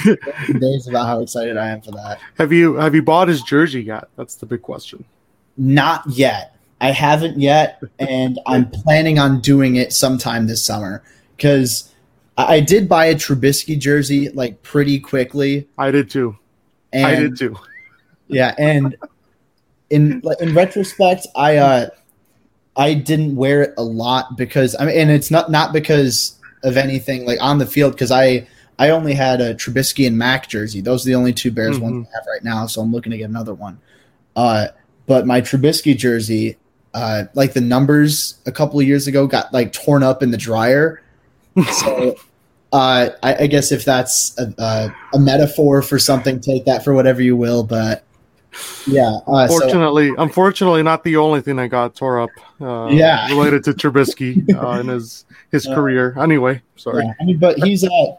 days 0.60 0.86
about 0.86 1.06
how 1.06 1.20
excited 1.20 1.56
I 1.56 1.68
am 1.68 1.82
for 1.82 1.90
that. 1.92 2.20
Have 2.38 2.52
you 2.52 2.74
have 2.74 2.94
you 2.94 3.02
bought 3.02 3.28
his 3.28 3.42
jersey 3.42 3.82
yet? 3.82 4.08
That's 4.16 4.36
the 4.36 4.46
big 4.46 4.62
question. 4.62 5.04
Not 5.56 6.04
yet. 6.08 6.56
I 6.80 6.90
haven't 6.90 7.40
yet, 7.40 7.82
and 7.98 8.38
I'm 8.46 8.70
planning 8.70 9.18
on 9.18 9.40
doing 9.40 9.76
it 9.76 9.92
sometime 9.92 10.46
this 10.46 10.62
summer 10.62 11.02
because 11.36 11.90
I 12.36 12.60
did 12.60 12.88
buy 12.88 13.06
a 13.06 13.14
Trubisky 13.14 13.78
jersey 13.78 14.28
like 14.30 14.62
pretty 14.62 15.00
quickly. 15.00 15.68
I 15.78 15.90
did 15.90 16.10
too. 16.10 16.36
And, 16.92 17.06
I 17.06 17.14
did 17.16 17.38
too. 17.38 17.56
Yeah, 18.28 18.54
and 18.58 18.96
in 19.90 20.22
in 20.40 20.54
retrospect, 20.54 21.26
I 21.34 21.56
uh 21.56 21.88
I 22.76 22.94
didn't 22.94 23.36
wear 23.36 23.62
it 23.62 23.74
a 23.76 23.82
lot 23.82 24.36
because 24.36 24.74
I 24.78 24.86
mean, 24.86 24.96
and 24.96 25.10
it's 25.10 25.30
not 25.30 25.50
not 25.50 25.72
because 25.72 26.38
of 26.62 26.76
anything 26.76 27.26
like 27.26 27.40
on 27.40 27.58
the 27.58 27.66
field 27.66 27.92
because 27.92 28.10
I 28.10 28.46
I 28.78 28.90
only 28.90 29.14
had 29.14 29.40
a 29.40 29.54
Trubisky 29.54 30.06
and 30.06 30.18
Mac 30.18 30.48
jersey. 30.48 30.80
Those 30.80 31.04
are 31.04 31.08
the 31.08 31.14
only 31.14 31.32
two 31.32 31.50
Bears 31.50 31.76
mm-hmm. 31.76 31.84
ones 31.84 32.08
I 32.08 32.18
have 32.18 32.26
right 32.26 32.42
now, 32.42 32.66
so 32.66 32.80
I'm 32.80 32.92
looking 32.92 33.12
to 33.12 33.18
get 33.18 33.28
another 33.28 33.54
one. 33.54 33.78
Uh, 34.34 34.68
but 35.06 35.26
my 35.26 35.40
Trubisky 35.40 35.96
jersey, 35.96 36.56
uh, 36.92 37.24
like 37.34 37.52
the 37.52 37.60
numbers 37.60 38.38
a 38.46 38.52
couple 38.52 38.80
of 38.80 38.86
years 38.86 39.06
ago, 39.06 39.26
got 39.26 39.52
like 39.52 39.72
torn 39.72 40.02
up 40.02 40.22
in 40.22 40.30
the 40.30 40.36
dryer. 40.36 41.02
so 41.72 42.16
uh, 42.72 43.10
I, 43.22 43.44
I, 43.44 43.46
guess 43.46 43.70
if 43.70 43.84
that's 43.84 44.36
a, 44.38 44.52
a, 44.58 44.94
a, 45.14 45.20
metaphor 45.20 45.82
for 45.82 46.00
something, 46.00 46.40
take 46.40 46.64
that 46.64 46.82
for 46.82 46.92
whatever 46.92 47.22
you 47.22 47.36
will. 47.36 47.62
But 47.62 48.03
yeah. 48.86 49.18
Uh, 49.26 49.46
unfortunately, 49.48 50.08
so, 50.10 50.16
unfortunately, 50.18 50.82
not 50.82 51.04
the 51.04 51.16
only 51.16 51.40
thing 51.40 51.56
that 51.56 51.68
got 51.68 51.94
tore 51.94 52.20
up. 52.20 52.30
Uh, 52.60 52.88
yeah, 52.90 53.26
related 53.28 53.64
to 53.64 53.72
Trubisky 53.72 54.44
uh, 54.62 54.80
in 54.80 54.88
his 54.88 55.24
his 55.50 55.66
yeah. 55.66 55.74
career. 55.74 56.16
Anyway, 56.18 56.62
sorry. 56.76 57.04
Yeah. 57.04 57.12
I 57.20 57.24
mean, 57.24 57.38
but 57.38 57.58
he's 57.58 57.84
uh, 57.84 58.12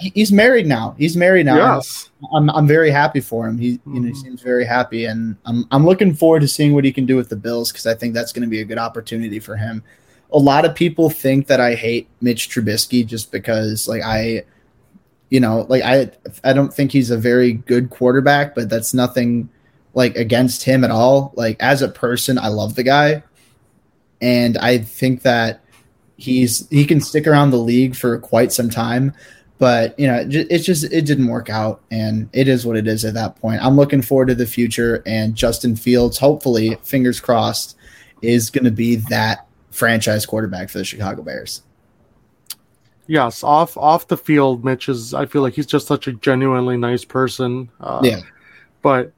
he's 0.00 0.32
married 0.32 0.66
now. 0.66 0.94
He's 0.98 1.16
married 1.16 1.46
now. 1.46 1.74
Yes. 1.74 2.10
I'm 2.34 2.50
I'm 2.50 2.66
very 2.66 2.90
happy 2.90 3.20
for 3.20 3.46
him. 3.46 3.58
He 3.58 3.68
you 3.68 3.80
know 3.86 3.92
he 3.92 3.98
mm-hmm. 4.00 4.14
seems 4.14 4.42
very 4.42 4.64
happy, 4.64 5.06
and 5.06 5.36
I'm 5.44 5.66
I'm 5.70 5.84
looking 5.84 6.14
forward 6.14 6.40
to 6.40 6.48
seeing 6.48 6.74
what 6.74 6.84
he 6.84 6.92
can 6.92 7.06
do 7.06 7.16
with 7.16 7.28
the 7.28 7.36
Bills 7.36 7.72
because 7.72 7.86
I 7.86 7.94
think 7.94 8.14
that's 8.14 8.32
going 8.32 8.42
to 8.42 8.48
be 8.48 8.60
a 8.60 8.64
good 8.64 8.78
opportunity 8.78 9.40
for 9.40 9.56
him. 9.56 9.82
A 10.32 10.38
lot 10.38 10.64
of 10.64 10.74
people 10.74 11.10
think 11.10 11.48
that 11.48 11.60
I 11.60 11.74
hate 11.74 12.08
Mitch 12.20 12.50
Trubisky 12.50 13.04
just 13.04 13.32
because 13.32 13.88
like 13.88 14.02
I 14.02 14.44
you 15.30 15.40
know, 15.40 15.64
like 15.68 15.82
I 15.82 16.10
I 16.44 16.52
don't 16.52 16.74
think 16.74 16.92
he's 16.92 17.10
a 17.10 17.16
very 17.16 17.52
good 17.52 17.88
quarterback, 17.90 18.54
but 18.54 18.68
that's 18.68 18.92
nothing 18.92 19.48
like 19.94 20.16
against 20.16 20.64
him 20.64 20.84
at 20.84 20.90
all. 20.90 21.32
Like 21.36 21.56
as 21.60 21.82
a 21.82 21.88
person, 21.88 22.36
I 22.36 22.48
love 22.48 22.74
the 22.74 22.82
guy. 22.82 23.22
And 24.20 24.58
I 24.58 24.78
think 24.78 25.22
that 25.22 25.60
he's 26.16 26.68
he 26.68 26.84
can 26.84 27.00
stick 27.00 27.26
around 27.26 27.50
the 27.50 27.58
league 27.58 27.96
for 27.96 28.18
quite 28.18 28.52
some 28.52 28.68
time, 28.68 29.14
but 29.58 29.98
you 29.98 30.06
know, 30.06 30.26
it's 30.28 30.64
just 30.64 30.84
it 30.84 31.06
didn't 31.06 31.28
work 31.28 31.48
out 31.48 31.80
and 31.90 32.28
it 32.32 32.48
is 32.48 32.66
what 32.66 32.76
it 32.76 32.86
is 32.86 33.04
at 33.04 33.14
that 33.14 33.36
point. 33.36 33.64
I'm 33.64 33.76
looking 33.76 34.02
forward 34.02 34.28
to 34.28 34.34
the 34.34 34.46
future 34.46 35.02
and 35.06 35.34
Justin 35.34 35.76
Fields, 35.76 36.18
hopefully, 36.18 36.76
fingers 36.82 37.20
crossed, 37.20 37.76
is 38.20 38.50
going 38.50 38.64
to 38.64 38.70
be 38.70 38.96
that 38.96 39.46
franchise 39.70 40.26
quarterback 40.26 40.68
for 40.68 40.78
the 40.78 40.84
Chicago 40.84 41.22
Bears 41.22 41.62
yes, 43.10 43.42
off 43.42 43.76
off 43.76 44.06
the 44.06 44.16
field, 44.16 44.64
Mitch 44.64 44.88
is. 44.88 45.12
I 45.12 45.26
feel 45.26 45.42
like 45.42 45.54
he's 45.54 45.66
just 45.66 45.86
such 45.86 46.06
a 46.06 46.12
genuinely 46.12 46.76
nice 46.76 47.04
person. 47.04 47.68
Uh, 47.80 48.00
yeah, 48.02 48.20
but 48.82 49.12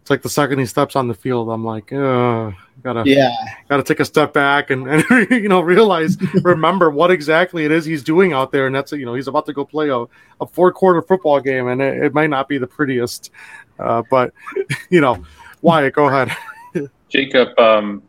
it's 0.00 0.10
like 0.10 0.22
the 0.22 0.28
second 0.28 0.58
he 0.58 0.66
steps 0.66 0.96
on 0.96 1.06
the 1.06 1.14
field, 1.14 1.48
I'm 1.48 1.64
like, 1.64 1.92
uh, 1.92 2.50
gotta, 2.82 3.04
yeah, 3.06 3.30
gotta 3.68 3.84
take 3.84 4.00
a 4.00 4.04
step 4.04 4.32
back 4.32 4.70
and, 4.70 4.88
and 4.88 5.04
you 5.30 5.48
know 5.48 5.60
realize, 5.60 6.18
remember 6.42 6.90
what 6.90 7.12
exactly 7.12 7.64
it 7.64 7.70
is 7.70 7.84
he's 7.84 8.02
doing 8.02 8.32
out 8.32 8.50
there, 8.50 8.66
and 8.66 8.74
that's 8.74 8.90
you 8.90 9.06
know 9.06 9.14
he's 9.14 9.28
about 9.28 9.46
to 9.46 9.52
go 9.52 9.64
play 9.64 9.88
a, 9.88 10.04
a 10.40 10.46
four 10.46 10.72
quarter 10.72 11.00
football 11.00 11.40
game, 11.40 11.68
and 11.68 11.80
it, 11.80 12.02
it 12.02 12.14
might 12.14 12.28
not 12.28 12.48
be 12.48 12.58
the 12.58 12.66
prettiest. 12.66 13.30
Uh, 13.78 14.02
but 14.10 14.34
you 14.90 15.00
know, 15.00 15.24
Wyatt, 15.62 15.94
go 15.94 16.08
ahead. 16.08 16.36
Jacob, 17.08 17.56
um, 17.58 18.02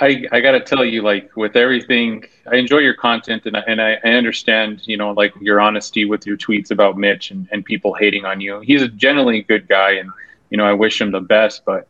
I, 0.00 0.24
I, 0.32 0.40
got 0.40 0.52
to 0.52 0.60
tell 0.60 0.84
you, 0.84 1.02
like 1.02 1.36
with 1.36 1.56
everything, 1.56 2.24
I 2.50 2.56
enjoy 2.56 2.78
your 2.78 2.94
content 2.94 3.46
and 3.46 3.56
I, 3.56 3.60
and 3.66 3.80
I, 3.80 3.98
I, 4.04 4.10
understand, 4.10 4.82
you 4.84 4.96
know, 4.96 5.12
like 5.12 5.32
your 5.40 5.60
honesty 5.60 6.04
with 6.04 6.26
your 6.26 6.36
tweets 6.36 6.70
about 6.70 6.96
Mitch 6.96 7.30
and, 7.30 7.48
and 7.52 7.64
people 7.64 7.94
hating 7.94 8.24
on 8.24 8.40
you. 8.40 8.60
He's 8.60 8.82
a 8.82 8.88
generally 8.88 9.42
good 9.42 9.68
guy, 9.68 9.92
and 9.92 10.10
you 10.50 10.56
know, 10.56 10.64
I 10.64 10.72
wish 10.72 11.00
him 11.00 11.10
the 11.10 11.20
best. 11.20 11.64
But 11.64 11.88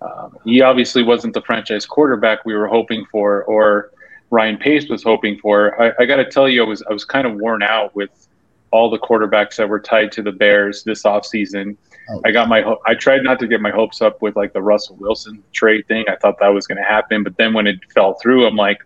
um, 0.00 0.38
he 0.44 0.60
obviously 0.60 1.02
wasn't 1.02 1.34
the 1.34 1.42
franchise 1.42 1.86
quarterback 1.86 2.44
we 2.44 2.54
were 2.54 2.68
hoping 2.68 3.04
for, 3.10 3.44
or 3.44 3.90
Ryan 4.30 4.56
Pace 4.56 4.88
was 4.88 5.02
hoping 5.02 5.38
for. 5.38 5.80
I, 5.80 5.92
I 6.00 6.06
got 6.06 6.16
to 6.16 6.24
tell 6.24 6.48
you, 6.48 6.64
I 6.64 6.66
was 6.66 6.82
I 6.88 6.92
was 6.92 7.04
kind 7.04 7.26
of 7.26 7.34
worn 7.34 7.62
out 7.62 7.94
with 7.94 8.28
all 8.70 8.90
the 8.90 8.98
quarterbacks 8.98 9.56
that 9.56 9.68
were 9.68 9.80
tied 9.80 10.12
to 10.12 10.22
the 10.22 10.32
Bears 10.32 10.84
this 10.84 11.02
offseason. 11.02 11.76
Oh. 11.76 11.95
I 12.24 12.30
got 12.30 12.48
my 12.48 12.76
I 12.86 12.94
tried 12.94 13.22
not 13.22 13.38
to 13.40 13.46
get 13.46 13.60
my 13.60 13.70
hopes 13.70 14.00
up 14.00 14.22
with 14.22 14.36
like 14.36 14.52
the 14.52 14.62
Russell 14.62 14.96
Wilson 14.96 15.42
trade 15.52 15.86
thing. 15.88 16.04
I 16.08 16.16
thought 16.16 16.38
that 16.40 16.48
was 16.48 16.66
going 16.66 16.78
to 16.78 16.84
happen, 16.84 17.22
but 17.22 17.36
then 17.36 17.52
when 17.52 17.66
it 17.66 17.80
fell 17.92 18.14
through, 18.14 18.46
I'm 18.46 18.56
like, 18.56 18.78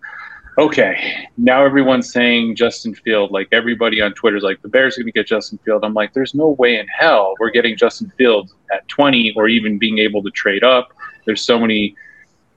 okay, 0.58 1.28
now 1.36 1.64
everyone's 1.64 2.10
saying 2.10 2.56
Justin 2.56 2.94
Field. 2.94 3.30
Like 3.30 3.48
everybody 3.52 4.00
on 4.00 4.14
Twitter's 4.14 4.42
like 4.42 4.62
the 4.62 4.68
Bears 4.68 4.96
are 4.96 5.02
going 5.02 5.12
to 5.12 5.18
get 5.18 5.26
Justin 5.26 5.58
Field. 5.64 5.84
I'm 5.84 5.94
like, 5.94 6.14
there's 6.14 6.34
no 6.34 6.50
way 6.50 6.78
in 6.78 6.86
hell 6.88 7.34
we're 7.38 7.50
getting 7.50 7.76
Justin 7.76 8.12
Field 8.16 8.52
at 8.72 8.86
20 8.88 9.34
or 9.36 9.48
even 9.48 9.78
being 9.78 9.98
able 9.98 10.22
to 10.22 10.30
trade 10.30 10.64
up. 10.64 10.92
There's 11.26 11.42
so 11.42 11.58
many 11.58 11.94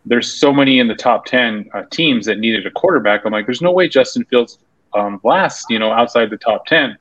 there's 0.06 0.38
so 0.38 0.52
many 0.52 0.80
in 0.80 0.88
the 0.88 0.96
top 0.96 1.26
10 1.26 1.70
uh, 1.74 1.84
teams 1.90 2.26
that 2.26 2.38
needed 2.38 2.66
a 2.66 2.72
quarterback. 2.72 3.26
I'm 3.26 3.32
like, 3.32 3.46
there's 3.46 3.62
no 3.62 3.72
way 3.72 3.88
Justin 3.88 4.26
Fields 4.26 4.60
um, 4.94 5.20
lasts, 5.24 5.66
you 5.70 5.80
know, 5.80 5.92
outside 5.92 6.30
the 6.30 6.38
top 6.38 6.66
10. 6.66 6.98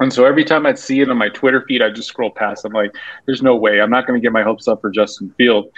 And 0.00 0.12
so 0.12 0.24
every 0.24 0.44
time 0.44 0.66
I'd 0.66 0.78
see 0.78 1.00
it 1.00 1.10
on 1.10 1.18
my 1.18 1.28
Twitter 1.28 1.64
feed, 1.68 1.82
I'd 1.82 1.94
just 1.94 2.08
scroll 2.08 2.30
past. 2.30 2.64
I'm 2.64 2.72
like, 2.72 2.94
there's 3.26 3.42
no 3.42 3.54
way. 3.54 3.80
I'm 3.80 3.90
not 3.90 4.06
going 4.06 4.18
to 4.18 4.22
get 4.24 4.32
my 4.32 4.42
hopes 4.42 4.66
up 4.66 4.80
for 4.80 4.90
Justin 4.90 5.32
Field. 5.36 5.70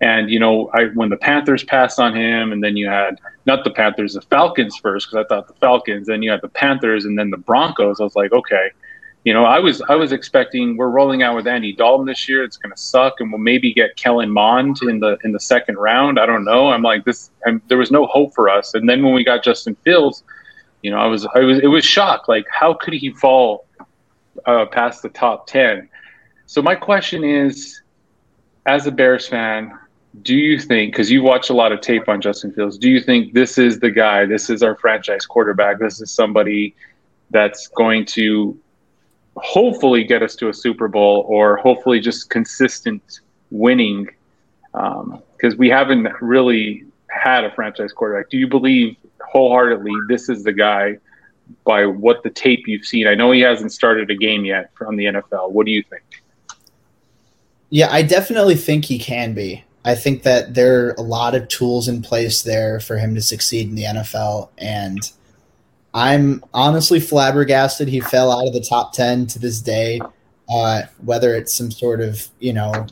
And, 0.00 0.30
you 0.30 0.40
know, 0.40 0.70
I 0.72 0.86
when 0.94 1.10
the 1.10 1.18
Panthers 1.18 1.62
passed 1.62 2.00
on 2.00 2.16
him, 2.16 2.52
and 2.52 2.64
then 2.64 2.74
you 2.74 2.88
had 2.88 3.20
not 3.44 3.64
the 3.64 3.70
Panthers, 3.70 4.14
the 4.14 4.22
Falcons 4.22 4.74
first, 4.76 5.10
because 5.10 5.26
I 5.26 5.28
thought 5.28 5.46
the 5.46 5.60
Falcons, 5.60 6.06
then 6.06 6.22
you 6.22 6.30
had 6.30 6.40
the 6.40 6.48
Panthers, 6.48 7.04
and 7.04 7.18
then 7.18 7.28
the 7.28 7.36
Broncos. 7.36 8.00
I 8.00 8.04
was 8.04 8.16
like, 8.16 8.32
okay, 8.32 8.70
you 9.24 9.34
know, 9.34 9.44
I 9.44 9.58
was 9.58 9.82
I 9.82 9.96
was 9.96 10.12
expecting 10.12 10.78
we're 10.78 10.88
rolling 10.88 11.22
out 11.22 11.36
with 11.36 11.46
Andy 11.46 11.74
Dalton 11.74 12.06
this 12.06 12.26
year. 12.30 12.42
It's 12.42 12.56
going 12.56 12.74
to 12.74 12.80
suck, 12.80 13.20
and 13.20 13.30
we'll 13.30 13.40
maybe 13.40 13.74
get 13.74 13.94
Kellen 13.96 14.30
Mond 14.30 14.78
in 14.82 15.00
the 15.00 15.18
in 15.22 15.32
the 15.32 15.40
second 15.40 15.76
round. 15.76 16.18
I 16.18 16.24
don't 16.24 16.44
know. 16.44 16.68
I'm 16.68 16.82
like 16.82 17.04
this. 17.04 17.30
I'm, 17.46 17.60
there 17.68 17.76
was 17.76 17.90
no 17.90 18.06
hope 18.06 18.34
for 18.34 18.48
us. 18.48 18.72
And 18.72 18.88
then 18.88 19.02
when 19.02 19.12
we 19.12 19.22
got 19.22 19.44
Justin 19.44 19.74
Fields, 19.84 20.24
you 20.82 20.90
know, 20.90 20.98
I 20.98 21.06
was 21.06 21.26
I 21.34 21.40
was 21.40 21.58
it 21.58 21.66
was 21.66 21.84
shocked. 21.84 22.28
Like, 22.28 22.46
how 22.50 22.74
could 22.74 22.94
he 22.94 23.10
fall 23.10 23.66
uh, 24.46 24.66
past 24.66 25.02
the 25.02 25.08
top 25.08 25.46
ten? 25.46 25.88
So 26.46 26.62
my 26.62 26.74
question 26.74 27.22
is, 27.24 27.80
as 28.66 28.86
a 28.86 28.90
Bears 28.90 29.28
fan, 29.28 29.78
do 30.22 30.34
you 30.34 30.58
think 30.58 30.92
because 30.92 31.10
you 31.10 31.22
watch 31.22 31.50
a 31.50 31.54
lot 31.54 31.72
of 31.72 31.80
tape 31.80 32.08
on 32.08 32.20
Justin 32.20 32.52
Fields, 32.52 32.78
do 32.78 32.90
you 32.90 33.00
think 33.00 33.34
this 33.34 33.58
is 33.58 33.80
the 33.80 33.90
guy? 33.90 34.26
This 34.26 34.50
is 34.50 34.62
our 34.62 34.76
franchise 34.76 35.26
quarterback. 35.26 35.78
This 35.78 36.00
is 36.00 36.10
somebody 36.10 36.74
that's 37.30 37.68
going 37.68 38.04
to 38.04 38.58
hopefully 39.36 40.04
get 40.04 40.22
us 40.22 40.34
to 40.36 40.48
a 40.48 40.54
Super 40.54 40.88
Bowl 40.88 41.24
or 41.28 41.56
hopefully 41.56 42.00
just 42.00 42.30
consistent 42.30 43.20
winning 43.50 44.08
because 44.72 45.52
um, 45.52 45.58
we 45.58 45.68
haven't 45.68 46.08
really 46.20 46.84
had 47.10 47.44
a 47.44 47.50
franchise 47.52 47.92
quarterback. 47.92 48.30
Do 48.30 48.38
you 48.38 48.46
believe 48.46 48.96
wholeheartedly 49.20 49.92
this 50.08 50.28
is 50.28 50.44
the 50.44 50.52
guy 50.52 50.98
by 51.64 51.86
what 51.86 52.22
the 52.22 52.30
tape 52.30 52.66
you've 52.66 52.86
seen? 52.86 53.06
I 53.06 53.14
know 53.14 53.30
he 53.32 53.40
hasn't 53.40 53.72
started 53.72 54.10
a 54.10 54.16
game 54.16 54.44
yet 54.44 54.70
from 54.74 54.96
the 54.96 55.06
NFL. 55.06 55.50
What 55.50 55.66
do 55.66 55.72
you 55.72 55.82
think? 55.82 56.02
Yeah, 57.70 57.88
I 57.90 58.02
definitely 58.02 58.56
think 58.56 58.84
he 58.84 58.98
can 58.98 59.34
be. 59.34 59.64
I 59.84 59.94
think 59.94 60.24
that 60.24 60.54
there 60.54 60.88
are 60.88 60.94
a 60.98 61.02
lot 61.02 61.34
of 61.34 61.48
tools 61.48 61.88
in 61.88 62.02
place 62.02 62.42
there 62.42 62.80
for 62.80 62.98
him 62.98 63.14
to 63.14 63.22
succeed 63.22 63.68
in 63.68 63.74
the 63.74 63.84
NFL 63.84 64.50
and– 64.58 64.98
I'm 65.92 66.44
honestly 66.54 67.00
flabbergasted 67.00 67.88
he 67.88 68.00
fell 68.00 68.30
out 68.30 68.46
of 68.46 68.52
the 68.52 68.60
top 68.60 68.92
10 68.92 69.26
to 69.28 69.38
this 69.38 69.60
day. 69.60 70.00
Uh, 70.52 70.82
whether 71.04 71.34
it's 71.34 71.54
some 71.54 71.70
sort 71.70 72.00
of, 72.00 72.26
you 72.40 72.52
know, 72.52 72.86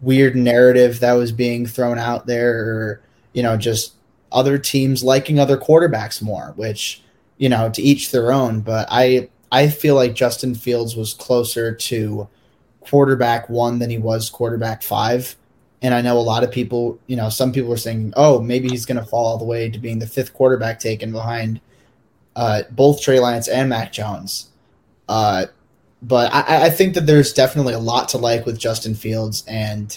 weird 0.00 0.34
narrative 0.34 1.00
that 1.00 1.12
was 1.12 1.30
being 1.30 1.66
thrown 1.66 1.98
out 1.98 2.26
there 2.26 2.58
or, 2.58 3.02
you 3.32 3.42
know, 3.42 3.56
just 3.56 3.94
other 4.30 4.58
teams 4.58 5.02
liking 5.02 5.38
other 5.38 5.56
quarterbacks 5.56 6.22
more, 6.22 6.52
which, 6.56 7.02
you 7.38 7.48
know, 7.48 7.70
to 7.70 7.82
each 7.82 8.10
their 8.10 8.32
own. 8.32 8.60
But 8.60 8.88
I, 8.90 9.28
I 9.50 9.68
feel 9.68 9.94
like 9.94 10.14
Justin 10.14 10.54
Fields 10.54 10.96
was 10.96 11.14
closer 11.14 11.74
to 11.74 12.28
quarterback 12.80 13.48
one 13.48 13.78
than 13.78 13.90
he 13.90 13.98
was 13.98 14.30
quarterback 14.30 14.82
five. 14.82 15.36
And 15.82 15.94
I 15.94 16.00
know 16.00 16.16
a 16.16 16.20
lot 16.20 16.44
of 16.44 16.50
people, 16.50 16.98
you 17.06 17.16
know, 17.16 17.28
some 17.28 17.52
people 17.52 17.72
are 17.72 17.76
saying, 17.76 18.14
oh, 18.16 18.40
maybe 18.40 18.68
he's 18.68 18.86
going 18.86 19.00
to 19.00 19.04
fall 19.04 19.26
all 19.26 19.38
the 19.38 19.44
way 19.44 19.68
to 19.68 19.78
being 19.78 19.98
the 19.98 20.06
fifth 20.06 20.32
quarterback 20.32 20.78
taken 20.80 21.12
behind– 21.12 21.60
uh, 22.36 22.62
both 22.70 23.02
Trey 23.02 23.20
Lance 23.20 23.48
and 23.48 23.68
Mac 23.68 23.92
Jones. 23.92 24.48
Uh, 25.08 25.46
but 26.00 26.32
I, 26.32 26.66
I, 26.66 26.70
think 26.70 26.94
that 26.94 27.06
there's 27.06 27.32
definitely 27.32 27.74
a 27.74 27.78
lot 27.78 28.08
to 28.10 28.18
like 28.18 28.46
with 28.46 28.58
Justin 28.58 28.94
Fields, 28.94 29.44
and 29.46 29.96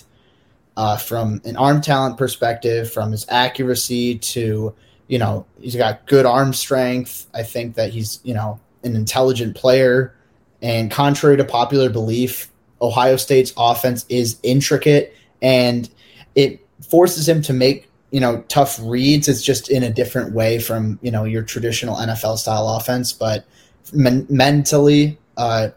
uh, 0.77 0.97
from 0.97 1.41
an 1.45 1.55
arm 1.57 1.81
talent 1.81 2.17
perspective, 2.17 2.91
from 2.91 3.11
his 3.11 3.25
accuracy 3.29 4.17
to 4.17 4.73
you 5.07 5.19
know 5.19 5.45
he's 5.59 5.75
got 5.75 6.05
good 6.07 6.25
arm 6.25 6.53
strength. 6.53 7.27
I 7.33 7.43
think 7.43 7.75
that 7.75 7.91
he's 7.91 8.19
you 8.23 8.33
know 8.33 8.59
an 8.83 8.95
intelligent 8.95 9.55
player, 9.55 10.15
and 10.61 10.91
contrary 10.91 11.37
to 11.37 11.43
popular 11.43 11.89
belief, 11.89 12.49
Ohio 12.81 13.15
State's 13.15 13.53
offense 13.57 14.05
is 14.09 14.37
intricate 14.43 15.15
and 15.41 15.89
it 16.35 16.65
forces 16.89 17.27
him 17.27 17.41
to 17.43 17.53
make 17.53 17.89
you 18.11 18.19
know 18.19 18.43
tough 18.47 18.79
reads. 18.81 19.27
It's 19.27 19.43
just 19.43 19.69
in 19.69 19.83
a 19.83 19.89
different 19.89 20.33
way 20.33 20.59
from 20.59 20.99
you 21.01 21.11
know 21.11 21.23
your 21.23 21.43
traditional 21.43 21.95
NFL 21.95 22.37
style 22.37 22.67
offense, 22.69 23.13
but 23.13 23.45
men- 23.93 24.27
mentally 24.29 25.17
uh, 25.37 25.69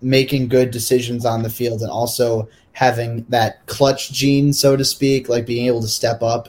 making 0.00 0.48
good 0.48 0.70
decisions 0.70 1.24
on 1.24 1.42
the 1.42 1.50
field 1.50 1.82
and 1.82 1.90
also 1.90 2.48
having 2.78 3.26
that 3.28 3.66
clutch 3.66 4.12
gene, 4.12 4.52
so 4.52 4.76
to 4.76 4.84
speak, 4.84 5.28
like 5.28 5.44
being 5.44 5.66
able 5.66 5.80
to 5.80 5.88
step 5.88 6.22
up 6.22 6.48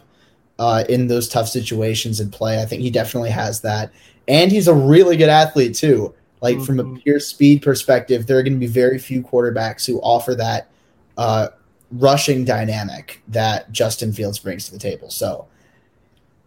uh, 0.59 0.83
in 0.87 1.07
those 1.07 1.27
tough 1.27 1.49
situations 1.49 2.19
and 2.19 2.31
play. 2.31 2.61
I 2.61 2.65
think 2.65 2.83
he 2.83 2.91
definitely 2.91 3.31
has 3.31 3.61
that, 3.61 3.91
and 4.27 4.51
he's 4.51 4.67
a 4.67 4.73
really 4.75 5.17
good 5.17 5.29
athlete 5.29 5.73
too. 5.73 6.13
Like 6.39 6.57
mm-hmm. 6.57 6.65
from 6.65 6.79
a 6.79 6.83
mm-hmm. 6.83 6.97
pure 6.97 7.19
speed 7.19 7.63
perspective, 7.63 8.27
there 8.27 8.37
are 8.37 8.43
going 8.43 8.53
to 8.53 8.59
be 8.59 8.67
very 8.67 8.99
few 8.99 9.23
quarterbacks 9.23 9.87
who 9.87 9.99
offer 10.01 10.35
that 10.35 10.69
uh, 11.17 11.47
rushing 11.93 12.45
dynamic 12.45 13.23
that 13.29 13.71
Justin 13.71 14.13
Fields 14.13 14.37
brings 14.37 14.67
to 14.67 14.71
the 14.71 14.79
table. 14.79 15.09
So, 15.09 15.47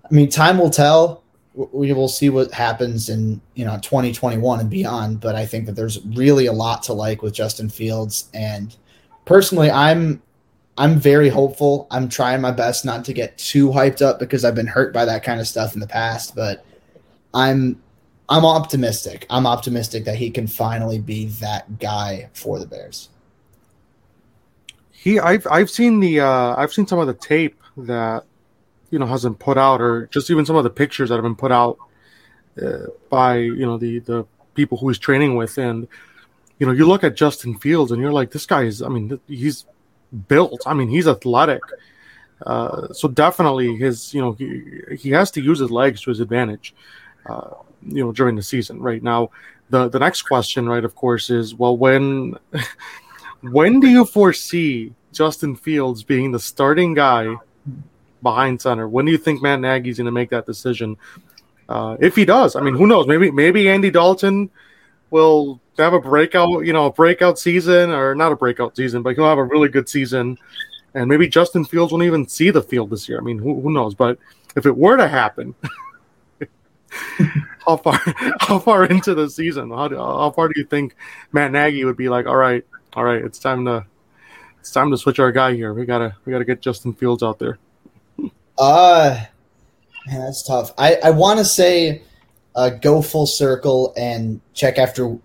I 0.09 0.15
mean, 0.15 0.29
time 0.29 0.59
will 0.59 0.71
tell. 0.71 1.25
We 1.55 1.93
will 1.93 2.09
see 2.09 2.31
what 2.31 2.53
happens 2.53 3.09
in 3.09 3.41
you 3.57 3.65
know 3.65 3.81
2021 3.83 4.61
and 4.61 4.71
beyond. 4.71 5.21
But 5.21 5.35
I 5.35 5.45
think 5.45 5.67
that 5.67 5.73
there's 5.73 6.01
really 6.07 6.47
a 6.47 6.53
lot 6.53 6.85
to 6.85 6.93
like 6.93 7.21
with 7.21 7.35
Justin 7.35 7.69
Fields, 7.69 8.31
and 8.33 8.77
personally, 9.25 9.71
I'm 9.71 10.23
I'm 10.79 10.99
very 10.99 11.29
hopeful. 11.29 11.87
I'm 11.91 12.09
trying 12.09 12.41
my 12.41 12.51
best 12.51 12.85
not 12.85 13.05
to 13.07 13.13
get 13.13 13.37
too 13.39 13.71
hyped 13.71 14.03
up 14.03 14.19
because 14.19 14.45
I've 14.45 14.55
been 14.55 14.67
hurt 14.67 14.93
by 14.93 15.05
that 15.05 15.23
kind 15.23 15.41
of 15.41 15.47
stuff 15.47 15.75
in 15.75 15.81
the 15.81 15.87
past. 15.87 16.35
But 16.35 16.65
I'm 17.35 17.81
I'm 18.29 18.45
optimistic. 18.45 19.27
I'm 19.31 19.47
optimistic 19.47 20.05
that 20.05 20.17
he 20.17 20.31
can 20.31 20.47
finally 20.47 20.99
be 20.99 21.27
that 21.27 21.79
guy 21.79 22.31
for 22.33 22.59
the 22.59 22.67
Bears 22.67 23.09
he 25.03 25.19
I've 25.19 25.47
I've 25.51 25.69
seen 25.69 25.99
the 25.99 26.21
uh, 26.21 26.55
I've 26.57 26.73
seen 26.73 26.87
some 26.87 27.01
of 27.01 27.09
the 27.09 27.15
tape 27.15 27.61
that 27.77 28.25
you 28.91 29.01
know 29.01 29.07
hasn't 29.07 29.41
put 29.41 29.59
out, 29.59 29.81
or 29.81 30.07
just 30.13 30.31
even 30.31 30.47
some 30.47 30.55
of 30.55 30.63
the 30.63 30.71
pictures 30.71 31.09
that 31.09 31.17
have 31.17 31.25
been 31.25 31.35
put 31.35 31.51
out 31.51 31.77
uh, 32.63 32.87
by 33.11 33.39
you 33.39 33.67
know 33.67 33.79
the 33.79 33.99
the 33.99 34.25
people 34.55 34.79
who 34.79 34.87
he's 34.87 35.01
training 35.01 35.35
with, 35.35 35.59
and 35.59 35.89
you 36.63 36.67
know 36.67 36.73
you 36.73 36.87
look 36.87 37.03
at 37.03 37.17
Justin 37.17 37.59
Fields 37.59 37.91
and 37.91 38.01
you're 38.01 38.13
like, 38.13 38.31
this 38.31 38.47
guy 38.47 38.63
is 38.63 38.83
I 38.83 38.89
mean 38.89 39.19
he's 39.27 39.67
built. 40.29 40.63
I 40.65 40.75
mean 40.75 40.89
he's 40.89 41.09
athletic. 41.09 41.61
Uh, 42.47 42.93
so 42.93 43.09
definitely 43.09 43.75
his 43.75 44.15
you 44.15 44.21
know 44.21 44.31
he 44.35 44.97
he 44.97 45.11
has 45.11 45.33
to 45.33 45.41
use 45.41 45.59
his 45.59 45.73
legs 45.73 46.03
to 46.03 46.11
his 46.11 46.21
advantage. 46.21 46.73
Uh, 47.27 47.55
you 47.85 48.05
know 48.05 48.13
during 48.13 48.37
the 48.37 48.43
season 48.43 48.79
right 48.79 49.03
now 49.03 49.29
the 49.71 49.89
the 49.89 49.99
next 49.99 50.23
question 50.23 50.69
right 50.69 50.85
of 50.85 50.95
course 50.95 51.31
is 51.31 51.53
well 51.53 51.77
when 51.77 52.37
when 53.41 53.81
do 53.81 53.89
you 53.89 54.05
foresee 54.05 54.93
Justin 55.13 55.57
Fields 55.57 56.05
being 56.05 56.31
the 56.31 56.39
starting 56.39 56.95
guy 56.95 57.35
behind 58.23 58.63
center? 58.63 58.87
When 58.87 59.05
do 59.05 59.11
you 59.11 59.19
think 59.19 59.43
Matt 59.43 59.59
Nagy's 59.59 59.99
going 59.99 60.05
to 60.05 60.13
make 60.13 60.31
that 60.31 60.47
decision? 60.47 60.97
Uh, 61.69 61.97
if 61.99 62.15
he 62.15 62.25
does, 62.25 62.55
I 62.55 62.61
mean, 62.61 62.77
who 62.77 62.87
knows? 62.87 63.09
Maybe 63.09 63.33
maybe 63.33 63.69
Andy 63.69 63.91
Dalton 63.91 64.49
will 65.13 65.61
have 65.79 65.93
a 65.93 66.01
breakout, 66.01 66.67
you 66.67 66.73
know, 66.73 66.87
a 66.87 66.93
breakout 66.93 67.39
season, 67.39 67.91
or 67.91 68.15
not 68.15 68.33
a 68.33 68.37
breakout 68.37 68.77
season, 68.77 69.03
but 69.03 69.15
he'll 69.15 69.29
have 69.29 69.39
a 69.39 69.45
really 69.45 69.69
good 69.69 69.89
season, 69.89 70.37
and 70.95 71.09
maybe 71.09 71.29
Justin 71.29 71.65
Fields 71.65 71.93
won't 71.93 72.05
even 72.05 72.27
see 72.27 72.51
the 72.51 72.63
field 72.63 72.91
this 72.91 73.09
year. 73.09 73.19
I 73.19 73.23
mean, 73.23 73.39
who, 73.39 73.61
who 73.61 73.73
knows? 73.73 73.95
But 73.95 74.19
if 74.57 74.67
it 74.67 74.77
were 74.77 74.97
to 74.97 75.07
happen. 75.07 75.55
how 77.67 77.79
far 77.79 77.99
how 78.41 78.59
far 78.59 78.85
into 78.85 79.15
the 79.15 79.31
season 79.31 79.71
how, 79.71 79.89
how 79.89 80.31
far 80.31 80.49
do 80.49 80.61
you 80.61 80.67
think 80.67 80.95
Matt 81.33 81.51
Nagy 81.51 81.87
would 81.87 81.97
be 81.97 82.11
like 82.11 82.27
all 82.27 82.37
right 82.37 82.67
All 82.95 83.05
right, 83.05 83.25
it's 83.25 83.39
time 83.39 83.65
to 83.65 83.87
it's 84.61 84.71
time 84.71 84.91
to 84.91 84.99
switch 84.99 85.19
our 85.19 85.33
guy 85.33 85.55
here. 85.55 85.73
We 85.73 85.87
gotta 85.87 86.15
we 86.25 86.33
gotta 86.33 86.45
get 86.45 86.61
Justin 86.61 86.93
Fields 86.93 87.23
out 87.23 87.39
there. 87.39 87.59
Uh 88.59 89.25
man, 90.07 90.21
that's 90.21 90.43
tough. 90.47 90.73
I 90.77 90.97
I 91.03 91.11
want 91.11 91.39
to 91.39 91.45
say 91.45 92.03
uh, 92.55 92.71
go 92.71 93.01
full 93.03 93.27
circle 93.27 93.93
and 93.97 94.41
check 94.55 94.79
after 94.79 95.17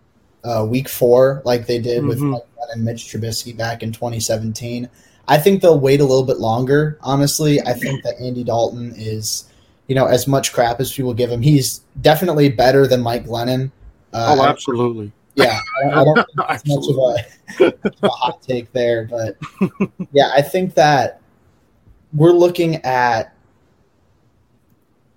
uh, 0.43 0.65
week 0.65 0.87
four, 0.87 1.41
like 1.45 1.65
they 1.67 1.79
did 1.79 2.05
with 2.05 2.19
Mhm. 2.19 2.31
Mike 2.31 2.41
Glennon 2.57 2.73
and 2.73 2.85
Mitch 2.85 3.05
Trubisky 3.05 3.55
back 3.55 3.83
in 3.83 3.91
2017. 3.91 4.87
I 5.27 5.37
think 5.37 5.61
they'll 5.61 5.79
wait 5.79 5.99
a 5.99 6.05
little 6.05 6.23
bit 6.23 6.37
longer. 6.37 6.97
Honestly, 7.01 7.59
I 7.61 7.73
think 7.73 8.01
that 8.03 8.15
Andy 8.21 8.45
Dalton 8.45 8.93
is, 8.95 9.43
you 9.87 9.95
know, 9.95 10.05
as 10.05 10.25
much 10.25 10.53
crap 10.53 10.79
as 10.79 10.93
people 10.93 11.13
give 11.13 11.29
him. 11.29 11.41
He's 11.41 11.81
definitely 11.99 12.47
better 12.49 12.87
than 12.87 13.01
Mike 13.01 13.25
Glennon. 13.25 13.71
Uh, 14.13 14.35
oh, 14.39 14.45
absolutely. 14.45 15.11
yeah, 15.35 15.59
I, 15.83 15.89
I 15.99 16.03
don't 16.05 16.15
think 16.15 16.27
it's 16.49 16.65
much 16.65 16.85
of 16.89 17.75
a, 17.83 18.05
a 18.05 18.09
hot 18.09 18.41
take 18.41 18.71
there, 18.71 19.03
but 19.11 19.35
yeah, 20.13 20.31
I 20.33 20.41
think 20.41 20.75
that 20.75 21.19
we're 22.13 22.31
looking 22.31 22.75
at. 22.85 23.33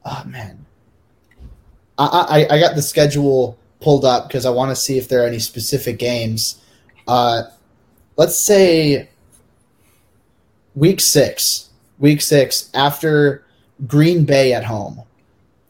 Oh 0.04 0.22
man, 0.26 0.59
I 2.05 2.46
I, 2.51 2.55
I 2.57 2.61
got 2.61 2.74
the 2.74 2.82
schedule 2.82 3.59
pulled 3.80 4.05
up 4.05 4.28
because 4.28 4.46
I 4.46 4.51
want 4.51 4.70
to 4.70 4.76
see 4.76 4.98
if 4.98 5.09
there 5.09 5.22
are 5.22 5.26
any 5.26 5.38
specific 5.38 5.98
games. 5.98 6.61
Uh, 7.07 7.42
let's 8.16 8.38
say 8.38 9.09
week 10.74 11.01
six, 11.01 11.70
week 11.98 12.20
six 12.20 12.70
after 12.74 13.44
Green 13.86 14.24
Bay 14.24 14.53
at 14.53 14.64
home. 14.64 15.03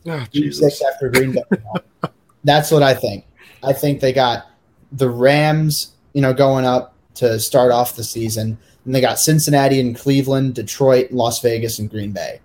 Ah, 0.07 0.27
Week 0.35 0.53
six 0.53 0.83
after 0.83 1.09
Green 1.11 1.33
Bay. 1.33 1.43
at 1.53 1.61
home. 1.63 2.13
That's 2.45 2.71
what 2.71 2.83
I 2.83 2.95
think. 2.95 3.25
I 3.63 3.73
think 3.73 4.01
they 4.01 4.13
got 4.13 4.47
the 4.93 5.11
Rams, 5.11 5.93
you 6.15 6.23
know, 6.23 6.33
going 6.33 6.65
up 6.65 6.95
to 7.17 7.39
start 7.39 7.71
off 7.71 7.97
the 7.97 8.05
season. 8.05 8.59
And 8.85 8.95
they 8.95 9.01
got 9.01 9.19
Cincinnati 9.19 9.79
and 9.79 9.97
Cleveland, 9.97 10.55
Detroit, 10.55 11.13
Las 11.13 11.43
Vegas, 11.43 11.79
and 11.79 11.91
Green 11.91 12.13
Bay. 12.13 12.41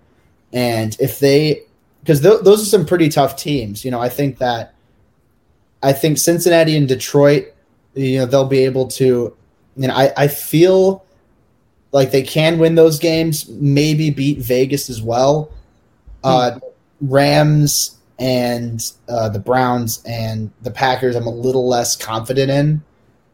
And 0.52 0.96
if 1.00 1.18
they, 1.18 1.62
because 2.06 2.20
th- 2.20 2.42
those 2.42 2.62
are 2.62 2.66
some 2.66 2.86
pretty 2.86 3.08
tough 3.08 3.34
teams, 3.34 3.84
you 3.84 3.90
know, 3.90 4.00
I 4.00 4.08
think 4.08 4.38
that, 4.38 4.74
I 5.82 5.92
think 5.92 6.18
Cincinnati 6.18 6.76
and 6.76 6.86
Detroit, 6.86 7.52
you 7.94 8.18
know, 8.18 8.26
they'll 8.26 8.46
be 8.46 8.64
able 8.64 8.86
to, 8.86 9.36
you 9.76 9.88
know, 9.88 9.92
I, 9.92 10.12
I 10.16 10.28
feel 10.28 11.04
like 11.90 12.12
they 12.12 12.22
can 12.22 12.60
win 12.60 12.76
those 12.76 13.00
games, 13.00 13.48
maybe 13.48 14.10
beat 14.10 14.38
Vegas 14.38 14.88
as 14.88 15.02
well. 15.02 15.50
Uh, 16.22 16.60
Rams 17.00 17.98
and 18.20 18.80
uh, 19.08 19.28
the 19.28 19.40
Browns 19.40 20.00
and 20.04 20.52
the 20.62 20.70
Packers, 20.70 21.16
I'm 21.16 21.26
a 21.26 21.30
little 21.30 21.66
less 21.66 21.96
confident 21.96 22.52
in. 22.52 22.84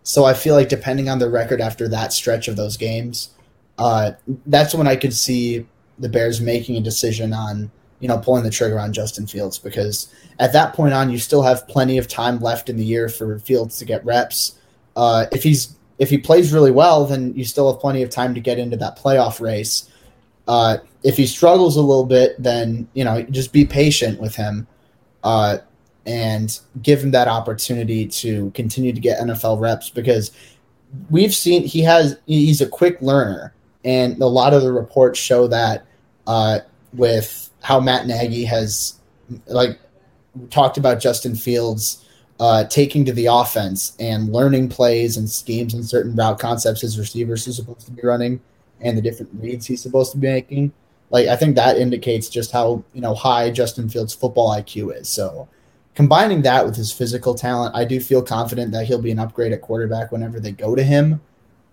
So 0.02 0.24
I 0.24 0.32
feel 0.32 0.54
like 0.54 0.70
depending 0.70 1.10
on 1.10 1.18
the 1.18 1.28
record 1.28 1.60
after 1.60 1.88
that 1.88 2.14
stretch 2.14 2.48
of 2.48 2.56
those 2.56 2.78
games, 2.78 3.32
uh, 3.76 4.12
that's 4.46 4.74
when 4.74 4.88
I 4.88 4.96
could 4.96 5.12
see 5.12 5.66
the 5.98 6.08
Bears 6.08 6.40
making 6.40 6.76
a 6.78 6.80
decision 6.80 7.34
on 7.34 7.70
you 8.02 8.08
know 8.08 8.18
pulling 8.18 8.42
the 8.42 8.50
trigger 8.50 8.80
on 8.80 8.92
Justin 8.92 9.28
Fields 9.28 9.58
because 9.58 10.12
at 10.40 10.52
that 10.52 10.74
point 10.74 10.92
on 10.92 11.08
you 11.08 11.18
still 11.18 11.40
have 11.40 11.66
plenty 11.68 11.98
of 11.98 12.08
time 12.08 12.40
left 12.40 12.68
in 12.68 12.76
the 12.76 12.84
year 12.84 13.08
for 13.08 13.38
Fields 13.38 13.78
to 13.78 13.84
get 13.84 14.04
reps. 14.04 14.58
Uh, 14.96 15.26
if 15.30 15.44
he's 15.44 15.76
if 15.98 16.10
he 16.10 16.18
plays 16.18 16.52
really 16.52 16.72
well, 16.72 17.06
then 17.06 17.32
you 17.34 17.44
still 17.44 17.72
have 17.72 17.80
plenty 17.80 18.02
of 18.02 18.10
time 18.10 18.34
to 18.34 18.40
get 18.40 18.58
into 18.58 18.76
that 18.76 18.98
playoff 18.98 19.40
race. 19.40 19.88
Uh, 20.48 20.78
if 21.04 21.16
he 21.16 21.26
struggles 21.28 21.76
a 21.76 21.80
little 21.80 22.04
bit, 22.04 22.34
then 22.42 22.88
you 22.92 23.04
know 23.04 23.22
just 23.22 23.52
be 23.52 23.64
patient 23.64 24.20
with 24.20 24.34
him 24.34 24.66
uh, 25.22 25.58
and 26.04 26.58
give 26.82 27.00
him 27.00 27.12
that 27.12 27.28
opportunity 27.28 28.08
to 28.08 28.50
continue 28.50 28.92
to 28.92 29.00
get 29.00 29.20
NFL 29.20 29.60
reps 29.60 29.90
because 29.90 30.32
we've 31.08 31.34
seen 31.34 31.64
he 31.64 31.82
has 31.82 32.18
he's 32.26 32.60
a 32.60 32.66
quick 32.66 33.00
learner, 33.00 33.54
and 33.84 34.20
a 34.20 34.26
lot 34.26 34.54
of 34.54 34.62
the 34.62 34.72
reports 34.72 35.20
show 35.20 35.46
that 35.46 35.86
uh, 36.26 36.58
with 36.92 37.48
how 37.62 37.80
Matt 37.80 38.06
Nagy 38.06 38.44
has 38.44 39.00
like 39.46 39.78
talked 40.50 40.76
about 40.76 41.00
Justin 41.00 41.34
Fields 41.34 42.04
uh, 42.40 42.64
taking 42.64 43.04
to 43.04 43.12
the 43.12 43.26
offense 43.26 43.96
and 44.00 44.32
learning 44.32 44.68
plays 44.68 45.16
and 45.16 45.30
schemes 45.30 45.74
and 45.74 45.84
certain 45.84 46.14
route 46.16 46.38
concepts 46.38 46.80
his 46.80 46.98
receivers 46.98 47.46
are 47.46 47.52
supposed 47.52 47.86
to 47.86 47.92
be 47.92 48.02
running 48.02 48.40
and 48.80 48.98
the 48.98 49.02
different 49.02 49.30
reads 49.34 49.66
he's 49.66 49.80
supposed 49.80 50.12
to 50.12 50.18
be 50.18 50.26
making. 50.26 50.72
Like 51.10 51.28
I 51.28 51.36
think 51.36 51.56
that 51.56 51.78
indicates 51.78 52.28
just 52.28 52.50
how 52.50 52.82
you 52.92 53.00
know 53.00 53.14
high 53.14 53.50
Justin 53.50 53.88
Fields' 53.88 54.14
football 54.14 54.50
IQ 54.56 55.00
is. 55.00 55.08
So 55.08 55.48
combining 55.94 56.42
that 56.42 56.64
with 56.64 56.74
his 56.74 56.90
physical 56.90 57.34
talent, 57.34 57.76
I 57.76 57.84
do 57.84 58.00
feel 58.00 58.22
confident 58.22 58.72
that 58.72 58.86
he'll 58.86 59.00
be 59.00 59.10
an 59.10 59.18
upgrade 59.18 59.52
at 59.52 59.60
quarterback 59.60 60.10
whenever 60.10 60.40
they 60.40 60.52
go 60.52 60.74
to 60.74 60.82
him. 60.82 61.20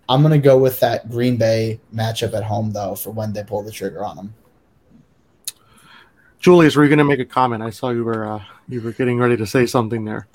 I'm 0.08 0.22
gonna 0.22 0.38
go 0.38 0.58
with 0.58 0.78
that 0.80 1.10
Green 1.10 1.36
Bay 1.36 1.80
matchup 1.94 2.34
at 2.34 2.44
home 2.44 2.70
though 2.70 2.94
for 2.94 3.10
when 3.10 3.32
they 3.32 3.42
pull 3.42 3.62
the 3.62 3.72
trigger 3.72 4.04
on 4.04 4.18
him. 4.18 4.34
Julius, 6.40 6.74
were 6.74 6.82
you 6.82 6.88
going 6.88 6.98
to 6.98 7.04
make 7.04 7.20
a 7.20 7.24
comment? 7.24 7.62
I 7.62 7.70
saw 7.70 7.90
you 7.90 8.02
were 8.02 8.26
uh, 8.26 8.42
you 8.68 8.80
were 8.80 8.92
getting 8.92 9.18
ready 9.18 9.36
to 9.36 9.46
say 9.46 9.66
something 9.66 10.04
there. 10.04 10.26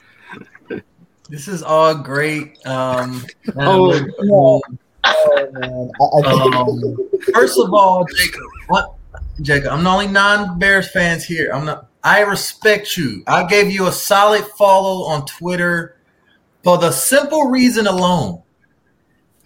This 1.28 1.48
is 1.48 1.64
all 1.64 1.96
great. 1.96 2.64
Um, 2.68 3.26
Oh, 3.58 4.00
no. 4.20 4.62
Oh 5.04 5.50
man, 5.54 5.92
I, 6.02 6.30
I 6.30 6.62
Um, 6.62 7.10
first 7.34 7.60
of 7.60 7.74
all, 7.74 8.06
Jacob, 8.06 8.44
what, 8.68 8.94
Jacob, 9.42 9.72
I'm 9.72 9.84
the 9.84 9.90
only 9.90 10.08
non-Bears 10.08 10.92
fans 10.92 11.24
here. 11.24 11.52
I'm 11.52 11.66
not. 11.66 11.88
I 12.04 12.22
respect 12.22 12.96
you. 12.98 13.24
I 13.26 13.46
gave 13.48 13.72
you 13.72 13.88
a 13.88 13.92
solid 13.92 14.46
follow 14.58 15.06
on 15.06 15.26
Twitter 15.26 15.98
for 16.64 16.78
the 16.78 16.92
simple 16.92 17.50
reason 17.50 17.88
alone 17.88 18.44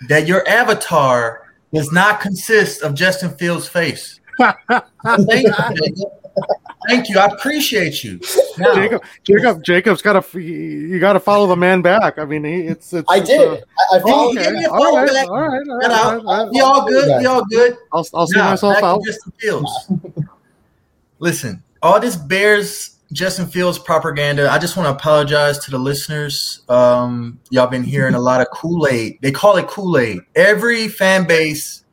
that 0.10 0.28
your 0.28 0.47
avatar 0.47 1.53
does 1.74 1.91
not 1.91 2.20
consist 2.20 2.82
of 2.82 2.93
Justin 2.93 3.36
Fields' 3.38 3.68
face. 3.68 4.20
Thank 4.38 5.47
you, 5.47 5.53
Jacob. 5.76 6.19
Thank 6.88 7.10
you. 7.10 7.20
I 7.20 7.26
appreciate 7.28 8.04
you. 8.04 8.20
Now, 8.58 8.74
Jacob, 8.74 9.04
Jacob, 9.24 9.64
Jacob's 9.64 10.02
got 10.02 10.24
to 10.24 10.40
you 10.40 11.00
got 11.00 11.14
to 11.14 11.20
follow 11.20 11.46
the 11.48 11.56
man 11.56 11.82
back. 11.82 12.18
I 12.18 12.26
mean, 12.26 12.44
he, 12.44 12.62
it's 12.62 12.94
it's. 12.94 13.10
I 13.10 13.18
it's, 13.18 13.30
did. 13.30 13.48
uh, 13.48 13.54
I, 13.54 13.98
I 13.98 14.00
Oh, 14.00 14.08
followed 14.08 14.38
give 14.38 14.54
me 14.54 14.64
a 14.64 14.70
all 14.72 14.80
follow 14.84 14.98
right, 14.98 15.08
back. 15.14 15.28
all 15.28 15.40
right, 15.40 15.68
all 15.70 15.80
Get 15.82 15.90
right, 15.90 15.92
out. 16.00 16.26
all 16.26 16.44
right. 16.46 16.52
we 16.52 16.60
all 16.62 16.88
good. 16.88 17.20
We 17.20 17.26
all 17.26 17.46
good. 17.46 17.78
I'll 17.94 18.08
I'll 18.14 18.28
see 18.28 18.38
Now, 18.38 18.52
myself 18.52 18.82
out. 18.82 19.04
Justin 19.06 19.34
Fields. 19.40 19.92
Listen, 21.20 21.62
all 21.82 22.00
this 22.00 22.16
Bears 22.16 22.98
Justin 23.12 23.48
Fields 23.48 23.78
propaganda. 23.80 24.50
I 24.50 24.58
just 24.60 24.78
want 24.78 24.88
to 24.88 24.92
apologize 24.92 25.60
to 25.60 25.72
the 25.72 25.78
listeners. 25.80 26.62
Um, 26.70 27.40
y'all 27.50 27.68
been 27.68 27.84
hearing 27.84 28.14
a 28.14 28.20
lot 28.20 28.40
of 28.42 28.48
Kool 28.54 28.88
Aid. 28.88 29.18
They 29.22 29.32
call 29.32 29.58
it 29.58 29.68
Kool 29.68 29.98
Aid. 29.98 30.20
Every 30.36 30.88
fan 30.88 31.28
base 31.28 31.84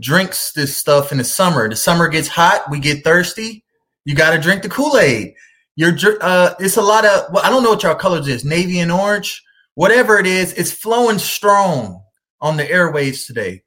drinks 0.00 0.52
this 0.52 0.76
stuff 0.76 1.12
in 1.12 1.18
the 1.18 1.24
summer. 1.24 1.68
The 1.68 1.76
summer 1.76 2.08
gets 2.08 2.28
hot. 2.28 2.70
We 2.70 2.80
get 2.80 3.04
thirsty. 3.04 3.62
You 4.06 4.14
got 4.14 4.30
to 4.30 4.40
drink 4.40 4.62
the 4.62 4.68
Kool 4.68 4.96
Aid. 4.96 5.34
Uh, 5.82 6.54
it's 6.58 6.76
a 6.76 6.82
lot 6.82 7.04
of. 7.04 7.26
Well, 7.32 7.44
I 7.44 7.50
don't 7.50 7.62
know 7.62 7.70
what 7.70 7.82
y'all 7.82 7.96
colors 7.96 8.28
is. 8.28 8.44
Navy 8.44 8.78
and 8.78 8.90
orange. 8.90 9.42
Whatever 9.74 10.18
it 10.18 10.26
is, 10.26 10.54
it's 10.54 10.72
flowing 10.72 11.18
strong 11.18 12.02
on 12.40 12.56
the 12.56 12.64
airwaves 12.64 13.26
today. 13.26 13.62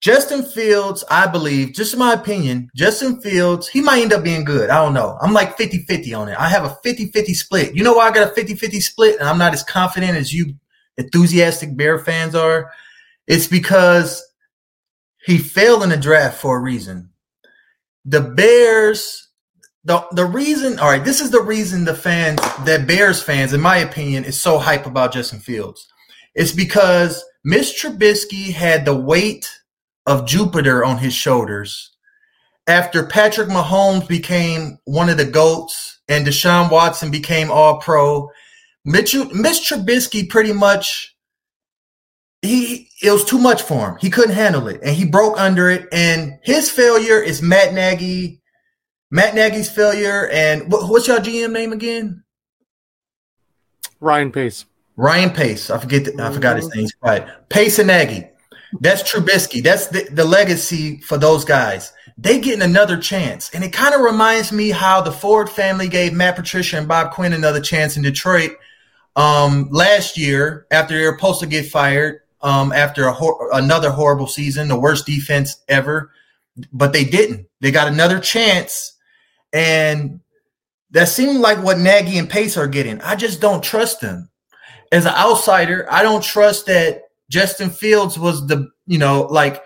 Justin 0.00 0.44
Fields, 0.44 1.02
I 1.10 1.26
believe, 1.26 1.72
just 1.72 1.92
in 1.92 1.98
my 1.98 2.12
opinion, 2.12 2.70
Justin 2.76 3.20
Fields, 3.20 3.66
he 3.66 3.80
might 3.80 4.02
end 4.02 4.12
up 4.12 4.22
being 4.22 4.44
good. 4.44 4.70
I 4.70 4.76
don't 4.76 4.94
know. 4.94 5.18
I'm 5.20 5.32
like 5.32 5.56
50 5.56 5.78
50 5.78 6.14
on 6.14 6.28
it. 6.28 6.38
I 6.38 6.48
have 6.48 6.64
a 6.64 6.76
50 6.84 7.06
50 7.10 7.34
split. 7.34 7.74
You 7.74 7.82
know 7.82 7.94
why 7.94 8.06
I 8.06 8.12
got 8.12 8.30
a 8.30 8.34
50 8.34 8.54
50 8.54 8.80
split 8.80 9.18
and 9.18 9.28
I'm 9.28 9.38
not 9.38 9.54
as 9.54 9.64
confident 9.64 10.16
as 10.16 10.32
you 10.32 10.54
enthusiastic 10.98 11.76
Bear 11.76 11.98
fans 11.98 12.36
are? 12.36 12.70
It's 13.26 13.48
because 13.48 14.24
he 15.24 15.38
failed 15.38 15.82
in 15.82 15.88
the 15.88 15.96
draft 15.96 16.40
for 16.40 16.58
a 16.58 16.60
reason. 16.60 17.10
The 18.04 18.20
Bears, 18.20 19.27
the, 19.88 20.06
the 20.12 20.26
reason, 20.26 20.78
all 20.78 20.88
right, 20.88 21.04
this 21.04 21.20
is 21.20 21.30
the 21.30 21.40
reason 21.40 21.84
the 21.84 21.94
fans, 21.94 22.40
that 22.64 22.86
Bears 22.86 23.22
fans, 23.22 23.54
in 23.54 23.60
my 23.60 23.78
opinion, 23.78 24.24
is 24.24 24.38
so 24.38 24.58
hype 24.58 24.84
about 24.84 25.14
Justin 25.14 25.40
Fields. 25.40 25.88
It's 26.34 26.52
because 26.52 27.24
Mitch 27.42 27.82
Trubisky 27.82 28.52
had 28.52 28.84
the 28.84 28.94
weight 28.94 29.50
of 30.06 30.26
Jupiter 30.26 30.84
on 30.84 30.98
his 30.98 31.14
shoulders 31.14 31.96
after 32.66 33.06
Patrick 33.06 33.48
Mahomes 33.48 34.06
became 34.06 34.78
one 34.84 35.08
of 35.08 35.16
the 35.16 35.24
GOATs 35.24 36.00
and 36.06 36.26
Deshaun 36.26 36.70
Watson 36.70 37.10
became 37.10 37.50
all 37.50 37.80
pro. 37.80 38.28
Mitch, 38.84 39.14
Trubisky 39.14 40.28
pretty 40.28 40.52
much 40.52 41.14
he 42.42 42.88
it 43.02 43.10
was 43.10 43.24
too 43.24 43.38
much 43.38 43.62
for 43.62 43.90
him. 43.90 43.96
He 44.00 44.10
couldn't 44.10 44.34
handle 44.34 44.68
it 44.68 44.80
and 44.82 44.94
he 44.94 45.06
broke 45.06 45.40
under 45.40 45.70
it. 45.70 45.88
And 45.92 46.38
his 46.42 46.70
failure 46.70 47.20
is 47.20 47.42
Matt 47.42 47.72
Nagy. 47.72 48.40
Matt 49.10 49.34
Nagy's 49.34 49.70
failure 49.70 50.28
and 50.28 50.70
what, 50.70 50.88
what's 50.88 51.08
your 51.08 51.18
GM 51.18 51.52
name 51.52 51.72
again? 51.72 52.22
Ryan 54.00 54.30
Pace. 54.30 54.64
Ryan 54.96 55.30
Pace. 55.30 55.70
I 55.70 55.78
forget. 55.78 56.04
The, 56.04 56.22
I 56.22 56.32
forgot 56.32 56.56
his 56.56 56.72
name. 56.74 56.86
Right. 57.02 57.26
Pace 57.48 57.78
and 57.78 57.88
Nagy. 57.88 58.24
That's 58.80 59.02
Trubisky. 59.02 59.62
That's 59.62 59.86
the, 59.86 60.08
the 60.12 60.24
legacy 60.24 61.00
for 61.00 61.16
those 61.16 61.44
guys. 61.44 61.92
They 62.18 62.40
getting 62.40 62.62
another 62.62 62.96
chance. 62.96 63.50
And 63.54 63.62
it 63.64 63.72
kind 63.72 63.94
of 63.94 64.00
reminds 64.00 64.52
me 64.52 64.70
how 64.70 65.00
the 65.00 65.12
Ford 65.12 65.48
family 65.48 65.88
gave 65.88 66.12
Matt 66.12 66.36
Patricia 66.36 66.76
and 66.76 66.88
Bob 66.88 67.12
Quinn 67.12 67.32
another 67.32 67.60
chance 67.60 67.96
in 67.96 68.02
Detroit 68.02 68.50
um, 69.16 69.68
last 69.70 70.18
year 70.18 70.66
after 70.70 70.98
they 70.98 71.04
were 71.06 71.16
supposed 71.16 71.40
to 71.40 71.46
get 71.46 71.66
fired. 71.66 72.20
um, 72.40 72.72
after 72.72 73.06
a 73.06 73.12
hor- 73.12 73.50
another 73.52 73.90
horrible 73.90 74.26
season, 74.26 74.68
the 74.68 74.78
worst 74.78 75.06
defense 75.06 75.62
ever. 75.68 76.10
But 76.72 76.92
they 76.92 77.04
didn't. 77.04 77.46
They 77.60 77.70
got 77.70 77.88
another 77.88 78.18
chance, 78.20 78.96
and 79.52 80.20
that 80.90 81.08
seemed 81.08 81.40
like 81.40 81.62
what 81.62 81.78
Nagy 81.78 82.18
and 82.18 82.28
Pace 82.28 82.56
are 82.56 82.66
getting. 82.66 83.00
I 83.02 83.16
just 83.16 83.40
don't 83.40 83.62
trust 83.62 84.00
them. 84.00 84.30
As 84.90 85.04
an 85.04 85.14
outsider, 85.14 85.86
I 85.90 86.02
don't 86.02 86.22
trust 86.22 86.66
that 86.66 87.02
Justin 87.30 87.70
Fields 87.70 88.18
was 88.18 88.46
the 88.46 88.68
you 88.86 88.98
know 88.98 89.22
like. 89.22 89.62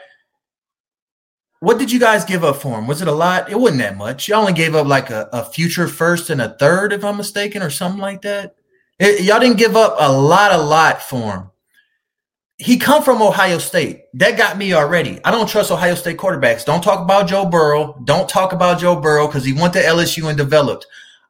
What 1.60 1.78
did 1.78 1.92
you 1.92 2.00
guys 2.00 2.24
give 2.24 2.42
up 2.42 2.56
for 2.56 2.76
him? 2.76 2.88
Was 2.88 3.02
it 3.02 3.08
a 3.08 3.12
lot? 3.12 3.48
It 3.48 3.56
wasn't 3.56 3.82
that 3.82 3.96
much. 3.96 4.26
You 4.26 4.34
only 4.34 4.52
gave 4.52 4.74
up 4.74 4.88
like 4.88 5.10
a, 5.10 5.28
a 5.32 5.44
future 5.44 5.86
first 5.86 6.28
and 6.28 6.42
a 6.42 6.56
third, 6.58 6.92
if 6.92 7.04
I'm 7.04 7.16
mistaken, 7.16 7.62
or 7.62 7.70
something 7.70 8.00
like 8.00 8.22
that. 8.22 8.56
It, 8.98 9.22
y'all 9.22 9.38
didn't 9.38 9.58
give 9.58 9.76
up 9.76 9.94
a 9.96 10.10
lot, 10.10 10.50
a 10.50 10.58
lot 10.58 11.00
for 11.00 11.32
him 11.32 11.51
he 12.62 12.76
come 12.76 13.02
from 13.02 13.20
Ohio 13.20 13.58
State. 13.58 14.04
That 14.14 14.38
got 14.38 14.56
me 14.56 14.72
already. 14.72 15.18
I 15.24 15.32
don't 15.32 15.48
trust 15.48 15.72
Ohio 15.72 15.96
State 15.96 16.16
quarterbacks. 16.16 16.64
Don't 16.64 16.82
talk 16.82 17.00
about 17.00 17.26
Joe 17.26 17.44
Burrow. 17.44 18.00
Don't 18.04 18.28
talk 18.28 18.52
about 18.52 18.78
Joe 18.78 18.94
Burrow 18.94 19.26
because 19.26 19.44
he 19.44 19.52
went 19.52 19.72
to 19.72 19.82
LSU 19.82 20.28
and 20.28 20.38
developed. 20.38 20.86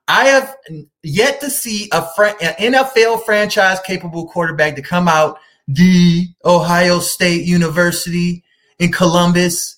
I 0.09 0.27
have 0.27 0.55
yet 1.03 1.41
to 1.41 1.49
see 1.49 1.89
a 1.93 2.07
an 2.43 2.75
NFL 2.75 3.25
franchise 3.25 3.81
capable 3.81 4.29
quarterback 4.29 4.77
to 4.77 4.83
come 4.83 5.09
out 5.09 5.39
the 5.67 6.27
Ohio 6.45 6.99
State 6.99 7.47
University 7.47 8.45
in 8.79 8.93
Columbus 8.93 9.77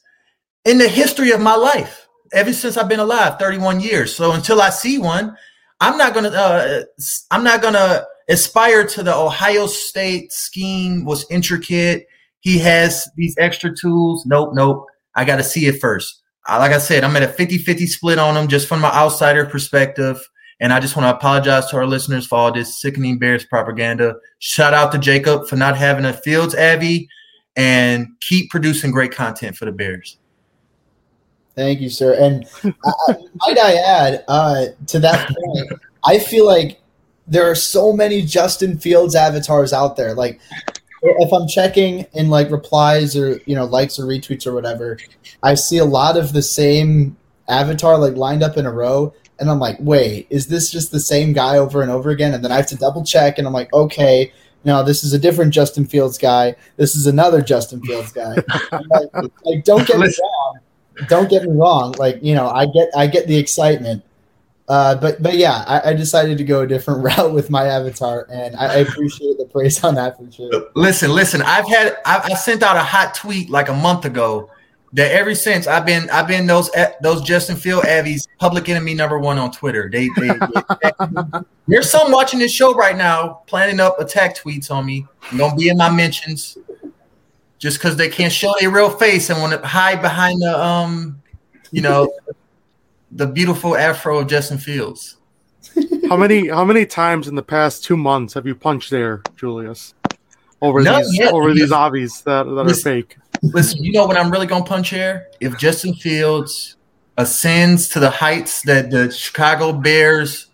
in 0.64 0.78
the 0.78 0.88
history 0.88 1.30
of 1.30 1.40
my 1.40 1.54
life 1.54 2.08
ever 2.32 2.52
since 2.52 2.76
I've 2.76 2.88
been 2.88 3.00
alive, 3.00 3.38
31 3.38 3.80
years. 3.80 4.14
So 4.14 4.32
until 4.32 4.60
I 4.60 4.70
see 4.70 4.98
one, 4.98 5.36
I'm 5.80 5.96
not 5.96 6.14
gonna 6.14 6.30
uh, 6.30 6.82
I'm 7.30 7.44
not 7.44 7.62
gonna 7.62 8.04
aspire 8.28 8.86
to 8.86 9.02
the 9.02 9.14
Ohio 9.14 9.66
State 9.66 10.32
scheme 10.32 11.04
was 11.04 11.26
intricate. 11.30 12.06
He 12.40 12.58
has 12.58 13.08
these 13.16 13.34
extra 13.38 13.74
tools. 13.74 14.24
Nope, 14.26 14.50
nope. 14.54 14.86
I 15.14 15.24
got 15.24 15.36
to 15.36 15.44
see 15.44 15.66
it 15.66 15.80
first. 15.80 16.22
Like 16.48 16.72
I 16.72 16.78
said, 16.78 17.04
I'm 17.04 17.16
at 17.16 17.22
a 17.22 17.28
50 17.28 17.58
50 17.58 17.86
split 17.86 18.18
on 18.18 18.36
him 18.36 18.48
just 18.48 18.68
from 18.68 18.80
my 18.80 18.92
outsider 18.92 19.46
perspective. 19.46 20.20
And 20.60 20.72
I 20.72 20.80
just 20.80 20.96
want 20.96 21.06
to 21.06 21.16
apologize 21.16 21.66
to 21.68 21.76
our 21.76 21.86
listeners 21.86 22.26
for 22.26 22.38
all 22.38 22.52
this 22.52 22.80
sickening 22.80 23.18
Bears 23.18 23.44
propaganda. 23.44 24.16
Shout 24.38 24.74
out 24.74 24.92
to 24.92 24.98
Jacob 24.98 25.46
for 25.46 25.56
not 25.56 25.76
having 25.76 26.04
a 26.04 26.12
Fields 26.12 26.54
Abby 26.54 27.08
and 27.56 28.08
keep 28.20 28.50
producing 28.50 28.90
great 28.90 29.12
content 29.12 29.56
for 29.56 29.64
the 29.64 29.72
Bears. 29.72 30.18
Thank 31.56 31.80
you, 31.80 31.88
sir. 31.88 32.14
And 32.14 32.46
I, 32.64 33.14
might 33.34 33.58
I 33.58 33.74
add 33.74 34.24
uh, 34.28 34.66
to 34.88 34.98
that 34.98 35.28
point, 35.28 35.80
I 36.04 36.18
feel 36.18 36.46
like 36.46 36.80
there 37.26 37.50
are 37.50 37.54
so 37.54 37.92
many 37.92 38.22
Justin 38.22 38.78
Fields 38.78 39.14
avatars 39.14 39.72
out 39.72 39.96
there. 39.96 40.14
Like 40.14 40.40
if 41.02 41.32
I'm 41.32 41.46
checking 41.46 42.06
in 42.12 42.30
like 42.30 42.50
replies 42.50 43.16
or 43.16 43.40
you 43.46 43.54
know 43.54 43.64
likes 43.64 43.98
or 43.98 44.04
retweets 44.04 44.46
or 44.46 44.54
whatever, 44.54 44.98
I 45.42 45.54
see 45.54 45.78
a 45.78 45.84
lot 45.84 46.16
of 46.16 46.32
the 46.32 46.42
same 46.42 47.16
avatar 47.48 47.98
like 47.98 48.14
lined 48.14 48.42
up 48.42 48.56
in 48.56 48.66
a 48.66 48.72
row, 48.72 49.14
and 49.38 49.50
I'm 49.50 49.58
like, 49.58 49.76
wait, 49.80 50.26
is 50.30 50.48
this 50.48 50.70
just 50.70 50.92
the 50.92 51.00
same 51.00 51.32
guy 51.32 51.58
over 51.58 51.82
and 51.82 51.90
over 51.90 52.10
again? 52.10 52.34
And 52.34 52.44
then 52.44 52.52
I 52.52 52.56
have 52.56 52.68
to 52.68 52.76
double 52.76 53.04
check, 53.04 53.38
and 53.38 53.46
I'm 53.46 53.52
like, 53.52 53.72
okay. 53.72 54.32
No, 54.66 54.82
this 54.82 55.04
is 55.04 55.12
a 55.12 55.18
different 55.18 55.52
Justin 55.52 55.84
Fields 55.84 56.16
guy. 56.16 56.56
This 56.78 56.96
is 56.96 57.06
another 57.06 57.42
Justin 57.42 57.82
Fields 57.82 58.12
guy. 58.12 58.34
like, 58.72 59.32
like, 59.44 59.62
don't 59.62 59.86
get 59.86 59.98
me 59.98 60.06
wrong. 60.06 60.58
Don't 61.06 61.28
get 61.28 61.42
me 61.42 61.52
wrong. 61.52 61.94
Like, 61.98 62.22
you 62.22 62.34
know, 62.34 62.48
I 62.48 62.64
get 62.64 62.88
I 62.96 63.06
get 63.06 63.26
the 63.26 63.36
excitement 63.36 64.02
uh, 64.68 64.94
but 64.94 65.22
but 65.22 65.36
yeah, 65.36 65.62
I, 65.66 65.90
I, 65.90 65.92
decided 65.92 66.38
to 66.38 66.44
go 66.44 66.62
a 66.62 66.66
different 66.66 67.04
route 67.18 67.34
with 67.34 67.50
my 67.50 67.66
avatar, 67.66 68.26
and 68.30 68.56
I, 68.56 68.64
I 68.64 68.74
appreciate 68.76 69.36
the 69.36 69.44
praise 69.44 69.82
on 69.84 69.94
that 69.96 70.16
for 70.16 70.30
sure. 70.32 70.70
Listen, 70.74 71.10
listen, 71.10 71.42
I've 71.42 71.68
had 71.68 71.98
I, 72.06 72.30
I, 72.32 72.34
sent 72.34 72.62
out 72.62 72.76
a 72.76 72.82
hot 72.82 73.14
tweet 73.14 73.50
like 73.50 73.68
a 73.68 73.74
month 73.74 74.06
ago 74.06 74.50
that 74.94 75.10
ever 75.12 75.34
since 75.34 75.66
I've 75.66 75.84
been 75.84 76.08
I've 76.08 76.26
been 76.26 76.46
those 76.46 76.70
those 77.02 77.20
Justin 77.20 77.56
Field 77.56 77.84
Avies 77.84 78.26
public 78.38 78.70
enemy 78.70 78.94
number 78.94 79.18
one 79.18 79.36
on 79.36 79.50
Twitter. 79.50 79.90
They, 79.92 80.08
they, 80.16 80.28
they 80.28 80.92
there's 81.68 81.90
some 81.90 82.10
watching 82.10 82.38
this 82.38 82.52
show 82.52 82.74
right 82.74 82.96
now 82.96 83.42
planning 83.46 83.80
up 83.80 84.00
attack 84.00 84.34
tweets 84.34 84.70
on 84.70 84.86
me. 84.86 85.06
I'm 85.30 85.36
gonna 85.36 85.56
be 85.56 85.68
in 85.68 85.76
my 85.76 85.90
mentions 85.90 86.56
just 87.58 87.78
because 87.78 87.96
they 87.96 88.08
can't 88.08 88.32
show 88.32 88.54
their 88.60 88.70
real 88.70 88.90
face 88.90 89.28
and 89.28 89.40
want 89.40 89.60
to 89.60 89.66
hide 89.66 90.00
behind 90.00 90.40
the 90.40 90.58
um 90.58 91.20
you 91.70 91.82
know 91.82 92.10
the 93.14 93.26
beautiful 93.26 93.76
afro 93.76 94.18
of 94.18 94.28
Justin 94.28 94.58
Fields. 94.58 95.16
how 96.08 96.16
many 96.16 96.48
how 96.48 96.64
many 96.64 96.84
times 96.84 97.28
in 97.28 97.34
the 97.34 97.42
past 97.42 97.84
two 97.84 97.96
months 97.96 98.34
have 98.34 98.46
you 98.46 98.54
punched 98.54 98.92
air, 98.92 99.22
Julius? 99.36 99.94
Over 100.60 100.82
these 100.82 101.18
yet. 101.18 101.32
over 101.32 101.52
these 101.52 101.70
obbies 101.70 102.22
that, 102.24 102.44
that 102.44 102.50
listen, 102.50 102.92
are 102.92 102.94
fake. 102.96 103.16
Listen, 103.42 103.84
you 103.84 103.92
know 103.92 104.06
what 104.06 104.16
I'm 104.16 104.30
really 104.30 104.46
gonna 104.46 104.64
punch 104.64 104.92
air? 104.92 105.28
If 105.40 105.58
Justin 105.58 105.94
Fields 105.94 106.76
ascends 107.16 107.88
to 107.90 108.00
the 108.00 108.10
heights 108.10 108.62
that 108.62 108.90
the 108.90 109.10
Chicago 109.10 109.72
Bears 109.72 110.46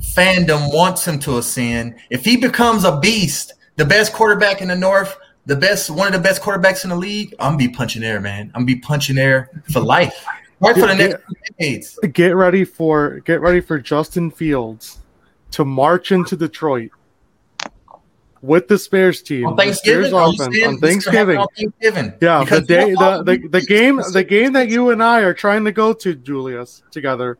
fandom 0.00 0.72
wants 0.72 1.06
him 1.06 1.18
to 1.20 1.38
ascend, 1.38 1.96
if 2.10 2.24
he 2.24 2.36
becomes 2.36 2.84
a 2.84 2.98
beast, 2.98 3.54
the 3.76 3.84
best 3.84 4.12
quarterback 4.12 4.62
in 4.62 4.68
the 4.68 4.76
North, 4.76 5.16
the 5.46 5.56
best 5.56 5.90
one 5.90 6.06
of 6.06 6.12
the 6.12 6.18
best 6.18 6.42
quarterbacks 6.42 6.84
in 6.84 6.90
the 6.90 6.96
league, 6.96 7.34
I'm 7.38 7.52
gonna 7.52 7.58
be 7.58 7.68
punching 7.68 8.02
air, 8.02 8.20
man. 8.20 8.46
I'm 8.54 8.64
gonna 8.64 8.66
be 8.66 8.76
punching 8.76 9.18
air 9.18 9.62
for 9.72 9.80
life. 9.80 10.24
Right 10.60 10.74
for 10.74 10.86
the 10.86 10.94
next 10.94 11.24
decades. 11.46 11.98
Get 12.12 12.34
ready 12.34 12.64
for 12.64 13.20
get 13.20 13.40
ready 13.40 13.60
for 13.60 13.78
Justin 13.78 14.30
Fields 14.30 14.98
to 15.52 15.64
march 15.64 16.12
into 16.12 16.36
Detroit 16.36 16.90
with 18.42 18.68
the 18.68 18.88
Bears 18.90 19.22
team. 19.22 19.46
On 19.46 19.56
Thanksgiving, 19.56 20.14
on 20.14 20.36
Thanksgiving. 20.78 21.38
On 21.38 21.46
Thanksgiving. 21.56 22.12
Yeah, 22.20 22.44
because 22.44 22.60
the 22.60 22.66
day 22.66 22.92
the, 22.92 23.22
the, 23.24 23.48
the 23.48 23.60
game 23.62 24.00
the 24.12 24.24
game 24.24 24.52
that 24.54 24.68
you 24.68 24.90
and 24.90 25.02
I 25.02 25.20
are 25.20 25.34
trying 25.34 25.64
to 25.64 25.72
go 25.72 25.92
to, 25.92 26.14
Julius, 26.14 26.82
together. 26.90 27.38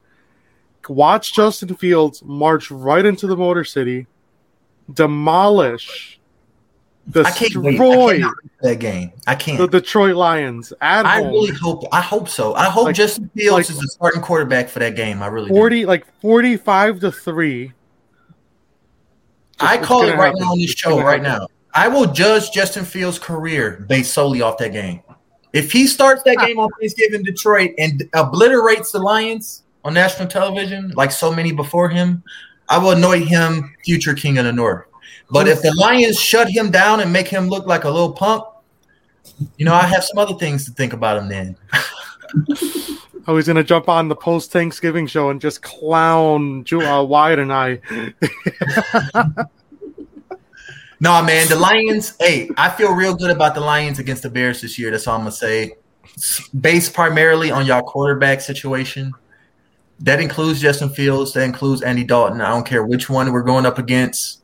Watch 0.89 1.35
Justin 1.35 1.75
Fields 1.75 2.23
march 2.25 2.71
right 2.71 3.05
into 3.05 3.27
the 3.27 3.37
Motor 3.37 3.65
City, 3.65 4.07
demolish 4.91 6.18
destroy 7.11 8.23
that 8.63 8.79
game. 8.81 9.13
I 9.27 9.35
can't. 9.35 9.59
The 9.59 9.67
Detroit 9.67 10.17
Lions 10.17 10.73
at 10.81 11.07
I 11.07 11.19
home. 11.19 11.29
really 11.29 11.55
hope. 11.55 11.85
I 11.93 12.01
hope 12.01 12.29
so. 12.29 12.55
I 12.55 12.65
hope 12.65 12.87
like, 12.87 12.97
Justin 12.97 13.31
Fields 13.37 13.53
like, 13.53 13.71
is 13.71 13.79
the 13.79 13.89
starting 13.89 14.21
quarterback 14.21 14.69
for 14.69 14.79
that 14.81 14.97
game. 14.97 15.23
I 15.23 15.27
really 15.29 15.49
forty 15.49 15.83
do. 15.83 15.87
like 15.87 16.07
forty 16.21 16.57
five 16.57 17.01
to 17.01 17.13
three. 17.13 17.73
Just, 19.59 19.73
I 19.73 19.79
call 19.79 20.03
it 20.03 20.15
right 20.15 20.27
happen. 20.27 20.41
now 20.41 20.53
on 20.53 20.59
this 20.59 20.71
show. 20.71 21.01
Right 21.03 21.23
now, 21.23 21.49
I 21.75 21.89
will 21.89 22.07
judge 22.13 22.53
Justin 22.53 22.85
Fields' 22.85 23.19
career 23.19 23.85
based 23.89 24.13
solely 24.13 24.43
off 24.43 24.59
that 24.59 24.73
game. 24.73 25.03
If 25.53 25.73
he 25.73 25.87
starts 25.87 26.23
that 26.25 26.37
game 26.39 26.59
on 26.59 26.69
Thanksgiving 26.79 27.23
Detroit 27.23 27.73
and 27.79 28.09
obliterates 28.15 28.93
the 28.93 28.99
Lions 28.99 29.63
on 29.85 29.95
national 29.95 30.29
television 30.29 30.91
like 30.91 31.11
so 31.11 31.33
many 31.33 31.53
before 31.53 31.89
him, 31.89 32.23
I 32.69 32.79
will 32.79 32.91
anoint 32.91 33.29
him 33.29 33.75
future 33.85 34.15
king 34.15 34.39
of 34.39 34.45
the 34.45 34.53
North. 34.53 34.88
But 35.31 35.47
if 35.49 35.61
the 35.61 35.75
Lions 35.75 36.19
shut 36.19 36.49
him 36.49 36.71
down 36.71 37.01
and 37.01 37.13
make 37.13 37.29
him 37.29 37.49
look 37.49 37.67
like 37.67 37.85
a 37.85 37.91
little 37.91 38.13
punk, 38.13 38.45
you 39.57 39.65
know, 39.65 39.75
I 39.75 39.83
have 39.83 40.05
some 40.05 40.19
other 40.19 40.35
things 40.35 40.65
to 40.65 40.73
think 40.73 40.93
about 40.93 41.19
him 41.19 41.29
then. 41.29 41.57
I 43.27 43.33
was 43.33 43.47
gonna 43.47 43.63
jump 43.63 43.89
on 43.91 44.09
the 44.09 44.17
post 44.17 44.51
Thanksgiving 44.53 45.07
show 45.07 45.29
and 45.29 45.39
just 45.39 45.61
clown 45.61 46.65
uh, 46.73 47.05
Wyatt 47.05 47.39
and 47.39 47.53
I. 47.53 47.79
no, 50.99 51.23
man, 51.23 51.47
the 51.49 51.57
Lions. 51.57 52.15
Hey, 52.19 52.49
I 52.57 52.71
feel 52.71 52.95
real 52.95 53.15
good 53.15 53.31
about 53.31 53.55
the 53.55 53.61
Lions 53.61 53.99
against 53.99 54.23
the 54.23 54.31
Bears 54.31 54.63
this 54.63 54.79
year. 54.79 54.91
That's 54.91 55.07
all 55.07 55.17
I'm 55.17 55.21
gonna 55.21 55.33
say. 55.33 55.75
Based 56.59 56.95
primarily 56.95 57.51
on 57.51 57.67
y'all 57.67 57.83
quarterback 57.83 58.41
situation. 58.41 59.13
That 60.01 60.21
includes 60.21 60.63
Justin 60.63 60.89
Fields. 60.89 61.35
That 61.35 61.45
includes 61.45 61.83
Andy 61.83 62.05
Dalton. 62.05 62.41
I 62.41 62.49
don't 62.49 62.67
care 62.67 62.87
which 62.87 63.11
one 63.11 63.31
we're 63.31 63.43
going 63.43 63.67
up 63.67 63.79
against 63.79 64.43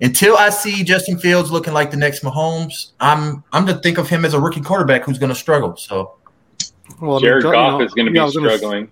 until 0.00 0.36
I 0.36 0.50
see 0.50 0.82
Justin 0.84 1.18
Fields 1.18 1.50
looking 1.50 1.72
like 1.72 1.90
the 1.90 1.96
next 1.96 2.22
Mahomes, 2.22 2.92
I'm 3.00 3.44
I'm 3.52 3.66
to 3.66 3.74
think 3.74 3.98
of 3.98 4.08
him 4.08 4.24
as 4.24 4.34
a 4.34 4.40
rookie 4.40 4.60
quarterback 4.60 5.04
who's 5.04 5.18
going 5.18 5.30
to 5.30 5.34
struggle. 5.34 5.76
So, 5.76 6.16
well, 7.00 7.20
Jared 7.20 7.44
Goff 7.44 7.72
you 7.72 7.78
know, 7.78 7.84
is 7.84 7.94
going 7.94 8.06
to 8.06 8.12
be 8.12 8.18
yeah, 8.18 8.28
struggling. 8.28 8.90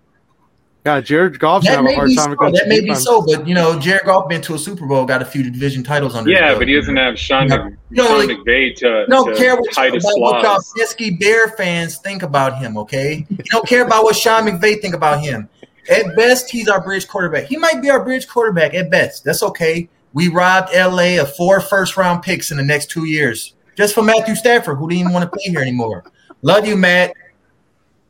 yeah, 0.86 1.00
Jared 1.00 1.38
Goff's 1.38 1.66
going 1.66 1.84
to 1.84 1.90
have 1.90 1.92
a 1.92 1.96
hard 1.96 2.10
time. 2.14 2.36
So, 2.38 2.50
that 2.50 2.68
may 2.68 2.80
be 2.80 2.94
so, 2.94 3.22
but 3.22 3.46
you 3.46 3.54
know, 3.54 3.78
Jared 3.78 4.04
Goff 4.04 4.28
been 4.28 4.40
to 4.42 4.54
a 4.54 4.58
Super 4.58 4.86
Bowl, 4.86 5.04
got 5.04 5.22
a 5.22 5.24
few 5.24 5.42
division 5.42 5.82
titles 5.82 6.14
under. 6.14 6.30
Yeah, 6.30 6.56
but 6.56 6.68
he 6.68 6.74
doesn't 6.74 6.96
have 6.96 7.18
Sean, 7.18 7.48
yeah. 7.48 7.64
Mc, 7.64 7.74
no, 7.90 8.06
Sean 8.06 8.28
like, 8.28 8.38
McVay 8.38 8.76
to. 8.76 9.06
don't 9.08 9.32
to 9.32 9.36
care 9.36 9.56
what, 9.56 9.76
about 9.76 10.20
what 10.20 10.42
y'all 10.42 10.62
pesky 10.76 11.10
Bear 11.10 11.48
fans 11.48 11.98
think 11.98 12.22
about 12.22 12.58
him. 12.58 12.76
Okay, 12.78 13.26
you 13.28 13.44
don't 13.50 13.66
care 13.66 13.84
about 13.84 14.04
what 14.04 14.16
Sean 14.16 14.44
McVay 14.44 14.80
think 14.80 14.94
about 14.94 15.20
him. 15.20 15.48
At 15.90 16.14
best, 16.14 16.48
he's 16.48 16.68
our 16.68 16.80
bridge 16.80 17.08
quarterback. 17.08 17.46
He 17.46 17.56
might 17.56 17.82
be 17.82 17.90
our 17.90 18.04
bridge 18.04 18.28
quarterback 18.28 18.72
at 18.72 18.88
best. 18.88 19.24
That's 19.24 19.42
okay. 19.42 19.88
We 20.12 20.28
robbed 20.28 20.74
LA 20.74 21.20
of 21.20 21.34
four 21.36 21.60
first 21.60 21.96
round 21.96 22.22
picks 22.22 22.50
in 22.50 22.56
the 22.56 22.62
next 22.64 22.90
two 22.90 23.06
years 23.06 23.54
just 23.76 23.94
for 23.94 24.02
Matthew 24.02 24.34
Stafford, 24.34 24.78
who 24.78 24.88
didn't 24.88 25.00
even 25.00 25.12
want 25.12 25.24
to 25.24 25.30
play 25.30 25.50
here 25.50 25.60
anymore. 25.60 26.04
Love 26.42 26.66
you, 26.66 26.76
Matt. 26.76 27.14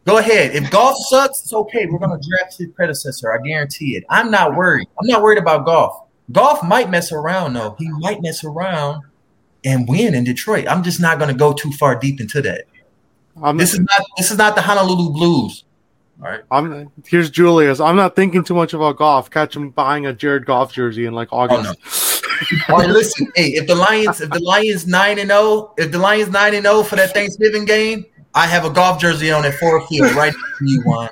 Go 0.05 0.19
ahead. 0.19 0.55
If 0.57 0.71
Goff 0.71 0.97
sucks, 1.09 1.43
it's 1.43 1.53
okay. 1.53 1.87
We're 1.87 1.99
going 2.01 2.21
to 2.21 2.29
draft 2.29 2.59
his 2.59 2.69
predecessor. 2.75 3.33
I 3.33 3.39
guarantee 3.47 3.97
it. 3.97 4.05
I'm 4.11 4.31
not 4.31 4.57
worried. 4.57 4.89
I'm 5.01 5.07
not 5.07 5.23
worried 5.23 5.39
about 5.39 5.65
Goff. 5.65 6.07
Goff 6.33 6.65
might 6.65 6.91
mess 6.91 7.13
around, 7.13 7.53
though. 7.55 7.77
He 7.79 7.89
might 8.01 8.21
mess 8.23 8.43
around. 8.43 9.03
and 9.65 9.89
win 9.89 10.15
in 10.15 10.25
Detroit. 10.25 10.67
I'm 10.69 10.83
just 10.83 11.01
not 11.01 11.19
going 11.19 11.31
to 11.31 11.37
go 11.37 11.53
too 11.53 11.71
far 11.73 11.95
deep 11.95 12.21
into 12.21 12.43
that. 12.43 12.65
I'm, 13.41 13.57
this 13.57 13.73
is 13.73 13.81
not 13.81 14.03
this 14.19 14.31
is 14.31 14.39
not 14.39 14.57
the 14.57 14.63
Honolulu 14.63 15.13
Blues. 15.13 15.65
All 16.23 16.31
right. 16.31 16.43
I'm 16.53 16.89
here's 17.05 17.31
Julius. 17.31 17.81
I'm 17.81 17.97
not 17.97 18.15
thinking 18.15 18.45
too 18.45 18.55
much 18.55 18.75
about 18.75 18.97
Goff. 18.97 19.29
Catch 19.29 19.57
him 19.57 19.71
buying 19.71 20.07
a 20.07 20.13
Jared 20.13 20.47
Goff 20.47 20.73
jersey 20.73 21.07
in 21.07 21.15
like 21.15 21.29
August. 21.33 22.23
Oh, 22.69 22.77
no. 22.79 22.87
listen, 22.93 23.27
hey, 23.35 23.49
if 23.55 23.67
the 23.67 23.75
Lions, 23.75 24.21
if 24.21 24.31
the 24.31 24.39
Lions 24.39 24.87
nine 24.87 25.19
and 25.19 25.31
zero, 25.31 25.41
oh, 25.41 25.75
if 25.79 25.91
the 25.91 25.99
Lions 25.99 26.31
nine 26.31 26.55
and 26.55 26.65
zero 26.65 26.85
for 26.85 26.95
that 26.95 27.13
Thanksgiving 27.13 27.65
game, 27.65 28.05
I 28.35 28.47
have 28.47 28.65
a 28.65 28.71
Goff 28.71 29.01
jersey 29.01 29.33
on 29.33 29.45
at 29.45 29.55
Ford 29.55 29.83
Field 29.89 30.13
right 30.13 30.33
you 30.61 30.83
one. 30.83 31.11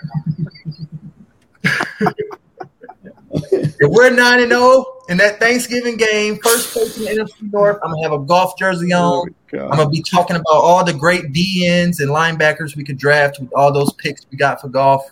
if 3.33 3.91
we're 3.91 4.11
nine 4.11 4.41
and 4.41 4.51
zero 4.51 4.63
oh 4.63 5.05
in 5.09 5.17
that 5.17 5.41
Thanksgiving 5.41 5.97
game, 5.97 6.39
first 6.39 6.73
place 6.73 6.97
in 6.99 7.05
the 7.05 7.25
NFC 7.25 7.53
North, 7.53 7.79
I'm 7.83 7.91
gonna 7.91 8.03
have 8.05 8.13
a 8.13 8.25
Goff 8.25 8.57
jersey 8.57 8.93
on. 8.93 9.35
Oh 9.55 9.69
I'm 9.69 9.77
gonna 9.77 9.91
be 9.91 10.03
talking 10.03 10.37
about 10.37 10.47
all 10.49 10.85
the 10.85 10.93
great 10.93 11.33
DNs 11.33 12.01
and 12.01 12.11
linebackers 12.11 12.77
we 12.77 12.85
could 12.85 12.99
draft 12.99 13.41
with 13.41 13.53
all 13.53 13.73
those 13.73 13.93
picks 13.95 14.27
we 14.31 14.37
got 14.37 14.61
for 14.61 14.69
Goff. 14.69 15.11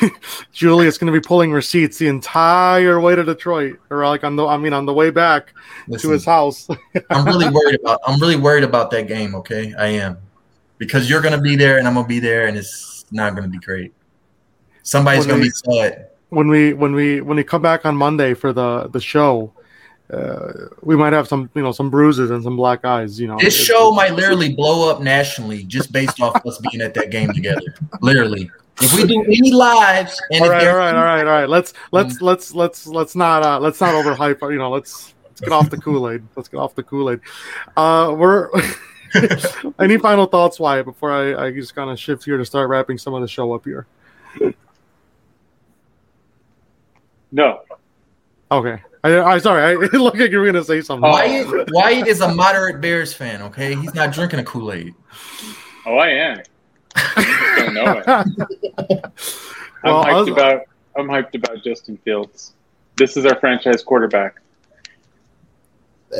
Julia's 0.52 0.98
going 0.98 1.12
to 1.12 1.18
be 1.18 1.24
pulling 1.24 1.52
receipts 1.52 1.98
the 1.98 2.08
entire 2.08 2.98
way 2.98 3.14
to 3.14 3.22
Detroit, 3.22 3.78
or 3.90 4.04
like 4.06 4.24
on 4.24 4.34
the, 4.34 4.44
I 4.44 4.56
mean, 4.56 4.72
on 4.72 4.84
the 4.84 4.92
way 4.92 5.10
back 5.10 5.52
Listen, 5.86 6.08
to 6.08 6.12
his 6.14 6.24
house. 6.24 6.66
I'm 7.10 7.24
really 7.24 7.48
worried 7.48 7.78
about. 7.80 8.00
I'm 8.04 8.18
really 8.18 8.36
worried 8.36 8.64
about 8.64 8.90
that 8.92 9.06
game. 9.06 9.34
Okay, 9.36 9.74
I 9.78 9.86
am, 9.88 10.18
because 10.78 11.08
you're 11.08 11.20
going 11.20 11.36
to 11.36 11.40
be 11.40 11.54
there 11.54 11.78
and 11.78 11.86
I'm 11.86 11.94
going 11.94 12.06
to 12.06 12.08
be 12.08 12.18
there, 12.18 12.46
and 12.46 12.56
it's 12.56 13.04
not 13.12 13.36
going 13.36 13.44
to 13.44 13.50
be 13.50 13.64
great. 13.64 13.92
Somebody's 14.82 15.26
going 15.26 15.40
to 15.40 15.44
be 15.44 15.50
sad 15.50 16.08
when 16.30 16.48
we 16.48 16.72
when 16.72 16.94
we 16.94 17.20
when 17.20 17.36
we 17.36 17.44
come 17.44 17.62
back 17.62 17.86
on 17.86 17.96
Monday 17.96 18.34
for 18.34 18.52
the 18.52 18.88
the 18.88 19.00
show, 19.00 19.52
uh, 20.12 20.52
we 20.82 20.96
might 20.96 21.12
have 21.12 21.26
some 21.26 21.50
you 21.54 21.62
know 21.62 21.72
some 21.72 21.90
bruises 21.90 22.30
and 22.30 22.42
some 22.42 22.56
black 22.56 22.84
eyes. 22.84 23.18
You 23.18 23.28
know, 23.28 23.38
this 23.40 23.56
show 23.56 23.90
might 23.90 24.14
literally 24.14 24.54
blow 24.54 24.90
up 24.90 25.00
nationally 25.00 25.64
just 25.64 25.92
based 25.92 26.20
off 26.20 26.44
us 26.46 26.58
being 26.70 26.80
at 26.80 26.94
that 26.94 27.10
game 27.10 27.32
together. 27.32 27.74
Literally. 28.00 28.50
If 28.78 28.94
we 28.94 29.06
do 29.06 29.22
any 29.22 29.52
lives, 29.52 30.20
and 30.30 30.44
all 30.44 30.50
right, 30.50 30.66
all 30.66 30.76
right, 30.76 30.94
all 30.94 31.02
right, 31.02 31.20
all 31.20 31.32
right. 31.32 31.48
Let's 31.48 31.72
let's 31.92 32.14
um, 32.14 32.26
let's 32.26 32.54
let's 32.54 32.86
let's 32.86 33.16
not 33.16 33.42
uh, 33.42 33.58
let's 33.58 33.80
not 33.80 33.94
overhype. 33.94 34.42
You 34.52 34.58
know, 34.58 34.70
let's 34.70 35.14
let's 35.24 35.40
get 35.40 35.50
off 35.50 35.70
the 35.70 35.78
Kool 35.78 36.10
Aid. 36.10 36.22
Let's 36.36 36.48
get 36.48 36.58
off 36.58 36.74
the 36.74 36.82
Kool 36.82 37.10
Aid. 37.10 37.20
Uh, 37.76 38.14
we're. 38.16 38.50
any 39.80 39.96
final 39.96 40.26
thoughts, 40.26 40.60
Wyatt, 40.60 40.84
before 40.84 41.10
I, 41.10 41.46
I 41.46 41.50
just 41.50 41.74
kind 41.74 41.90
of 41.90 41.98
shift 41.98 42.24
here 42.24 42.36
to 42.36 42.44
start 42.44 42.68
wrapping 42.68 42.98
some 42.98 43.14
of 43.14 43.22
the 43.22 43.28
show 43.28 43.54
up 43.54 43.64
here? 43.64 43.86
No. 47.32 47.60
Okay. 48.50 48.82
I, 49.06 49.34
I 49.34 49.38
sorry. 49.38 49.62
I 49.62 49.70
it 49.84 49.92
looked 49.94 50.18
like 50.18 50.30
you 50.30 50.38
were 50.38 50.46
gonna 50.46 50.64
say 50.64 50.80
something. 50.80 51.08
Wyatt, 51.08 51.70
Wyatt 51.72 52.06
is 52.06 52.20
a 52.20 52.32
moderate 52.34 52.80
Bears 52.80 53.12
fan. 53.12 53.42
Okay, 53.42 53.74
he's 53.74 53.94
not 53.94 54.12
drinking 54.12 54.40
a 54.40 54.44
Kool 54.44 54.72
Aid. 54.72 54.94
Oh, 55.84 55.96
I 55.96 56.08
am. 56.08 56.42
I 56.94 57.54
don't 57.58 57.74
know 57.74 57.98
it. 57.98 58.08
I'm 59.84 59.92
well, 59.92 60.04
hyped 60.04 60.20
was, 60.20 60.28
about. 60.28 60.62
I'm 60.96 61.06
hyped 61.06 61.34
about 61.34 61.62
Justin 61.62 61.98
Fields. 61.98 62.54
This 62.96 63.16
is 63.16 63.26
our 63.26 63.38
franchise 63.38 63.82
quarterback. 63.82 64.40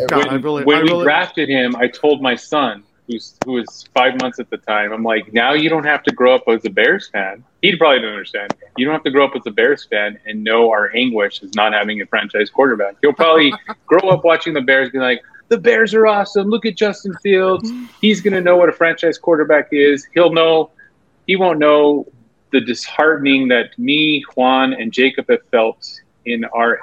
God, 0.09 0.31
when, 0.31 0.43
really, 0.43 0.65
when 0.65 0.83
we 0.83 0.91
really... 0.91 1.05
drafted 1.05 1.49
him, 1.49 1.75
I 1.77 1.89
told 1.89 2.21
my 2.21 2.35
son 2.35 2.85
who's 3.07 3.37
who 3.45 3.53
was 3.53 3.89
five 3.95 4.21
months 4.21 4.39
at 4.39 4.51
the 4.51 4.59
time. 4.59 4.93
I'm 4.93 5.03
like, 5.03 5.33
now 5.33 5.55
you 5.55 5.69
don't 5.69 5.87
have 5.87 6.03
to 6.05 6.13
grow 6.13 6.35
up 6.35 6.43
as 6.49 6.65
a 6.65 6.71
Bears 6.71 7.09
fan. 7.09 7.45
He 7.71 7.77
probably 7.77 8.01
don't 8.01 8.13
understand. 8.13 8.55
You 8.77 8.85
don't 8.85 8.95
have 8.95 9.05
to 9.05 9.11
grow 9.11 9.27
up 9.27 9.33
as 9.37 9.43
a 9.47 9.51
Bears 9.51 9.85
fan 9.85 10.19
and 10.27 10.45
know 10.45 10.71
our 10.71 10.95
anguish 10.95 11.43
is 11.43 11.55
not 11.55 11.73
having 11.73 12.01
a 12.01 12.07
franchise 12.07 12.51
quarterback. 12.51 12.97
He'll 13.01 13.13
probably 13.13 13.53
grow 13.87 14.09
up 14.11 14.25
watching 14.25 14.55
the 14.55 14.61
Bears, 14.61 14.91
be 14.91 14.99
like, 14.99 15.23
the 15.49 15.59
Bears 15.59 15.95
are 15.95 16.07
awesome. 16.07 16.49
Look 16.49 16.67
at 16.67 16.77
Justin 16.77 17.15
Fields. 17.23 17.71
He's 18.01 18.21
going 18.21 18.35
to 18.35 18.41
know 18.41 18.57
what 18.57 18.69
a 18.69 18.73
franchise 18.73 19.19
quarterback 19.19 19.69
is. 19.73 20.07
He'll 20.15 20.33
know. 20.33 20.71
He 21.27 21.37
won't 21.37 21.59
know 21.59 22.07
the 22.53 22.61
disheartening 22.61 23.49
that 23.49 23.77
me, 23.79 24.25
Juan, 24.35 24.73
and 24.73 24.93
Jacob 24.93 25.27
have 25.29 25.47
felt 25.51 26.01
in 26.25 26.45
our 26.47 26.81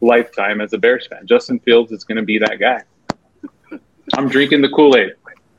lifetime 0.00 0.60
as 0.60 0.72
a 0.72 0.78
Bears 0.78 1.06
fan. 1.06 1.26
Justin 1.26 1.58
Fields 1.60 1.92
is 1.92 2.04
going 2.04 2.16
to 2.16 2.22
be 2.22 2.38
that 2.38 2.58
guy. 2.58 2.82
I'm 4.14 4.28
drinking 4.28 4.60
the 4.60 4.68
Kool 4.68 4.96
Aid. 4.96 5.14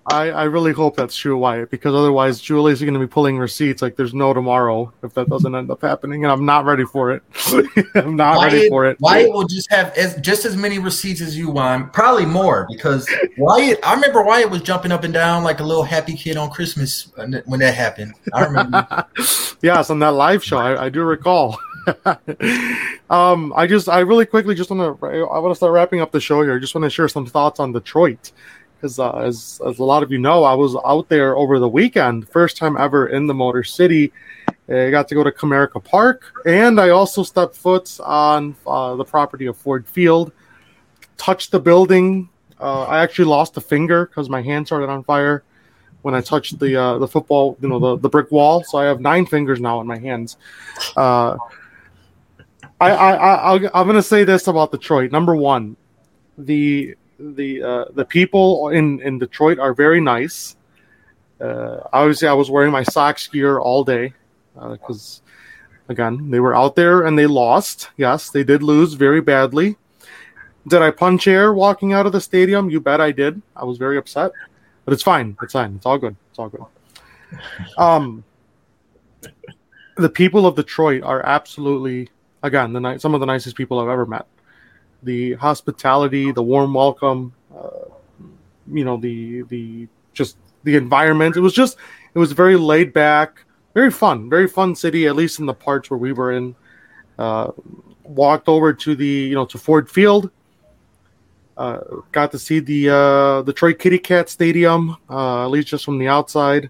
I, 0.08 0.30
I 0.30 0.44
really 0.44 0.72
hope 0.72 0.96
that's 0.96 1.16
true, 1.16 1.36
Wyatt, 1.36 1.72
because 1.72 1.96
otherwise 1.96 2.40
Julie's 2.40 2.80
going 2.80 2.94
to 2.94 3.00
be 3.00 3.08
pulling 3.08 3.40
receipts 3.40 3.82
like 3.82 3.96
there's 3.96 4.14
no 4.14 4.34
tomorrow 4.34 4.94
if 5.02 5.16
that 5.16 5.28
doesn't 5.30 5.56
end 5.56 5.72
up 5.72 5.82
happening, 5.82 6.24
and 6.24 6.32
I'm 6.32 6.46
not 6.46 6.64
ready 6.66 6.86
for 6.86 7.12
it. 7.12 7.24
I'm 7.96 8.16
not 8.16 8.38
Wyatt, 8.38 8.54
ready 8.54 8.70
for 8.70 8.86
it. 8.86 8.98
Wyatt 9.00 9.32
will 9.32 9.48
just 9.48 9.72
have 9.72 9.92
as, 9.98 10.16
just 10.18 10.46
as 10.46 10.56
many 10.56 10.78
receipts 10.78 11.22
as 11.22 11.36
you 11.36 11.50
want, 11.50 11.92
probably 11.92 12.26
more, 12.28 12.68
because 12.70 13.10
Wyatt. 13.40 13.80
I 13.84 13.96
remember 13.96 14.24
Wyatt 14.24 14.52
was 14.52 14.62
jumping 14.62 14.92
up 14.92 15.04
and 15.04 15.14
down 15.14 15.44
like 15.44 15.60
a 15.60 15.64
little 15.64 15.84
happy 15.84 16.14
kid 16.14 16.38
on 16.38 16.52
Christmas 16.52 17.12
when 17.16 17.60
that 17.60 17.74
happened. 17.74 18.14
I 18.32 18.46
remember. 18.46 19.08
yes, 19.64 19.90
on 19.90 19.98
that 20.00 20.14
live 20.14 20.44
show, 20.44 20.58
I, 20.58 20.86
I 20.86 20.90
do 20.90 21.02
recall. 21.02 21.58
um, 23.10 23.54
I 23.56 23.66
just, 23.66 23.90
I 23.90 24.00
really 24.02 24.28
quickly 24.28 24.54
just 24.54 24.70
want 24.70 25.00
to, 25.02 25.08
I 25.08 25.40
want 25.40 25.52
to 25.52 25.56
start 25.56 25.74
wrapping 25.74 26.00
up 26.00 26.12
the 26.12 26.20
show 26.22 26.44
here. 26.44 26.56
I 26.56 26.60
just 26.60 26.76
want 26.76 26.84
to 26.84 26.92
share 26.92 27.08
some 27.08 27.26
thoughts 27.26 27.60
on 27.60 27.72
Detroit 27.72 28.32
because 28.76 29.00
uh, 29.00 29.12
as, 29.18 29.62
as 29.66 29.80
a 29.80 29.84
lot 29.84 30.04
of 30.04 30.12
you 30.12 30.18
know, 30.18 30.44
I 30.44 30.54
was 30.54 30.76
out 30.86 31.10
there 31.10 31.36
over 31.36 31.60
the 31.60 31.70
weekend, 31.70 32.30
first 32.30 32.58
time 32.58 32.78
ever 32.78 33.08
in 33.08 33.28
the 33.28 33.34
Motor 33.34 33.64
City. 33.64 34.12
I 34.68 34.90
got 34.90 35.08
to 35.10 35.16
go 35.16 35.24
to 35.24 35.32
Comerica 35.32 35.84
Park, 35.84 36.24
and 36.46 36.80
I 36.80 36.90
also 36.90 37.24
stepped 37.24 37.56
foot 37.56 38.00
on 38.04 38.56
uh, 38.66 38.96
the 38.96 39.06
property 39.06 39.46
of 39.46 39.58
Ford 39.58 39.88
Field. 39.88 40.32
Touched 41.18 41.52
the 41.52 41.60
building. 41.60 42.30
Uh, 42.60 42.84
I 42.84 43.02
actually 43.04 43.26
lost 43.26 43.58
a 43.58 43.62
finger 43.62 44.06
because 44.06 44.30
my 44.30 44.42
hand 44.42 44.66
started 44.66 44.90
on 44.90 45.04
fire 45.04 45.44
when 46.02 46.16
I 46.16 46.22
touched 46.22 46.60
the 46.60 46.76
uh, 46.76 46.98
the 46.98 47.08
football, 47.08 47.58
you 47.62 47.68
know, 47.68 47.80
the, 47.80 47.98
the 47.98 48.10
brick 48.10 48.32
wall. 48.32 48.64
So 48.64 48.78
I 48.78 48.86
have 48.86 49.00
nine 49.02 49.26
fingers 49.26 49.60
now 49.60 49.82
in 49.82 49.88
my 49.88 49.98
hands. 49.98 50.38
Uh, 50.96 51.38
I, 52.80 52.92
I, 52.92 53.14
I 53.14 53.54
I'm 53.56 53.88
going 53.88 53.96
to 53.96 54.04
say 54.04 54.24
this 54.24 54.48
about 54.48 54.72
Detroit. 54.72 55.12
Number 55.12 55.36
one, 55.36 55.76
the 56.38 56.96
the 57.20 57.64
uh, 57.64 57.86
the 57.94 58.06
people 58.06 58.70
in 58.70 59.02
in 59.02 59.20
Detroit 59.20 59.60
are 59.60 59.74
very 59.74 60.02
nice. 60.02 60.56
Uh, 61.40 61.82
obviously, 61.92 62.28
I 62.28 62.34
was 62.34 62.50
wearing 62.50 62.72
my 62.72 62.84
Sox 62.84 63.28
gear 63.28 63.60
all 63.60 63.84
day 63.84 64.14
because, 64.72 65.22
uh, 65.26 65.92
again, 65.92 66.32
they 66.32 66.40
were 66.40 66.56
out 66.56 66.76
there 66.76 67.06
and 67.06 67.20
they 67.20 67.26
lost. 67.26 67.90
Yes, 67.98 68.30
they 68.30 68.44
did 68.44 68.64
lose 68.64 68.94
very 68.94 69.22
badly. 69.22 69.76
Did 70.68 70.82
I 70.82 70.92
punch 70.92 71.28
air 71.28 71.54
walking 71.54 71.94
out 71.94 72.06
of 72.06 72.14
the 72.14 72.22
stadium? 72.22 72.70
You 72.70 72.80
bet 72.80 73.02
I 73.02 73.12
did. 73.12 73.42
I 73.56 73.66
was 73.66 73.78
very 73.78 73.98
upset, 73.98 74.32
but 74.86 74.94
it's 74.94 75.04
fine. 75.04 75.38
It's 75.42 75.54
fine. 75.54 75.76
It's 75.76 75.86
all 75.86 75.98
good. 75.98 76.16
It's 76.30 76.40
all 76.40 76.50
good. 76.50 76.66
Um, 77.78 78.24
the 79.98 80.10
people 80.10 80.48
of 80.48 80.56
Detroit 80.56 81.04
are 81.04 81.24
absolutely, 81.26 82.10
again, 82.44 82.74
the 82.74 82.80
ni- 82.80 82.98
some 82.98 83.14
of 83.14 83.20
the 83.20 83.26
nicest 83.26 83.56
people 83.56 83.80
I've 83.80 83.90
ever 83.90 84.06
met 84.06 84.26
the 85.06 85.34
hospitality, 85.36 86.32
the 86.32 86.44
warm 86.44 86.74
welcome, 86.74 87.34
uh, 87.56 87.90
you 88.72 88.84
know, 88.84 88.98
the 88.98 89.44
the 89.44 89.88
just 90.14 90.38
the 90.64 90.76
environment. 90.76 91.38
It 91.38 91.42
was 91.42 91.54
just 91.54 91.78
it 92.14 92.20
was 92.20 92.34
very 92.34 92.58
laid 92.58 92.92
back, 92.92 93.46
very 93.74 93.92
fun, 93.92 94.30
very 94.30 94.48
fun 94.48 94.76
city. 94.76 95.08
At 95.08 95.16
least 95.16 95.40
in 95.40 95.46
the 95.46 95.54
parts 95.54 95.90
where 95.90 95.98
we 95.98 96.12
were 96.12 96.34
in. 96.34 96.56
Uh, 97.18 97.52
walked 98.04 98.48
over 98.48 98.74
to 98.74 98.96
the 98.96 99.06
you 99.06 99.36
know 99.36 99.46
to 99.46 99.58
Ford 99.58 99.90
Field. 99.90 100.30
Uh, 101.58 101.80
got 102.12 102.32
to 102.32 102.40
see 102.40 102.60
the 102.60 102.90
uh, 102.90 103.72
Kitty 103.74 103.98
Cat 104.00 104.30
Stadium, 104.30 104.98
uh, 105.10 105.46
at 105.46 105.52
least 105.52 105.70
just 105.70 105.86
from 105.86 105.98
the 105.98 106.08
outside, 106.08 106.70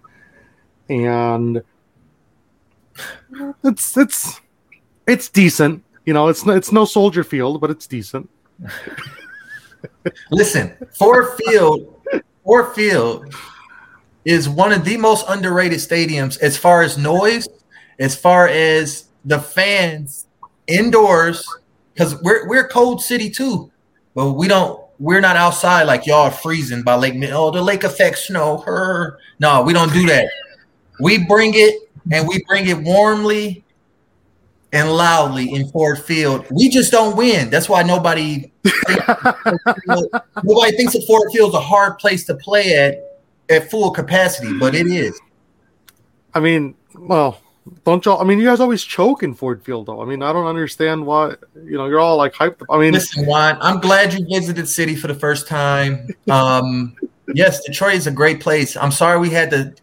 and 0.88 1.62
it's 3.64 3.96
it's 3.96 4.40
it's 5.06 5.28
decent. 5.28 5.82
You 6.06 6.12
know, 6.12 6.28
it's 6.28 6.46
it's 6.46 6.70
no 6.70 6.84
Soldier 6.84 7.24
Field, 7.24 7.60
but 7.60 7.70
it's 7.70 7.86
decent. 7.86 8.30
Listen, 10.30 10.74
Ford 10.96 11.36
Field, 11.36 12.00
Ford 12.44 12.74
Field 12.74 13.34
is 14.24 14.48
one 14.48 14.72
of 14.72 14.84
the 14.84 14.96
most 14.96 15.26
underrated 15.28 15.78
stadiums 15.78 16.40
as 16.40 16.56
far 16.56 16.82
as 16.82 16.96
noise, 16.96 17.48
as 17.98 18.16
far 18.16 18.48
as 18.48 19.06
the 19.24 19.40
fans 19.40 20.26
indoors, 20.68 21.44
because 21.92 22.20
we're 22.22 22.48
we're 22.48 22.68
cold 22.68 23.02
city 23.02 23.28
too, 23.28 23.70
but 24.14 24.32
we 24.32 24.46
don't 24.46 24.80
we're 25.00 25.20
not 25.20 25.36
outside 25.36 25.84
like 25.84 26.06
y'all 26.06 26.30
freezing 26.30 26.82
by 26.82 26.94
Lake. 26.94 27.14
Oh, 27.32 27.50
the 27.50 27.60
lake 27.60 27.82
effect 27.82 28.18
snow. 28.18 28.58
Her. 28.58 29.18
No, 29.40 29.62
we 29.62 29.72
don't 29.72 29.92
do 29.92 30.06
that. 30.06 30.28
We 31.00 31.18
bring 31.26 31.52
it 31.54 31.90
and 32.12 32.28
we 32.28 32.42
bring 32.44 32.68
it 32.68 32.78
warmly 32.78 33.64
and 34.72 34.92
loudly 34.92 35.52
in 35.52 35.68
Ford 35.68 35.98
Field. 35.98 36.46
We 36.50 36.68
just 36.68 36.92
don't 36.92 37.16
win. 37.16 37.50
That's 37.50 37.68
why 37.68 37.82
nobody 37.82 38.52
nobody 40.44 40.76
thinks 40.76 40.92
that 40.92 41.04
Ford 41.06 41.30
Field's 41.32 41.54
a 41.54 41.60
hard 41.60 41.98
place 41.98 42.24
to 42.26 42.34
play 42.34 42.74
at 42.74 42.98
at 43.48 43.70
full 43.70 43.90
capacity, 43.90 44.52
but 44.58 44.74
it 44.74 44.86
is. 44.86 45.18
I 46.34 46.40
mean, 46.40 46.74
well, 46.98 47.40
Don't 47.84 48.04
y'all? 48.04 48.20
I 48.20 48.24
mean, 48.24 48.38
you 48.38 48.44
guys 48.44 48.60
always 48.60 48.82
choke 48.82 49.22
in 49.22 49.34
Ford 49.34 49.62
Field, 49.62 49.86
though. 49.86 50.00
I 50.00 50.04
mean, 50.04 50.22
I 50.22 50.32
don't 50.32 50.46
understand 50.46 51.04
why. 51.04 51.34
You 51.54 51.76
know, 51.76 51.86
you're 51.86 51.98
all 51.98 52.16
like 52.16 52.32
hyped. 52.34 52.62
I 52.70 52.78
mean, 52.78 52.92
listen, 52.92 53.26
Juan, 53.26 53.58
I'm 53.60 53.80
glad 53.80 54.12
you 54.12 54.24
visited 54.26 54.68
City 54.68 54.94
for 54.94 55.08
the 55.08 55.14
first 55.14 55.48
time. 55.48 56.08
Um, 56.30 56.94
yes, 57.34 57.64
Detroit 57.64 57.94
is 57.94 58.06
a 58.06 58.12
great 58.12 58.40
place. 58.40 58.76
I'm 58.76 58.92
sorry 58.92 59.18
we 59.18 59.30
had 59.30 59.50
to 59.50 59.74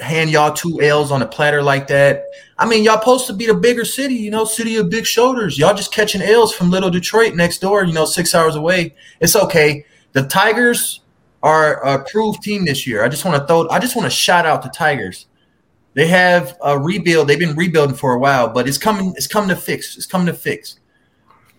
hand 0.00 0.30
y'all 0.30 0.52
two 0.52 0.80
L's 0.80 1.10
on 1.10 1.22
a 1.22 1.26
platter 1.26 1.62
like 1.62 1.86
that. 1.88 2.24
I 2.58 2.66
mean, 2.66 2.84
y'all 2.84 2.98
supposed 2.98 3.26
to 3.28 3.32
be 3.32 3.46
the 3.46 3.54
bigger 3.54 3.84
city, 3.84 4.14
you 4.14 4.30
know, 4.30 4.44
city 4.44 4.76
of 4.76 4.90
big 4.90 5.06
shoulders. 5.06 5.58
Y'all 5.58 5.74
just 5.74 5.92
catching 5.92 6.22
L's 6.22 6.52
from 6.52 6.70
little 6.70 6.90
Detroit 6.90 7.34
next 7.34 7.58
door, 7.58 7.84
you 7.84 7.92
know, 7.92 8.04
six 8.04 8.34
hours 8.34 8.56
away. 8.56 8.94
It's 9.20 9.36
okay. 9.36 9.84
The 10.12 10.24
Tigers 10.24 11.00
are 11.42 11.84
a 11.84 12.04
proved 12.04 12.42
team 12.42 12.64
this 12.64 12.86
year. 12.86 13.04
I 13.04 13.08
just 13.08 13.24
want 13.24 13.40
to 13.40 13.46
throw. 13.46 13.68
I 13.68 13.78
just 13.78 13.94
want 13.94 14.06
to 14.06 14.10
shout 14.10 14.46
out 14.46 14.62
the 14.62 14.68
Tigers. 14.70 15.26
They 15.94 16.06
have 16.08 16.56
a 16.62 16.78
rebuild. 16.78 17.28
They've 17.28 17.38
been 17.38 17.56
rebuilding 17.56 17.96
for 17.96 18.14
a 18.14 18.18
while, 18.18 18.48
but 18.48 18.68
it's 18.68 18.78
coming. 18.78 19.12
It's 19.16 19.26
coming 19.26 19.50
to 19.50 19.56
fix. 19.56 19.96
It's 19.96 20.06
coming 20.06 20.26
to 20.26 20.34
fix. 20.34 20.79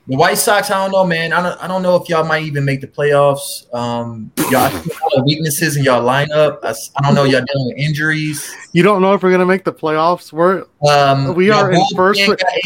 The 0.08 0.18
White 0.18 0.40
Sox, 0.40 0.72
I 0.72 0.84
don't 0.84 0.92
know, 0.92 1.06
man. 1.06 1.32
I 1.32 1.44
don't, 1.44 1.64
I 1.64 1.68
don't 1.68 1.84
know 1.84 1.96
if 1.96 2.10
y'all 2.10 2.26
might 2.26 2.44
even 2.44 2.66
make 2.66 2.82
the 2.82 2.88
playoffs. 2.88 3.72
Um, 3.74 4.32
y'all 4.50 4.68
have 4.68 4.90
weaknesses 5.24 5.78
in 5.78 5.84
y'all 5.84 6.02
lineup. 6.04 6.58
I, 6.64 6.74
I, 6.98 7.02
don't 7.04 7.14
know. 7.14 7.24
Y'all 7.24 7.46
dealing 7.46 7.68
with 7.68 7.78
injuries. 7.78 8.52
You 8.74 8.82
don't 8.82 9.02
know 9.02 9.14
if 9.14 9.22
we're 9.22 9.32
gonna 9.32 9.46
make 9.46 9.64
the 9.64 9.72
playoffs. 9.72 10.34
We're 10.34 10.66
um, 10.90 11.36
we 11.36 11.52
are 11.52 11.72
in 11.72 11.82
first. 11.96 12.20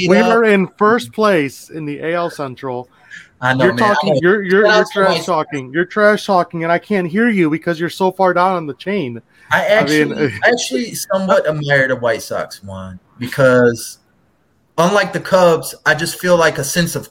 We 0.07 0.17
up. 0.17 0.27
are 0.27 0.45
in 0.45 0.67
first 0.77 1.11
place 1.11 1.69
in 1.69 1.86
the 1.86 2.13
AL 2.13 2.29
Central. 2.29 2.89
I 3.41 3.53
know, 3.53 3.65
you're 3.65 3.73
man. 3.73 3.93
talking. 3.93 4.17
You're 4.21 4.41
you're, 4.41 4.65
you're 4.65 4.86
trash 4.91 5.25
talking. 5.25 5.73
You're 5.73 5.86
trash 5.86 6.25
talking, 6.25 6.63
and 6.63 6.71
I 6.71 6.79
can't 6.79 7.07
hear 7.07 7.27
you 7.27 7.49
because 7.49 7.79
you're 7.79 7.89
so 7.89 8.11
far 8.11 8.33
down 8.33 8.53
on 8.53 8.65
the 8.65 8.75
chain. 8.75 9.21
I 9.51 9.65
actually, 9.65 10.01
I 10.03 10.05
mean, 10.05 10.39
actually 10.45 10.95
somewhat 10.95 11.47
admire 11.47 11.89
the 11.89 11.97
White 11.97 12.23
Sox 12.23 12.63
one 12.63 12.99
because, 13.19 13.99
unlike 14.77 15.11
the 15.11 15.19
Cubs, 15.19 15.75
I 15.86 15.95
just 15.95 16.17
feel 16.17 16.38
like 16.38 16.57
a 16.57 16.63
sense 16.63 16.95
of 16.95 17.09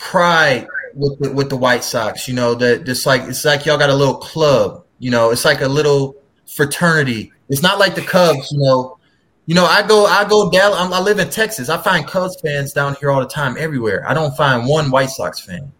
pride 0.00 0.66
with 0.94 1.20
the, 1.20 1.30
with 1.30 1.48
the 1.48 1.56
White 1.56 1.84
Sox. 1.84 2.26
You 2.26 2.34
know 2.34 2.54
that 2.54 2.84
just 2.84 3.06
like 3.06 3.22
it's 3.22 3.44
like 3.44 3.64
y'all 3.64 3.78
got 3.78 3.90
a 3.90 3.94
little 3.94 4.16
club. 4.16 4.84
You 4.98 5.12
know, 5.12 5.30
it's 5.30 5.44
like 5.44 5.60
a 5.60 5.68
little 5.68 6.16
fraternity. 6.46 7.32
It's 7.48 7.62
not 7.62 7.78
like 7.78 7.94
the 7.94 8.02
Cubs. 8.02 8.50
You 8.50 8.58
know, 8.58 8.98
you 9.46 9.54
know 9.54 9.64
I 9.64 9.86
go 9.86 10.06
I 10.06 10.28
go 10.28 10.50
down. 10.50 10.72
I 10.92 11.00
live 11.00 11.20
in 11.20 11.30
Texas. 11.30 11.68
I 11.68 11.78
find 11.78 12.06
Cubs 12.06 12.40
fans 12.40 12.72
down 12.72 12.96
here 12.96 13.10
all 13.10 13.20
the 13.20 13.28
time, 13.28 13.56
everywhere. 13.56 14.04
I 14.08 14.14
don't 14.14 14.36
find 14.36 14.66
one 14.66 14.90
White 14.90 15.10
Sox 15.10 15.40
fan. 15.40 15.72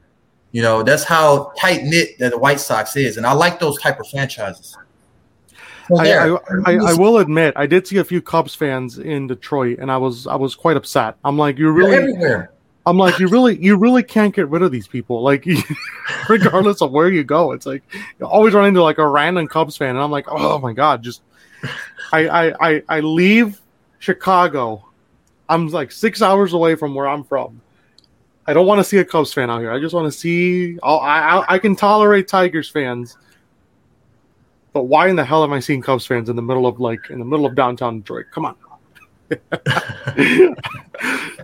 You 0.52 0.62
know, 0.62 0.82
that's 0.82 1.04
how 1.04 1.52
tight 1.58 1.82
knit 1.84 2.18
that 2.18 2.32
the 2.32 2.38
White 2.38 2.60
Sox 2.60 2.96
is, 2.96 3.16
and 3.16 3.26
I 3.26 3.32
like 3.32 3.58
those 3.58 3.80
type 3.80 3.98
of 4.00 4.08
franchises. 4.08 4.76
I, 5.98 6.12
I, 6.12 6.36
I, 6.66 6.72
I, 6.90 6.94
will 6.94 7.18
admit 7.18 7.52
I 7.56 7.66
did 7.66 7.84
see 7.84 7.96
a 7.96 8.04
few 8.04 8.22
Cubs 8.22 8.54
fans 8.54 8.98
in 8.98 9.26
Detroit, 9.26 9.78
and 9.80 9.90
I 9.90 9.96
was 9.96 10.28
I 10.28 10.36
was 10.36 10.54
quite 10.54 10.76
upset. 10.76 11.16
I'm 11.24 11.36
like, 11.36 11.58
you're 11.58 11.72
really, 11.72 12.12
I'm 12.86 12.96
like, 12.96 13.18
you 13.18 13.28
really, 13.28 13.56
you 13.56 13.76
really 13.76 14.02
can't 14.02 14.34
get 14.34 14.48
rid 14.48 14.62
of 14.62 14.72
these 14.72 14.88
people. 14.88 15.22
Like, 15.22 15.46
regardless 16.28 16.80
of 16.80 16.92
where 16.92 17.08
you 17.08 17.24
go, 17.24 17.52
it's 17.52 17.66
like 17.66 17.82
you 18.18 18.26
always 18.26 18.54
run 18.54 18.66
into 18.66 18.82
like 18.82 18.98
a 18.98 19.06
random 19.06 19.46
Cubs 19.48 19.76
fan, 19.76 19.90
and 19.90 19.98
I'm 19.98 20.10
like, 20.10 20.26
oh 20.28 20.58
my 20.58 20.72
god, 20.72 21.02
just 21.02 21.22
I 22.12 22.28
I 22.28 22.68
I, 22.68 22.82
I 22.88 23.00
leave 23.00 23.60
Chicago. 23.98 24.84
I'm 25.48 25.68
like 25.68 25.92
six 25.92 26.22
hours 26.22 26.52
away 26.52 26.74
from 26.74 26.94
where 26.94 27.08
I'm 27.08 27.24
from. 27.24 27.60
I 28.46 28.54
don't 28.54 28.66
want 28.66 28.78
to 28.78 28.84
see 28.84 28.98
a 28.98 29.04
Cubs 29.04 29.32
fan 29.32 29.50
out 29.50 29.60
here. 29.60 29.72
I 29.72 29.78
just 29.78 29.94
want 29.94 30.10
to 30.10 30.18
see. 30.18 30.78
Oh, 30.82 30.96
I'll, 30.96 31.42
I 31.48 31.54
I 31.54 31.58
can 31.58 31.76
tolerate 31.76 32.28
Tigers 32.28 32.68
fans 32.68 33.16
but 34.72 34.84
why 34.84 35.08
in 35.08 35.16
the 35.16 35.24
hell 35.24 35.42
am 35.42 35.52
I 35.52 35.60
seeing 35.60 35.82
Cubs 35.82 36.06
fans 36.06 36.28
in 36.28 36.36
the 36.36 36.42
middle 36.42 36.66
of 36.66 36.80
like 36.80 37.10
in 37.10 37.18
the 37.18 37.24
middle 37.24 37.46
of 37.46 37.54
downtown 37.54 38.00
Detroit? 38.00 38.26
Come 38.30 38.44
on. 38.44 38.56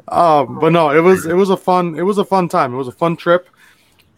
um, 0.08 0.58
but 0.58 0.70
no, 0.72 0.90
it 0.90 1.00
was 1.00 1.26
it 1.26 1.34
was 1.34 1.50
a 1.50 1.56
fun 1.56 1.98
it 1.98 2.02
was 2.02 2.18
a 2.18 2.24
fun 2.24 2.48
time. 2.48 2.74
It 2.74 2.76
was 2.76 2.88
a 2.88 2.92
fun 2.92 3.16
trip, 3.16 3.48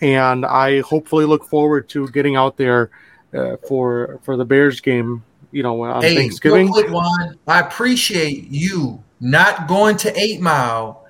and 0.00 0.44
I 0.46 0.80
hopefully 0.80 1.24
look 1.24 1.44
forward 1.46 1.88
to 1.90 2.08
getting 2.08 2.36
out 2.36 2.56
there 2.56 2.90
uh, 3.34 3.56
for 3.68 4.20
for 4.22 4.36
the 4.36 4.44
Bears 4.44 4.80
game. 4.80 5.24
You 5.50 5.62
know, 5.62 5.82
on 5.82 6.02
hey, 6.02 6.14
Thanksgiving. 6.14 6.68
One, 6.68 7.38
I 7.46 7.60
appreciate 7.60 8.48
you 8.48 9.02
not 9.20 9.66
going 9.66 9.96
to 9.98 10.18
Eight 10.18 10.40
Mile 10.40 11.06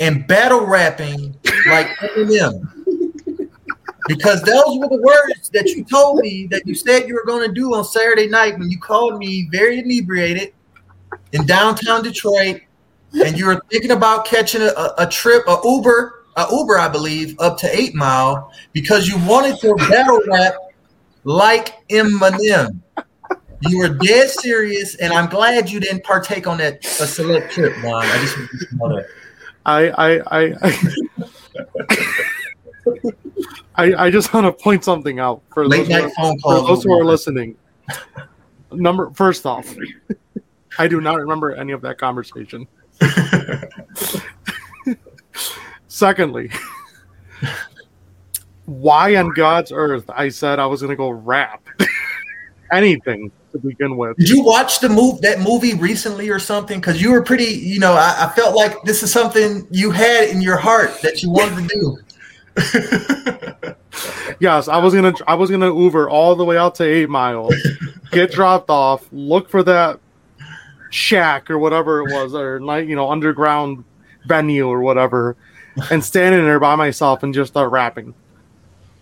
and 0.00 0.26
battle 0.26 0.66
rapping 0.66 1.36
like 1.68 1.88
Eminem 1.98 2.68
because 4.08 4.42
those 4.42 4.78
were 4.78 4.88
the 4.88 5.00
words 5.00 5.48
that 5.50 5.66
you 5.68 5.84
told 5.84 6.20
me 6.20 6.46
that 6.50 6.66
you 6.66 6.74
said 6.74 7.06
you 7.06 7.14
were 7.14 7.24
going 7.24 7.46
to 7.46 7.54
do 7.54 7.74
on 7.74 7.84
Saturday 7.84 8.26
night 8.26 8.58
when 8.58 8.70
you 8.70 8.78
called 8.78 9.18
me 9.18 9.48
very 9.50 9.78
inebriated 9.78 10.52
in 11.32 11.46
downtown 11.46 12.02
Detroit, 12.02 12.60
and 13.24 13.38
you 13.38 13.46
were 13.46 13.60
thinking 13.70 13.90
about 13.90 14.24
catching 14.24 14.62
a, 14.62 14.94
a 14.98 15.06
trip, 15.06 15.46
a 15.46 15.58
Uber, 15.64 16.24
a 16.36 16.46
Uber, 16.50 16.78
I 16.78 16.88
believe, 16.88 17.38
up 17.40 17.58
to 17.58 17.76
Eight 17.76 17.94
Mile 17.94 18.50
because 18.72 19.08
you 19.08 19.18
wanted 19.26 19.58
to 19.60 19.74
battle 19.74 20.20
rap 20.26 20.54
like 21.24 21.86
Eminem. 21.88 22.80
You 23.60 23.78
were 23.78 23.90
dead 23.90 24.28
serious, 24.28 24.96
and 24.96 25.12
I'm 25.12 25.28
glad 25.28 25.70
you 25.70 25.78
didn't 25.78 26.02
partake 26.04 26.46
on 26.46 26.58
that 26.58 26.84
a 26.84 27.06
select 27.06 27.52
trip, 27.52 27.72
Juan. 27.84 28.04
I 28.04 28.18
just 28.18 28.36
want 28.78 29.04
to. 29.04 29.06
I 29.64 29.88
I 29.90 30.40
I. 30.40 30.54
I 30.62 32.24
I, 33.74 34.06
I 34.06 34.10
just 34.10 34.32
want 34.34 34.46
to 34.46 34.52
point 34.52 34.84
something 34.84 35.18
out 35.18 35.42
for 35.52 35.66
Late 35.66 35.88
those, 35.88 36.12
who 36.14 36.24
are, 36.24 36.38
for 36.42 36.66
those 36.66 36.84
who 36.84 36.98
are 36.98 37.04
listening. 37.04 37.56
Number 38.70 39.10
first 39.12 39.46
off, 39.46 39.74
I 40.78 40.88
do 40.88 41.00
not 41.00 41.18
remember 41.18 41.52
any 41.52 41.72
of 41.72 41.82
that 41.82 41.98
conversation. 41.98 42.66
Secondly, 45.88 46.50
why 48.66 49.16
on 49.16 49.30
God's 49.30 49.72
earth 49.72 50.04
I 50.08 50.28
said 50.28 50.58
I 50.58 50.66
was 50.66 50.80
going 50.80 50.90
to 50.90 50.96
go 50.96 51.10
rap 51.10 51.66
anything 52.72 53.30
to 53.52 53.58
begin 53.58 53.96
with. 53.96 54.16
Did 54.16 54.30
you 54.30 54.42
watch 54.42 54.80
the 54.80 54.88
move 54.88 55.20
that 55.20 55.40
movie 55.40 55.74
recently 55.74 56.30
or 56.30 56.38
something? 56.38 56.80
Because 56.80 57.00
you 57.00 57.12
were 57.12 57.22
pretty, 57.22 57.44
you 57.44 57.78
know, 57.78 57.92
I, 57.92 58.26
I, 58.26 58.32
felt 58.34 58.56
like 58.56 58.82
this 58.84 59.02
is 59.02 59.12
something 59.12 59.66
you 59.70 59.90
had 59.90 60.30
in 60.30 60.40
your 60.40 60.56
heart 60.56 61.00
that 61.02 61.22
you 61.22 61.30
wanted 61.30 61.68
to 61.68 61.74
do. 61.74 61.98
yes, 64.40 64.68
I 64.68 64.78
was 64.78 64.94
gonna 64.94 65.14
I 65.26 65.34
was 65.34 65.50
gonna 65.50 65.74
Uber 65.74 66.10
all 66.10 66.34
the 66.34 66.44
way 66.44 66.58
out 66.58 66.74
to 66.76 66.84
Eight 66.84 67.08
Mile, 67.08 67.48
get 68.10 68.30
dropped 68.30 68.68
off, 68.68 69.08
look 69.10 69.48
for 69.48 69.62
that 69.62 70.00
shack 70.92 71.50
or 71.50 71.58
whatever 71.58 72.00
it 72.00 72.12
was, 72.12 72.34
or 72.34 72.60
night 72.60 72.86
you 72.86 72.96
know 72.96 73.10
underground 73.10 73.84
venue 74.26 74.68
or 74.68 74.80
whatever, 74.80 75.36
and 75.90 76.04
standing 76.04 76.44
there 76.44 76.60
by 76.60 76.76
myself 76.76 77.22
and 77.22 77.34
just 77.34 77.52
start 77.52 77.70
rapping. 77.70 78.14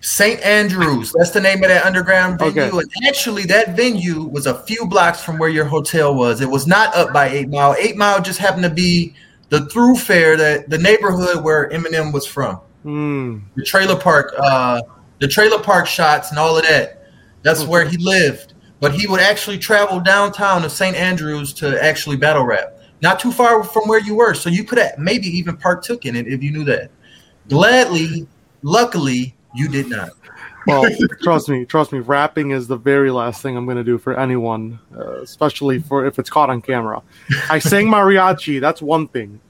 St. 0.02 0.40
Andrews, 0.40 1.12
that's 1.12 1.30
the 1.30 1.42
name 1.42 1.62
of 1.62 1.68
that 1.68 1.84
underground 1.84 2.38
venue. 2.38 2.62
Okay. 2.62 2.78
And 2.78 3.06
actually, 3.06 3.44
that 3.44 3.76
venue 3.76 4.22
was 4.22 4.46
a 4.46 4.62
few 4.62 4.86
blocks 4.86 5.22
from 5.22 5.38
where 5.38 5.50
your 5.50 5.66
hotel 5.66 6.14
was. 6.14 6.40
It 6.40 6.48
was 6.48 6.66
not 6.66 6.94
up 6.94 7.12
by 7.12 7.28
Eight 7.28 7.50
Mile. 7.50 7.76
Eight 7.78 7.96
Mile 7.96 8.22
just 8.22 8.38
happened 8.38 8.62
to 8.62 8.70
be 8.70 9.14
the 9.50 9.66
thoroughfare 9.66 10.36
that 10.38 10.70
the 10.70 10.78
neighborhood 10.78 11.44
where 11.44 11.68
Eminem 11.68 12.14
was 12.14 12.24
from. 12.24 12.60
Mm. 12.84 13.42
The 13.56 13.64
trailer 13.64 13.96
park, 13.96 14.32
uh, 14.38 14.80
the 15.18 15.28
trailer 15.28 15.58
park 15.58 15.86
shots 15.86 16.30
and 16.30 16.38
all 16.38 16.56
of 16.56 16.64
that. 16.64 16.96
That's 17.42 17.64
where 17.64 17.84
he 17.84 17.98
lived. 17.98 18.49
But 18.80 18.94
he 18.94 19.06
would 19.06 19.20
actually 19.20 19.58
travel 19.58 20.00
downtown 20.00 20.62
to 20.62 20.70
St. 20.70 20.96
Andrews 20.96 21.52
to 21.54 21.82
actually 21.82 22.16
battle 22.16 22.44
rap. 22.44 22.78
Not 23.02 23.20
too 23.20 23.32
far 23.32 23.62
from 23.62 23.88
where 23.88 24.00
you 24.00 24.14
were, 24.14 24.34
so 24.34 24.50
you 24.50 24.64
could 24.64 24.78
have 24.78 24.98
maybe 24.98 25.26
even 25.26 25.56
partook 25.56 26.06
in 26.06 26.16
it 26.16 26.26
if 26.26 26.42
you 26.42 26.50
knew 26.50 26.64
that. 26.64 26.90
Gladly, 27.48 28.26
luckily, 28.62 29.34
you 29.54 29.68
did 29.68 29.88
not. 29.88 30.10
Well, 30.66 30.84
trust 31.22 31.48
me, 31.48 31.64
trust 31.64 31.92
me. 31.92 32.00
Rapping 32.00 32.50
is 32.50 32.66
the 32.66 32.76
very 32.76 33.10
last 33.10 33.42
thing 33.42 33.56
I'm 33.56 33.64
going 33.64 33.78
to 33.78 33.84
do 33.84 33.98
for 33.98 34.18
anyone, 34.18 34.78
uh, 34.94 35.22
especially 35.22 35.78
for 35.78 36.04
if 36.04 36.18
it's 36.18 36.28
caught 36.28 36.50
on 36.50 36.60
camera. 36.60 37.02
I 37.48 37.58
sang 37.58 37.86
mariachi. 37.86 38.60
That's 38.60 38.82
one 38.82 39.08
thing. 39.08 39.40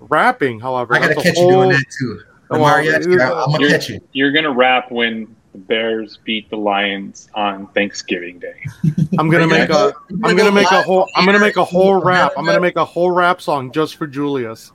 Rapping, 0.00 0.58
however, 0.58 0.94
I 0.94 1.00
gotta 1.00 1.14
catch 1.14 1.36
whole, 1.36 1.46
you 1.46 1.52
doing 1.52 1.70
that 1.70 1.84
too. 1.98 2.20
Well, 2.50 2.60
mariachi, 2.60 3.20
I'm 3.20 3.52
gonna 3.52 3.68
catch 3.68 3.88
you. 3.88 4.00
You're 4.12 4.32
gonna 4.32 4.52
rap 4.52 4.90
when 4.90 5.34
the 5.58 5.64
Bears 5.64 6.18
beat 6.24 6.48
the 6.50 6.56
Lions 6.56 7.28
on 7.34 7.66
Thanksgiving 7.68 8.38
Day. 8.38 8.64
I'm 9.18 9.28
gonna 9.28 9.46
make 9.46 9.70
a. 9.70 9.92
I'm 10.24 10.36
gonna 10.36 10.52
make 10.52 10.70
a 10.70 10.82
whole. 10.82 11.08
I'm 11.16 11.26
gonna 11.26 11.40
make 11.40 11.56
a 11.56 11.64
whole 11.64 12.00
rap. 12.00 12.32
I'm 12.36 12.44
gonna 12.44 12.60
make 12.60 12.76
a 12.76 12.84
whole 12.84 13.10
rap 13.10 13.40
song 13.40 13.72
just 13.72 13.96
for 13.96 14.06
Julius. 14.06 14.72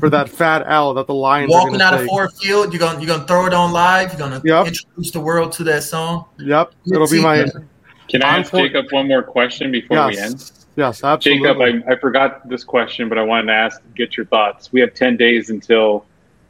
For 0.00 0.10
that 0.10 0.28
fat 0.28 0.64
L 0.66 0.92
that 0.94 1.06
the 1.06 1.14
Lions 1.14 1.50
walking 1.50 1.80
out 1.80 1.92
take. 1.92 2.00
of 2.02 2.06
Ford 2.08 2.30
Field, 2.34 2.72
you're 2.72 2.80
gonna 2.80 2.98
you're 2.98 3.08
gonna 3.08 3.26
throw 3.26 3.46
it 3.46 3.54
on 3.54 3.72
live. 3.72 4.10
You're 4.10 4.18
gonna 4.18 4.42
yep. 4.44 4.66
introduce 4.66 5.10
the 5.12 5.20
world 5.20 5.52
to 5.52 5.64
that 5.64 5.82
song. 5.82 6.26
Yep, 6.38 6.72
it'll 6.92 7.08
be 7.08 7.22
my. 7.22 7.46
Can 8.08 8.22
I 8.22 8.38
ask 8.38 8.52
Jacob 8.52 8.86
one 8.90 9.08
more 9.08 9.22
question 9.22 9.72
before 9.72 9.96
yes. 9.96 10.10
we 10.10 10.18
end? 10.18 10.52
Yes, 10.76 11.02
absolutely. 11.02 11.48
Jacob, 11.48 11.84
I, 11.88 11.92
I 11.92 11.98
forgot 11.98 12.46
this 12.48 12.64
question, 12.64 13.08
but 13.08 13.16
I 13.16 13.22
wanted 13.22 13.46
to 13.46 13.52
ask, 13.52 13.80
get 13.94 14.16
your 14.16 14.26
thoughts. 14.26 14.72
We 14.72 14.80
have 14.80 14.92
ten 14.92 15.16
days 15.16 15.48
until 15.48 16.04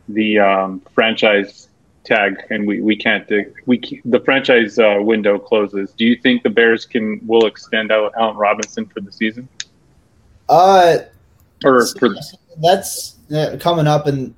the 0.09 0.41
um, 0.41 0.83
franchise 0.93 1.66
tag, 2.07 2.43
and 2.51 2.67
we, 2.67 2.81
we 2.81 2.97
can't 2.97 3.29
we 3.67 4.01
the 4.05 4.21
franchise 4.21 4.79
uh, 4.79 4.99
window 5.01 5.39
closes. 5.39 5.93
Do 5.93 6.05
you 6.05 6.17
think 6.17 6.43
the 6.43 6.51
Bears 6.51 6.87
can 6.87 7.21
will 7.27 7.47
extend 7.47 7.93
out 7.93 8.13
Allen 8.19 8.37
Robinson 8.37 8.87
for 8.87 9.01
the 9.01 9.13
season? 9.13 9.49
Uh, 10.49 10.99
or 11.65 11.87
for 11.99 12.15
that's 12.63 13.17
uh, 13.35 13.57
coming 13.61 13.87
up, 13.87 14.07
and 14.07 14.35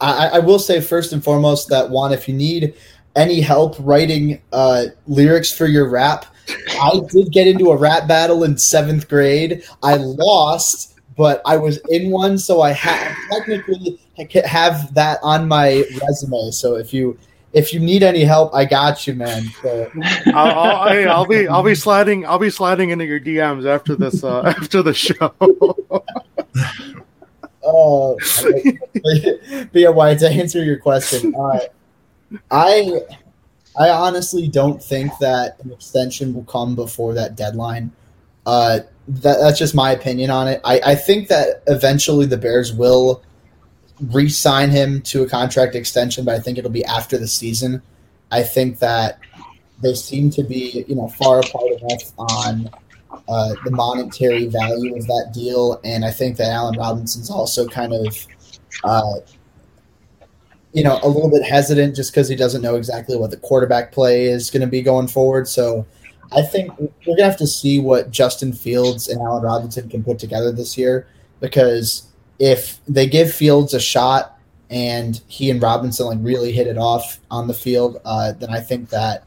I, 0.00 0.28
I 0.28 0.38
will 0.40 0.58
say 0.58 0.80
first 0.80 1.12
and 1.12 1.22
foremost 1.22 1.68
that 1.68 1.90
one, 1.90 2.12
if 2.12 2.28
you 2.28 2.34
need 2.34 2.74
any 3.14 3.40
help 3.40 3.76
writing 3.78 4.40
uh, 4.52 4.86
lyrics 5.06 5.52
for 5.52 5.66
your 5.66 5.88
rap, 5.88 6.26
I 6.80 7.00
did 7.10 7.30
get 7.30 7.46
into 7.46 7.70
a 7.70 7.76
rap 7.76 8.08
battle 8.08 8.42
in 8.44 8.56
seventh 8.56 9.08
grade. 9.08 9.62
I 9.82 9.96
lost, 9.96 10.91
but 11.16 11.42
I 11.44 11.56
was 11.56 11.78
in 11.88 12.10
one, 12.10 12.38
so 12.38 12.60
I 12.62 12.72
ha- 12.72 13.16
technically 13.30 14.00
have 14.44 14.92
that 14.94 15.18
on 15.22 15.48
my 15.48 15.84
resume. 16.00 16.50
So 16.50 16.76
if 16.76 16.92
you 16.92 17.18
if 17.52 17.74
you 17.74 17.80
need 17.80 18.02
any 18.02 18.24
help, 18.24 18.54
I 18.54 18.64
got 18.64 19.06
you, 19.06 19.14
man. 19.14 19.44
So. 19.62 19.90
I'll, 20.26 20.58
I'll, 20.58 21.10
I'll 21.10 21.26
be 21.26 21.46
I'll 21.48 21.62
be 21.62 21.74
sliding 21.74 22.26
I'll 22.26 22.38
be 22.38 22.50
sliding 22.50 22.90
into 22.90 23.04
your 23.04 23.20
DMs 23.20 23.66
after 23.66 23.94
this 23.94 24.24
uh, 24.24 24.42
after 24.58 24.82
the 24.82 24.94
show. 24.94 25.34
oh, 27.62 28.16
but 29.70 29.80
yeah, 29.80 29.88
Wyatt. 29.90 30.20
To 30.20 30.28
answer 30.30 30.64
your 30.64 30.78
question, 30.78 31.34
uh, 31.34 31.58
I 32.50 33.00
I 33.78 33.90
honestly 33.90 34.48
don't 34.48 34.82
think 34.82 35.12
that 35.20 35.56
an 35.62 35.72
extension 35.72 36.34
will 36.34 36.44
come 36.44 36.74
before 36.74 37.14
that 37.14 37.36
deadline. 37.36 37.92
Uh, 38.44 38.80
that, 39.08 39.38
that's 39.40 39.58
just 39.58 39.74
my 39.74 39.90
opinion 39.92 40.30
on 40.30 40.48
it. 40.48 40.60
I, 40.64 40.80
I 40.84 40.94
think 40.94 41.28
that 41.28 41.62
eventually 41.66 42.26
the 42.26 42.36
Bears 42.36 42.72
will 42.72 43.22
re-sign 44.10 44.70
him 44.70 45.02
to 45.02 45.22
a 45.22 45.28
contract 45.28 45.74
extension, 45.74 46.24
but 46.24 46.34
I 46.34 46.40
think 46.40 46.58
it'll 46.58 46.70
be 46.70 46.84
after 46.84 47.18
the 47.18 47.28
season. 47.28 47.82
I 48.30 48.42
think 48.42 48.78
that 48.78 49.18
they 49.82 49.94
seem 49.94 50.30
to 50.30 50.42
be, 50.42 50.84
you 50.88 50.94
know, 50.94 51.08
far 51.08 51.40
apart 51.40 51.70
enough 51.80 52.12
on 52.18 52.70
uh, 53.28 53.54
the 53.64 53.70
monetary 53.70 54.46
value 54.46 54.96
of 54.96 55.06
that 55.06 55.32
deal, 55.34 55.80
and 55.84 56.04
I 56.04 56.10
think 56.10 56.36
that 56.38 56.50
Allen 56.50 56.78
Robinson's 56.78 57.30
also 57.30 57.66
kind 57.68 57.92
of, 57.92 58.26
uh, 58.84 59.16
you 60.72 60.82
know, 60.82 60.98
a 61.02 61.08
little 61.08 61.30
bit 61.30 61.42
hesitant 61.42 61.94
just 61.94 62.12
because 62.12 62.28
he 62.28 62.36
doesn't 62.36 62.62
know 62.62 62.76
exactly 62.76 63.16
what 63.16 63.30
the 63.30 63.36
quarterback 63.36 63.92
play 63.92 64.24
is 64.24 64.50
going 64.50 64.62
to 64.62 64.66
be 64.66 64.80
going 64.80 65.08
forward. 65.08 65.46
So 65.46 65.84
I 66.34 66.42
think 66.42 66.72
we're 66.78 67.16
to 67.16 67.24
have 67.24 67.36
to 67.38 67.46
see 67.46 67.78
what 67.78 68.10
Justin 68.10 68.52
Fields 68.52 69.08
and 69.08 69.20
Allen 69.20 69.42
Robinson 69.42 69.88
can 69.88 70.02
put 70.02 70.18
together 70.18 70.52
this 70.52 70.78
year 70.78 71.06
because 71.40 72.08
if 72.38 72.80
they 72.88 73.06
give 73.06 73.32
Fields 73.32 73.74
a 73.74 73.80
shot 73.80 74.38
and 74.70 75.20
he 75.28 75.50
and 75.50 75.60
Robinson 75.60 76.06
like 76.06 76.18
really 76.20 76.52
hit 76.52 76.66
it 76.66 76.78
off 76.78 77.20
on 77.30 77.46
the 77.46 77.54
field, 77.54 78.00
uh, 78.04 78.32
then 78.32 78.50
I 78.50 78.60
think 78.60 78.88
that 78.88 79.24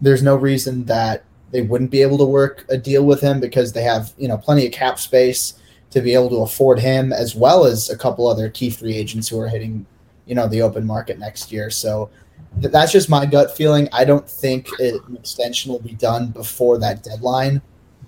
there's 0.00 0.22
no 0.22 0.34
reason 0.34 0.84
that 0.86 1.24
they 1.52 1.62
wouldn't 1.62 1.90
be 1.90 2.02
able 2.02 2.18
to 2.18 2.24
work 2.24 2.64
a 2.68 2.76
deal 2.76 3.04
with 3.04 3.20
him 3.20 3.38
because 3.38 3.72
they 3.72 3.82
have 3.82 4.12
you 4.18 4.26
know 4.26 4.36
plenty 4.36 4.66
of 4.66 4.72
cap 4.72 4.98
space 4.98 5.54
to 5.90 6.00
be 6.00 6.14
able 6.14 6.30
to 6.30 6.38
afford 6.38 6.80
him 6.80 7.12
as 7.12 7.34
well 7.34 7.64
as 7.64 7.90
a 7.90 7.96
couple 7.96 8.26
other 8.26 8.48
key 8.48 8.70
free 8.70 8.96
agents 8.96 9.28
who 9.28 9.38
are 9.38 9.48
hitting 9.48 9.86
you 10.26 10.34
know 10.34 10.48
the 10.48 10.62
open 10.62 10.86
market 10.86 11.18
next 11.18 11.52
year. 11.52 11.70
So 11.70 12.10
that's 12.56 12.92
just 12.92 13.08
my 13.08 13.26
gut 13.26 13.56
feeling. 13.56 13.88
I 13.92 14.04
don't 14.04 14.28
think 14.28 14.68
it, 14.78 15.02
an 15.08 15.16
extension 15.16 15.72
will 15.72 15.80
be 15.80 15.94
done 15.94 16.28
before 16.28 16.78
that 16.78 17.02
deadline 17.02 17.62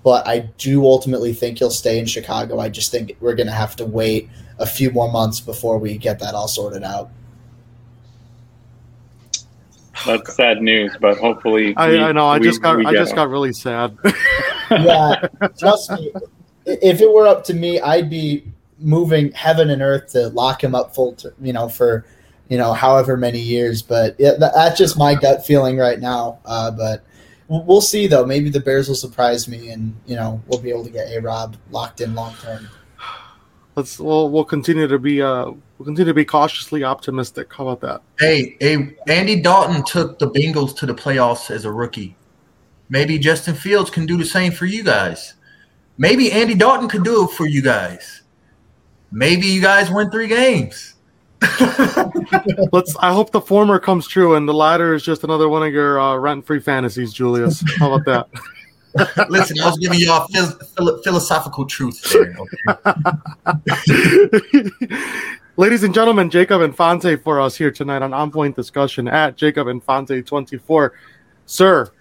but 0.05 0.27
I 0.27 0.51
do 0.59 0.85
ultimately 0.85 1.33
think 1.33 1.57
he'll 1.57 1.71
stay 1.71 1.97
in 1.97 2.05
Chicago. 2.05 2.59
I 2.59 2.69
just 2.69 2.91
think 2.91 3.17
we're 3.19 3.33
going 3.33 3.47
to 3.47 3.53
have 3.53 3.75
to 3.77 3.85
wait 3.85 4.29
a 4.59 4.65
few 4.67 4.91
more 4.91 5.11
months 5.11 5.39
before 5.39 5.79
we 5.79 5.97
get 5.97 6.19
that 6.19 6.35
all 6.35 6.47
sorted 6.47 6.83
out. 6.83 7.09
That's 10.05 10.35
sad 10.35 10.61
news, 10.61 10.95
but 11.01 11.17
hopefully, 11.17 11.75
I, 11.75 11.89
we, 11.89 11.99
I 11.99 12.11
know. 12.11 12.27
I 12.27 12.37
we, 12.37 12.45
just 12.45 12.61
got 12.61 12.85
I 12.85 12.93
just 12.93 13.15
got 13.15 13.29
really 13.29 13.51
sad. 13.51 13.97
yeah, 14.69 15.27
trust 15.57 15.89
me. 15.93 16.11
If 16.67 17.01
it 17.01 17.11
were 17.11 17.27
up 17.27 17.43
to 17.45 17.55
me, 17.55 17.79
I'd 17.79 18.07
be 18.07 18.43
moving 18.77 19.31
heaven 19.31 19.71
and 19.71 19.81
earth 19.81 20.11
to 20.11 20.27
lock 20.27 20.63
him 20.63 20.75
up 20.75 20.93
full, 20.93 21.13
to, 21.13 21.33
you 21.41 21.53
know, 21.53 21.67
for 21.67 22.05
you 22.49 22.57
know 22.57 22.73
however 22.73 23.17
many 23.17 23.39
years. 23.39 23.81
But 23.81 24.15
yeah, 24.19 24.33
that's 24.37 24.77
just 24.77 24.97
my 24.97 25.15
gut 25.15 25.45
feeling 25.45 25.77
right 25.77 25.99
now. 25.99 26.39
Uh, 26.45 26.71
but 26.71 27.05
we'll 27.47 27.81
see 27.81 28.07
though. 28.07 28.25
Maybe 28.25 28.49
the 28.49 28.59
Bears 28.59 28.87
will 28.87 28.95
surprise 28.95 29.47
me, 29.47 29.69
and 29.69 29.95
you 30.05 30.15
know 30.15 30.41
we'll 30.47 30.61
be 30.61 30.69
able 30.69 30.83
to 30.83 30.91
get 30.91 31.07
a 31.15 31.19
Rob 31.21 31.57
locked 31.71 32.01
in 32.01 32.15
long 32.15 32.35
term. 32.41 32.69
Let's 33.75 33.99
we'll 33.99 34.29
we'll 34.29 34.45
continue 34.45 34.87
to 34.87 34.99
be 34.99 35.21
uh 35.21 35.45
we'll 35.45 35.85
continue 35.85 36.05
to 36.05 36.13
be 36.13 36.25
cautiously 36.25 36.83
optimistic. 36.83 37.53
How 37.53 37.67
about 37.67 37.81
that? 37.81 38.01
Hey, 38.19 38.55
hey, 38.59 38.95
Andy 39.07 39.41
Dalton 39.41 39.83
took 39.83 40.19
the 40.19 40.29
Bengals 40.29 40.75
to 40.77 40.85
the 40.85 40.95
playoffs 40.95 41.51
as 41.51 41.65
a 41.65 41.71
rookie. 41.71 42.15
Maybe 42.87 43.17
Justin 43.17 43.55
Fields 43.55 43.89
can 43.89 44.05
do 44.05 44.17
the 44.17 44.25
same 44.25 44.51
for 44.51 44.65
you 44.65 44.83
guys. 44.83 45.33
Maybe 45.97 46.31
Andy 46.31 46.55
Dalton 46.55 46.87
could 46.87 47.03
do 47.03 47.23
it 47.23 47.31
for 47.31 47.47
you 47.47 47.61
guys. 47.61 48.21
Maybe 49.11 49.47
you 49.47 49.61
guys 49.61 49.89
win 49.89 50.11
three 50.11 50.27
games. 50.27 50.94
Let's. 52.71 52.95
I 52.97 53.11
hope 53.13 53.31
the 53.31 53.41
former 53.41 53.79
comes 53.79 54.07
true, 54.07 54.35
and 54.35 54.47
the 54.47 54.53
latter 54.53 54.93
is 54.93 55.03
just 55.03 55.23
another 55.23 55.49
one 55.49 55.63
of 55.63 55.73
your 55.73 55.99
uh, 55.99 56.15
rent-free 56.15 56.59
fantasies, 56.61 57.13
Julius. 57.13 57.63
How 57.77 57.93
about 57.93 58.05
that? 58.05 58.27
Listen, 59.29 59.59
I 59.61 59.65
was 59.65 59.77
giving 59.77 59.99
you 59.99 60.11
all 60.11 60.27
phil- 60.27 61.01
philosophical 61.03 61.65
truth 61.65 62.01
there. 62.13 62.35
Okay? 63.67 64.69
Ladies 65.57 65.83
and 65.83 65.93
gentlemen, 65.93 66.29
Jacob 66.29 66.61
Infante 66.61 67.15
for 67.17 67.41
us 67.41 67.55
here 67.55 67.71
tonight 67.71 68.01
on 68.01 68.13
On 68.13 68.31
Point 68.31 68.55
Discussion 68.55 69.07
at 69.07 69.35
Jacob 69.35 69.67
Infante 69.67 70.21
24. 70.21 70.93
Sir, 71.45 71.91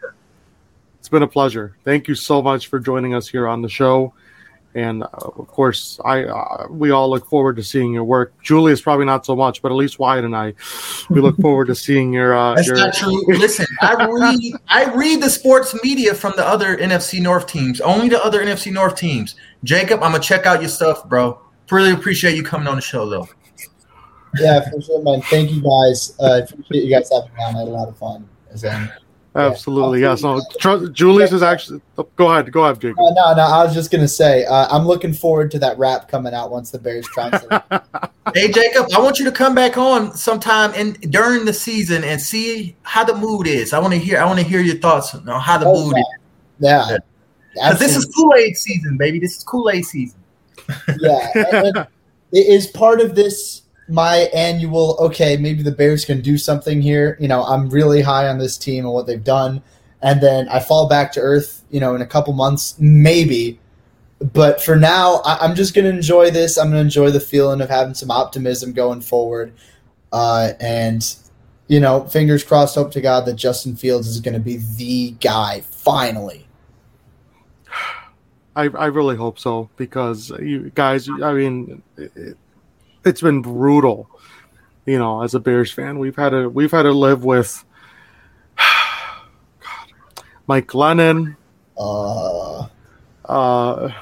it's 0.99 1.09
been 1.09 1.23
a 1.23 1.29
pleasure. 1.29 1.77
Thank 1.85 2.09
you 2.09 2.15
so 2.15 2.43
much 2.43 2.69
for 2.69 2.79
joining 2.79 3.15
us 3.15 3.29
here 3.29 3.47
on 3.47 3.63
the 3.63 3.69
show 3.69 4.15
and 4.75 5.03
uh, 5.03 5.09
of 5.13 5.47
course, 5.49 6.01
I 6.05 6.25
uh, 6.25 6.67
we 6.69 6.91
all 6.91 7.09
look 7.09 7.29
forward 7.29 7.57
to 7.57 7.63
seeing 7.63 7.93
your 7.93 8.05
work. 8.05 8.35
Julius 8.43 8.81
probably 8.81 9.07
not 9.07 9.25
so 9.25 9.37
much, 9.37 9.63
but 9.63 9.71
at 9.71 9.75
least 9.75 9.99
Wyatt 9.99 10.25
and 10.25 10.35
I, 10.35 10.55
we 11.11 11.21
look 11.21 11.37
forward 11.39 11.67
to 11.67 11.75
seeing 11.75 12.13
your. 12.13 12.35
Uh, 12.35 12.55
That's 12.55 12.67
your... 12.67 12.77
not 12.77 12.95
true. 12.95 13.25
Listen, 13.27 13.67
I 13.81 14.07
read 14.07 14.41
I 14.69 14.95
read 14.95 15.23
the 15.23 15.31
sports 15.31 15.77
media 15.83 16.15
from 16.15 16.33
the 16.37 16.47
other 16.47 16.77
NFC 16.77 17.21
North 17.21 17.47
teams, 17.47 17.81
only 17.81 18.09
the 18.09 18.23
other 18.25 18.45
NFC 18.45 18.73
North 18.73 18.97
teams. 18.97 19.37
Jacob, 19.63 20.03
I'm 20.03 20.13
gonna 20.13 20.23
check 20.23 20.47
out 20.47 20.61
your 20.61 20.71
stuff, 20.71 21.09
bro. 21.09 21.41
Really 21.71 21.93
appreciate 21.93 22.37
you 22.37 22.43
coming 22.43 22.69
on 22.69 22.77
the 22.77 22.83
show, 22.83 23.09
though. 23.09 23.29
Yeah, 24.39 24.69
for 24.69 24.81
sure, 24.81 25.03
man. 25.03 25.23
Thank 25.23 25.51
you 25.51 25.63
guys. 25.63 26.17
Uh, 26.21 26.43
appreciate 26.43 26.85
you 26.85 26.91
guys 26.91 27.11
having 27.11 27.33
me 27.35 27.43
on. 27.43 27.57
I 27.57 27.59
had 27.61 27.69
a 27.69 27.71
lot 27.71 27.89
of 27.89 27.97
fun. 27.97 28.29
Absolutely, 29.37 30.01
yes. 30.01 30.23
No, 30.23 30.41
trust, 30.61 30.93
Julius 30.93 31.33
is 31.33 31.43
actually. 31.43 31.81
Oh, 31.99 32.09
go 32.15 32.31
ahead, 32.31 32.53
go 32.53 32.65
ahead, 32.65 32.81
Jacob. 32.81 33.01
Uh, 33.01 33.11
no, 33.15 33.35
no. 33.35 33.43
I 33.43 33.65
was 33.65 33.75
just 33.75 33.91
gonna 33.91 34.07
say, 34.07 34.45
uh, 34.45 34.69
I'm 34.71 34.87
looking 34.87 35.13
forward 35.13 35.51
to 35.53 35.59
that 35.59 35.77
rap 35.77 36.09
coming 36.09 36.33
out 36.33 36.53
once 36.53 36.71
the 36.71 36.79
Bears 36.79 37.07
try. 37.09 37.31
hey, 38.35 38.53
Jacob, 38.53 38.87
I 38.95 39.01
want 39.01 39.19
you 39.19 39.25
to 39.25 39.33
come 39.33 39.55
back 39.55 39.77
on 39.77 40.15
sometime 40.15 40.73
and 40.77 41.01
during 41.11 41.45
the 41.45 41.53
season 41.53 42.05
and 42.05 42.21
see 42.21 42.77
how 42.83 43.03
the 43.03 43.15
mood 43.15 43.49
is. 43.49 43.73
I 43.73 43.81
want 43.81 43.93
to 43.93 43.99
hear. 43.99 44.21
I 44.21 44.25
want 44.25 44.39
to 44.39 44.45
hear 44.45 44.61
your 44.61 44.77
thoughts 44.77 45.15
on 45.15 45.27
how 45.27 45.59
the 45.59 45.67
oh, 45.67 45.85
mood 45.85 45.97
yeah. 46.61 46.83
is. 46.83 46.89
Yeah, 46.89 46.99
because 47.55 47.79
this 47.81 47.97
is 47.97 48.07
Kool 48.07 48.35
Aid 48.35 48.57
season, 48.57 48.97
baby. 48.97 49.19
This 49.19 49.37
is 49.37 49.43
Kool 49.43 49.69
Aid 49.69 49.85
season. 49.85 50.21
yeah, 51.01 51.31
and, 51.35 51.77
and 51.77 51.89
it 52.31 52.47
is 52.47 52.69
part 52.69 53.01
of 53.01 53.17
this 53.17 53.64
my 53.89 54.29
annual 54.35 54.97
okay 54.99 55.37
maybe 55.37 55.63
the 55.63 55.73
bears 55.73 56.05
can 56.05 56.21
do 56.21 56.39
something 56.39 56.81
here. 56.81 57.17
You 57.21 57.29
know 57.29 57.43
i'm 57.45 57.69
really 57.69 58.03
high 58.03 58.29
on 58.29 58.39
this 58.39 58.57
team 58.57 58.85
and 58.85 58.95
what 58.95 59.07
they've 59.07 59.23
done. 59.23 59.63
And 60.03 60.21
then 60.21 60.49
i 60.49 60.61
fall 60.61 60.89
back 60.89 61.13
to 61.13 61.21
earth 61.21 61.63
you 61.71 61.81
know 61.81 61.95
in 61.95 62.03
a 62.03 62.07
couple 62.07 62.33
months 62.33 62.77
maybe. 62.79 63.61
But 64.21 64.63
for 64.63 64.77
now 64.77 65.21
I, 65.25 65.45
am 65.45 65.55
just 65.55 65.75
going 65.75 65.85
to 65.85 65.91
enjoy 65.91 66.31
this. 66.31 66.57
I'm 66.57 66.69
going 66.69 66.77
to 66.77 66.81
enjoy 66.81 67.11
the 67.11 67.21
feeling 67.21 67.61
of 67.61 67.69
having 67.69 67.95
some 67.95 68.11
optimism 68.11 68.73
going 68.73 69.03
forward. 69.03 69.53
Uh, 70.13 70.53
and 70.61 71.17
you 71.69 71.81
know 71.81 72.05
fingers 72.05 72.45
crossed 72.45 72.75
hope 72.75 72.93
to 72.93 73.01
god 73.01 73.25
that 73.27 73.35
justin 73.35 73.75
fields 73.75 74.07
is 74.07 74.21
going 74.21 74.35
to 74.35 74.41
be 74.41 74.59
the 74.77 75.13
guy 75.21 75.61
finally. 75.63 76.47
I, 78.57 78.69
I 78.69 78.87
really 78.87 79.17
hope 79.17 79.39
so 79.39 79.69
because 79.77 80.31
you 80.41 80.71
guys 80.75 81.09
i 81.23 81.33
mean 81.33 81.83
it, 81.97 82.37
it's 83.05 83.21
been 83.21 83.43
brutal. 83.43 84.11
You 84.87 84.99
know, 84.99 85.23
as 85.23 85.35
a 85.35 85.41
Bears 85.41 85.73
fan, 85.73 85.99
we've 85.99 86.17
had 86.17 86.31
to 86.31 86.49
we've 86.49 86.71
had 86.71 86.83
to 86.83 86.93
live 86.93 87.25
with 87.25 87.65
God, 88.57 90.25
Mike 90.47 90.67
Glennon. 90.67 91.37
Uh, 91.79 92.67
uh, 93.25 93.93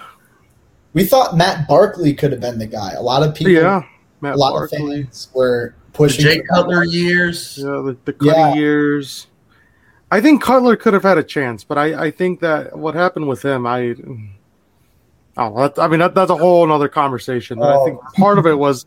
we 0.92 1.04
thought 1.04 1.36
Matt 1.36 1.68
Barkley 1.68 2.14
could 2.14 2.32
have 2.32 2.40
been 2.40 2.58
the 2.58 2.66
guy. 2.66 2.92
A 2.92 3.02
lot 3.02 3.22
of 3.22 3.34
people, 3.34 3.52
yeah, 3.52 3.82
Matt 4.20 4.34
a 4.34 4.38
lot 4.38 4.52
Barkley. 4.52 4.78
of 4.78 5.06
fans 5.06 5.28
were 5.34 5.74
pushing. 5.92 6.24
The 6.24 6.34
Jay 6.34 6.42
Cutler 6.42 6.84
years, 6.84 7.58
yeah, 7.58 7.64
the, 7.64 7.96
the 8.04 8.12
Cuddy 8.12 8.30
yeah. 8.30 8.54
years. 8.54 9.28
I 10.10 10.20
think 10.20 10.42
Cutler 10.42 10.76
could 10.76 10.92
have 10.92 11.04
had 11.04 11.16
a 11.16 11.22
chance, 11.22 11.64
but 11.64 11.78
I, 11.78 12.06
I 12.06 12.10
think 12.10 12.40
that 12.40 12.76
what 12.76 12.94
happened 12.94 13.28
with 13.28 13.42
him, 13.42 13.66
I 13.66 13.94
Oh, 15.36 15.56
that, 15.56 15.78
I 15.78 15.88
mean 15.88 16.00
that, 16.00 16.14
that's 16.14 16.30
a 16.30 16.36
whole 16.36 16.70
other 16.70 16.88
conversation. 16.88 17.58
Oh. 17.60 17.82
I 17.82 17.84
think 17.84 18.00
part 18.14 18.38
of 18.38 18.46
it 18.46 18.54
was 18.58 18.86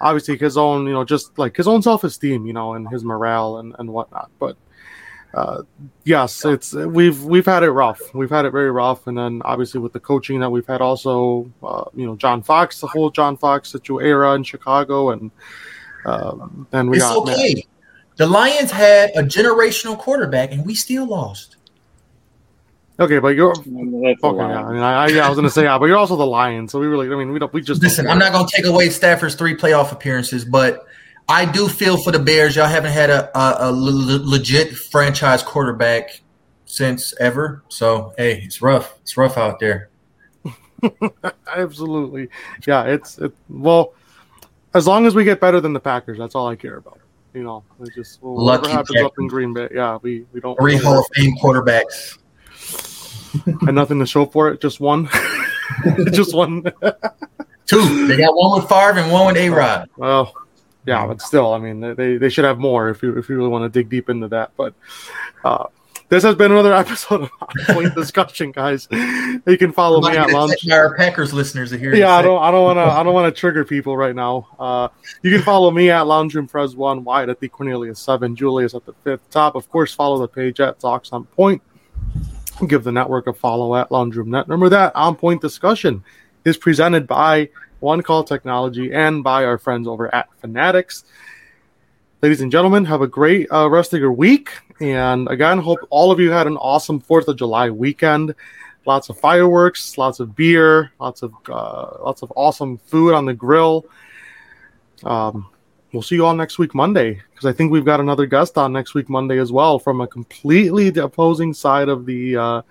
obviously 0.00 0.36
his 0.36 0.56
own, 0.56 0.86
you 0.86 0.92
know, 0.92 1.04
just 1.04 1.38
like 1.38 1.56
his 1.56 1.66
own 1.68 1.82
self 1.82 2.04
esteem, 2.04 2.46
you 2.46 2.52
know, 2.52 2.74
and 2.74 2.88
his 2.88 3.04
morale 3.04 3.58
and, 3.58 3.74
and 3.78 3.90
whatnot. 3.90 4.30
But 4.38 4.56
uh, 5.34 5.62
yes, 6.04 6.44
it's 6.44 6.72
we've 6.72 7.22
we've 7.24 7.46
had 7.46 7.62
it 7.62 7.70
rough. 7.70 8.00
We've 8.14 8.30
had 8.30 8.44
it 8.44 8.50
very 8.50 8.70
rough, 8.70 9.06
and 9.06 9.16
then 9.16 9.42
obviously 9.44 9.80
with 9.80 9.92
the 9.92 10.00
coaching 10.00 10.40
that 10.40 10.50
we've 10.50 10.66
had, 10.66 10.80
also 10.80 11.50
uh, 11.62 11.84
you 11.94 12.06
know 12.06 12.16
John 12.16 12.42
Fox, 12.42 12.80
the 12.80 12.86
whole 12.86 13.10
John 13.10 13.36
Fox 13.36 13.70
situation 13.70 14.06
era 14.06 14.34
in 14.34 14.44
Chicago, 14.44 15.10
and 15.10 15.30
um, 16.04 16.66
then 16.70 16.88
we 16.88 16.96
it's 16.96 17.06
got 17.06 17.28
okay. 17.28 17.66
The 18.16 18.26
Lions 18.26 18.70
had 18.70 19.10
a 19.10 19.22
generational 19.22 19.98
quarterback, 19.98 20.52
and 20.52 20.64
we 20.64 20.74
still 20.74 21.06
lost. 21.06 21.55
Okay, 22.98 23.18
but 23.18 23.36
you're 23.36 23.54
That's 23.54 23.66
a 23.66 23.70
Yeah, 23.70 24.64
I 24.66 24.72
mean, 24.72 24.82
I, 24.82 25.04
I, 25.04 25.08
yeah, 25.08 25.26
I 25.26 25.28
was 25.28 25.36
gonna 25.36 25.50
say 25.50 25.64
yeah, 25.64 25.78
but 25.78 25.86
you're 25.86 25.98
also 25.98 26.16
the 26.16 26.26
Lions, 26.26 26.72
so 26.72 26.80
we 26.80 26.86
really, 26.86 27.12
I 27.12 27.16
mean, 27.16 27.30
we 27.30 27.38
don't, 27.38 27.52
we 27.52 27.60
just 27.60 27.82
don't 27.82 27.88
Listen. 27.88 28.08
I'm 28.08 28.18
not 28.18 28.32
going 28.32 28.46
to 28.46 28.56
take 28.56 28.64
away 28.64 28.88
Stafford's 28.88 29.34
three 29.34 29.54
playoff 29.54 29.92
appearances, 29.92 30.46
but 30.46 30.86
I 31.28 31.44
do 31.44 31.68
feel 31.68 31.98
for 31.98 32.10
the 32.10 32.18
Bears. 32.18 32.56
Y'all 32.56 32.66
haven't 32.66 32.92
had 32.92 33.10
a, 33.10 33.38
a, 33.38 33.70
a 33.70 33.72
le- 33.72 34.24
legit 34.24 34.74
franchise 34.74 35.42
quarterback 35.42 36.22
since 36.64 37.12
ever. 37.20 37.62
So 37.68 38.14
hey, 38.16 38.40
it's 38.42 38.62
rough. 38.62 38.98
It's 39.02 39.16
rough 39.16 39.36
out 39.36 39.60
there. 39.60 39.90
Absolutely, 41.54 42.28
yeah. 42.66 42.84
It's 42.84 43.18
it. 43.18 43.32
Well, 43.50 43.92
as 44.72 44.86
long 44.86 45.04
as 45.04 45.14
we 45.14 45.24
get 45.24 45.38
better 45.38 45.60
than 45.60 45.74
the 45.74 45.80
Packers, 45.80 46.16
that's 46.16 46.34
all 46.34 46.48
I 46.48 46.56
care 46.56 46.76
about. 46.76 47.00
You 47.34 47.42
know, 47.42 47.62
it's 47.80 47.94
just 47.94 48.22
well, 48.22 48.34
whatever 48.36 48.62
Lucky 48.62 48.72
happens 48.72 49.02
up 49.02 49.12
in 49.18 49.26
Green 49.26 49.52
Bay. 49.52 49.68
Yeah, 49.74 49.98
we 50.00 50.24
we 50.32 50.40
don't 50.40 50.58
Three 50.58 50.76
we 50.76 50.80
don't 50.80 50.92
Hall 50.92 51.00
of 51.00 51.06
Fame 51.14 51.36
quarterbacks. 51.36 52.18
And 53.44 53.74
nothing 53.74 53.98
to 53.98 54.06
show 54.06 54.26
for 54.26 54.50
it. 54.50 54.60
Just 54.60 54.80
one, 54.80 55.08
just 56.12 56.34
one. 56.34 56.62
Two. 57.66 58.06
They 58.06 58.16
got 58.16 58.36
one 58.36 58.60
with 58.60 58.68
Favre 58.68 59.00
and 59.00 59.12
one 59.12 59.26
with 59.26 59.36
A 59.36 59.50
Rod. 59.50 59.90
Well, 59.96 60.32
yeah, 60.86 61.06
but 61.06 61.20
still, 61.20 61.52
I 61.52 61.58
mean, 61.58 61.80
they, 61.80 62.16
they 62.16 62.28
should 62.28 62.44
have 62.44 62.58
more 62.58 62.88
if 62.90 63.02
you 63.02 63.18
if 63.18 63.28
you 63.28 63.36
really 63.36 63.48
want 63.48 63.64
to 63.70 63.78
dig 63.78 63.90
deep 63.90 64.08
into 64.08 64.28
that. 64.28 64.52
But 64.56 64.74
uh, 65.44 65.66
this 66.08 66.22
has 66.22 66.36
been 66.36 66.52
another 66.52 66.72
episode 66.74 67.22
of 67.22 67.30
Point 67.66 67.94
Discussion, 67.94 68.52
guys. 68.52 68.86
You 68.90 69.56
can 69.58 69.72
follow 69.72 70.00
me 70.00 70.16
at 70.16 70.30
lunch. 70.30 70.68
Our 70.70 70.94
Packers 70.96 71.32
listeners 71.32 71.72
are 71.72 71.78
here. 71.78 71.94
Yeah, 71.94 72.14
I 72.14 72.22
don't, 72.22 72.40
I 72.40 72.50
don't 72.52 72.62
want 72.62 72.76
to, 72.76 72.82
I 72.82 73.02
don't 73.02 73.14
want 73.14 73.34
to 73.34 73.38
trigger 73.38 73.64
people 73.64 73.96
right 73.96 74.14
now. 74.14 74.48
Uh, 74.58 74.88
you 75.22 75.30
can 75.32 75.42
follow 75.42 75.70
me 75.70 75.90
at 75.90 76.02
Lounge 76.02 76.34
Room 76.34 76.46
Fres 76.46 76.76
One, 76.76 77.02
Wyatt 77.02 77.28
at 77.28 77.40
the 77.40 77.48
Cornelius 77.48 77.98
Seven, 77.98 78.36
Julius 78.36 78.74
at 78.74 78.86
the 78.86 78.92
fifth 79.02 79.28
top. 79.30 79.56
Of 79.56 79.68
course, 79.68 79.92
follow 79.92 80.18
the 80.18 80.28
page 80.28 80.60
at 80.60 80.78
Talks 80.78 81.10
on 81.12 81.24
Point. 81.24 81.62
Give 82.66 82.82
the 82.82 82.92
network 82.92 83.26
a 83.26 83.34
follow 83.34 83.76
at 83.76 83.92
Lounge 83.92 84.16
Room 84.16 84.30
Net. 84.30 84.48
Remember 84.48 84.70
that 84.70 84.96
On 84.96 85.14
Point 85.14 85.42
Discussion 85.42 86.02
is 86.46 86.56
presented 86.56 87.06
by 87.06 87.50
One 87.80 88.02
Call 88.02 88.24
Technology 88.24 88.94
and 88.94 89.22
by 89.22 89.44
our 89.44 89.58
friends 89.58 89.86
over 89.86 90.12
at 90.14 90.32
Fanatics. 90.40 91.04
Ladies 92.22 92.40
and 92.40 92.50
gentlemen, 92.50 92.86
have 92.86 93.02
a 93.02 93.06
great 93.06 93.52
uh, 93.52 93.68
rest 93.68 93.92
of 93.92 94.00
your 94.00 94.12
week. 94.12 94.52
And 94.80 95.28
again, 95.28 95.58
hope 95.58 95.80
all 95.90 96.10
of 96.10 96.18
you 96.18 96.30
had 96.30 96.46
an 96.46 96.56
awesome 96.56 96.98
4th 96.98 97.28
of 97.28 97.36
July 97.36 97.68
weekend. 97.68 98.34
Lots 98.86 99.10
of 99.10 99.20
fireworks, 99.20 99.98
lots 99.98 100.18
of 100.18 100.34
beer, 100.34 100.92
lots 100.98 101.22
of 101.22 101.34
uh, 101.48 101.98
lots 102.02 102.22
of 102.22 102.32
awesome 102.36 102.78
food 102.78 103.12
on 103.12 103.26
the 103.26 103.34
grill. 103.34 103.84
Um, 105.04 105.48
we'll 105.96 106.02
see 106.02 106.16
you 106.16 106.26
all 106.26 106.34
next 106.34 106.58
week 106.58 106.74
Monday 106.74 107.22
because 107.30 107.46
I 107.46 107.52
think 107.54 107.72
we've 107.72 107.84
got 107.84 108.00
another 108.00 108.26
guest 108.26 108.58
on 108.58 108.70
next 108.70 108.92
week 108.92 109.08
Monday 109.08 109.38
as 109.38 109.50
well 109.50 109.78
from 109.78 110.02
a 110.02 110.06
completely 110.06 110.88
opposing 110.88 111.54
side 111.54 111.88
of 111.88 112.04
the 112.04 112.36
uh, 112.36 112.62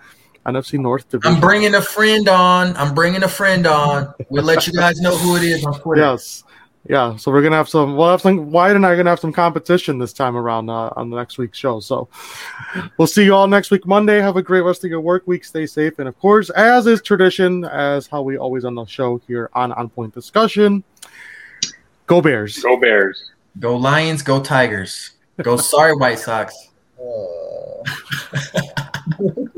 NFC 0.45 0.79
North 0.79 1.09
division. 1.09 1.33
I'm 1.33 1.41
bringing 1.41 1.73
a 1.73 1.81
friend 1.81 2.29
on. 2.29 2.77
I'm 2.77 2.93
bringing 2.93 3.23
a 3.23 3.27
friend 3.27 3.65
on. 3.65 4.13
We'll 4.29 4.43
let 4.43 4.67
you 4.67 4.73
guys 4.73 5.01
know 5.01 5.17
who 5.17 5.37
it 5.37 5.43
is 5.43 5.65
on 5.65 5.79
Twitter. 5.79 6.03
Yes. 6.03 6.43
Yeah, 6.87 7.15
so 7.15 7.31
we're 7.31 7.41
gonna 7.41 7.55
have 7.55 7.67
some. 7.67 7.97
We'll 7.97 8.11
have 8.11 8.21
some. 8.21 8.51
Wyatt 8.51 8.75
and 8.75 8.85
I 8.85 8.91
are 8.91 8.95
gonna 8.95 9.09
have 9.09 9.19
some 9.19 9.33
competition 9.33 9.97
this 9.97 10.13
time 10.13 10.37
around 10.37 10.69
uh, 10.69 10.91
on 10.95 11.09
the 11.09 11.17
next 11.17 11.39
week's 11.39 11.57
show. 11.57 11.79
So 11.79 12.07
we'll 12.99 13.07
see 13.07 13.25
you 13.25 13.33
all 13.33 13.47
next 13.47 13.71
week 13.71 13.87
Monday. 13.87 14.21
Have 14.21 14.37
a 14.37 14.43
great 14.43 14.61
rest 14.61 14.83
of 14.83 14.91
your 14.91 15.01
work 15.01 15.25
week. 15.25 15.45
Stay 15.45 15.65
safe, 15.65 15.97
and 15.97 16.07
of 16.07 16.15
course, 16.19 16.51
as 16.51 16.85
is 16.85 17.01
tradition, 17.01 17.65
as 17.65 18.05
how 18.05 18.21
we 18.21 18.37
always 18.37 18.65
on 18.65 18.75
the 18.75 18.85
show 18.85 19.19
here 19.25 19.49
on 19.53 19.71
On 19.71 19.89
Point 19.89 20.13
Discussion, 20.13 20.83
Go 22.07 22.21
Bears. 22.21 22.59
Go 22.59 22.77
Bears. 22.77 23.31
Go 23.59 23.75
Lions. 23.75 24.21
Go 24.21 24.41
Tigers. 24.41 25.11
Go 25.41 25.57
sorry 25.57 25.95
White 25.95 26.19
Sox. 26.19 26.69
Uh... 26.99 27.83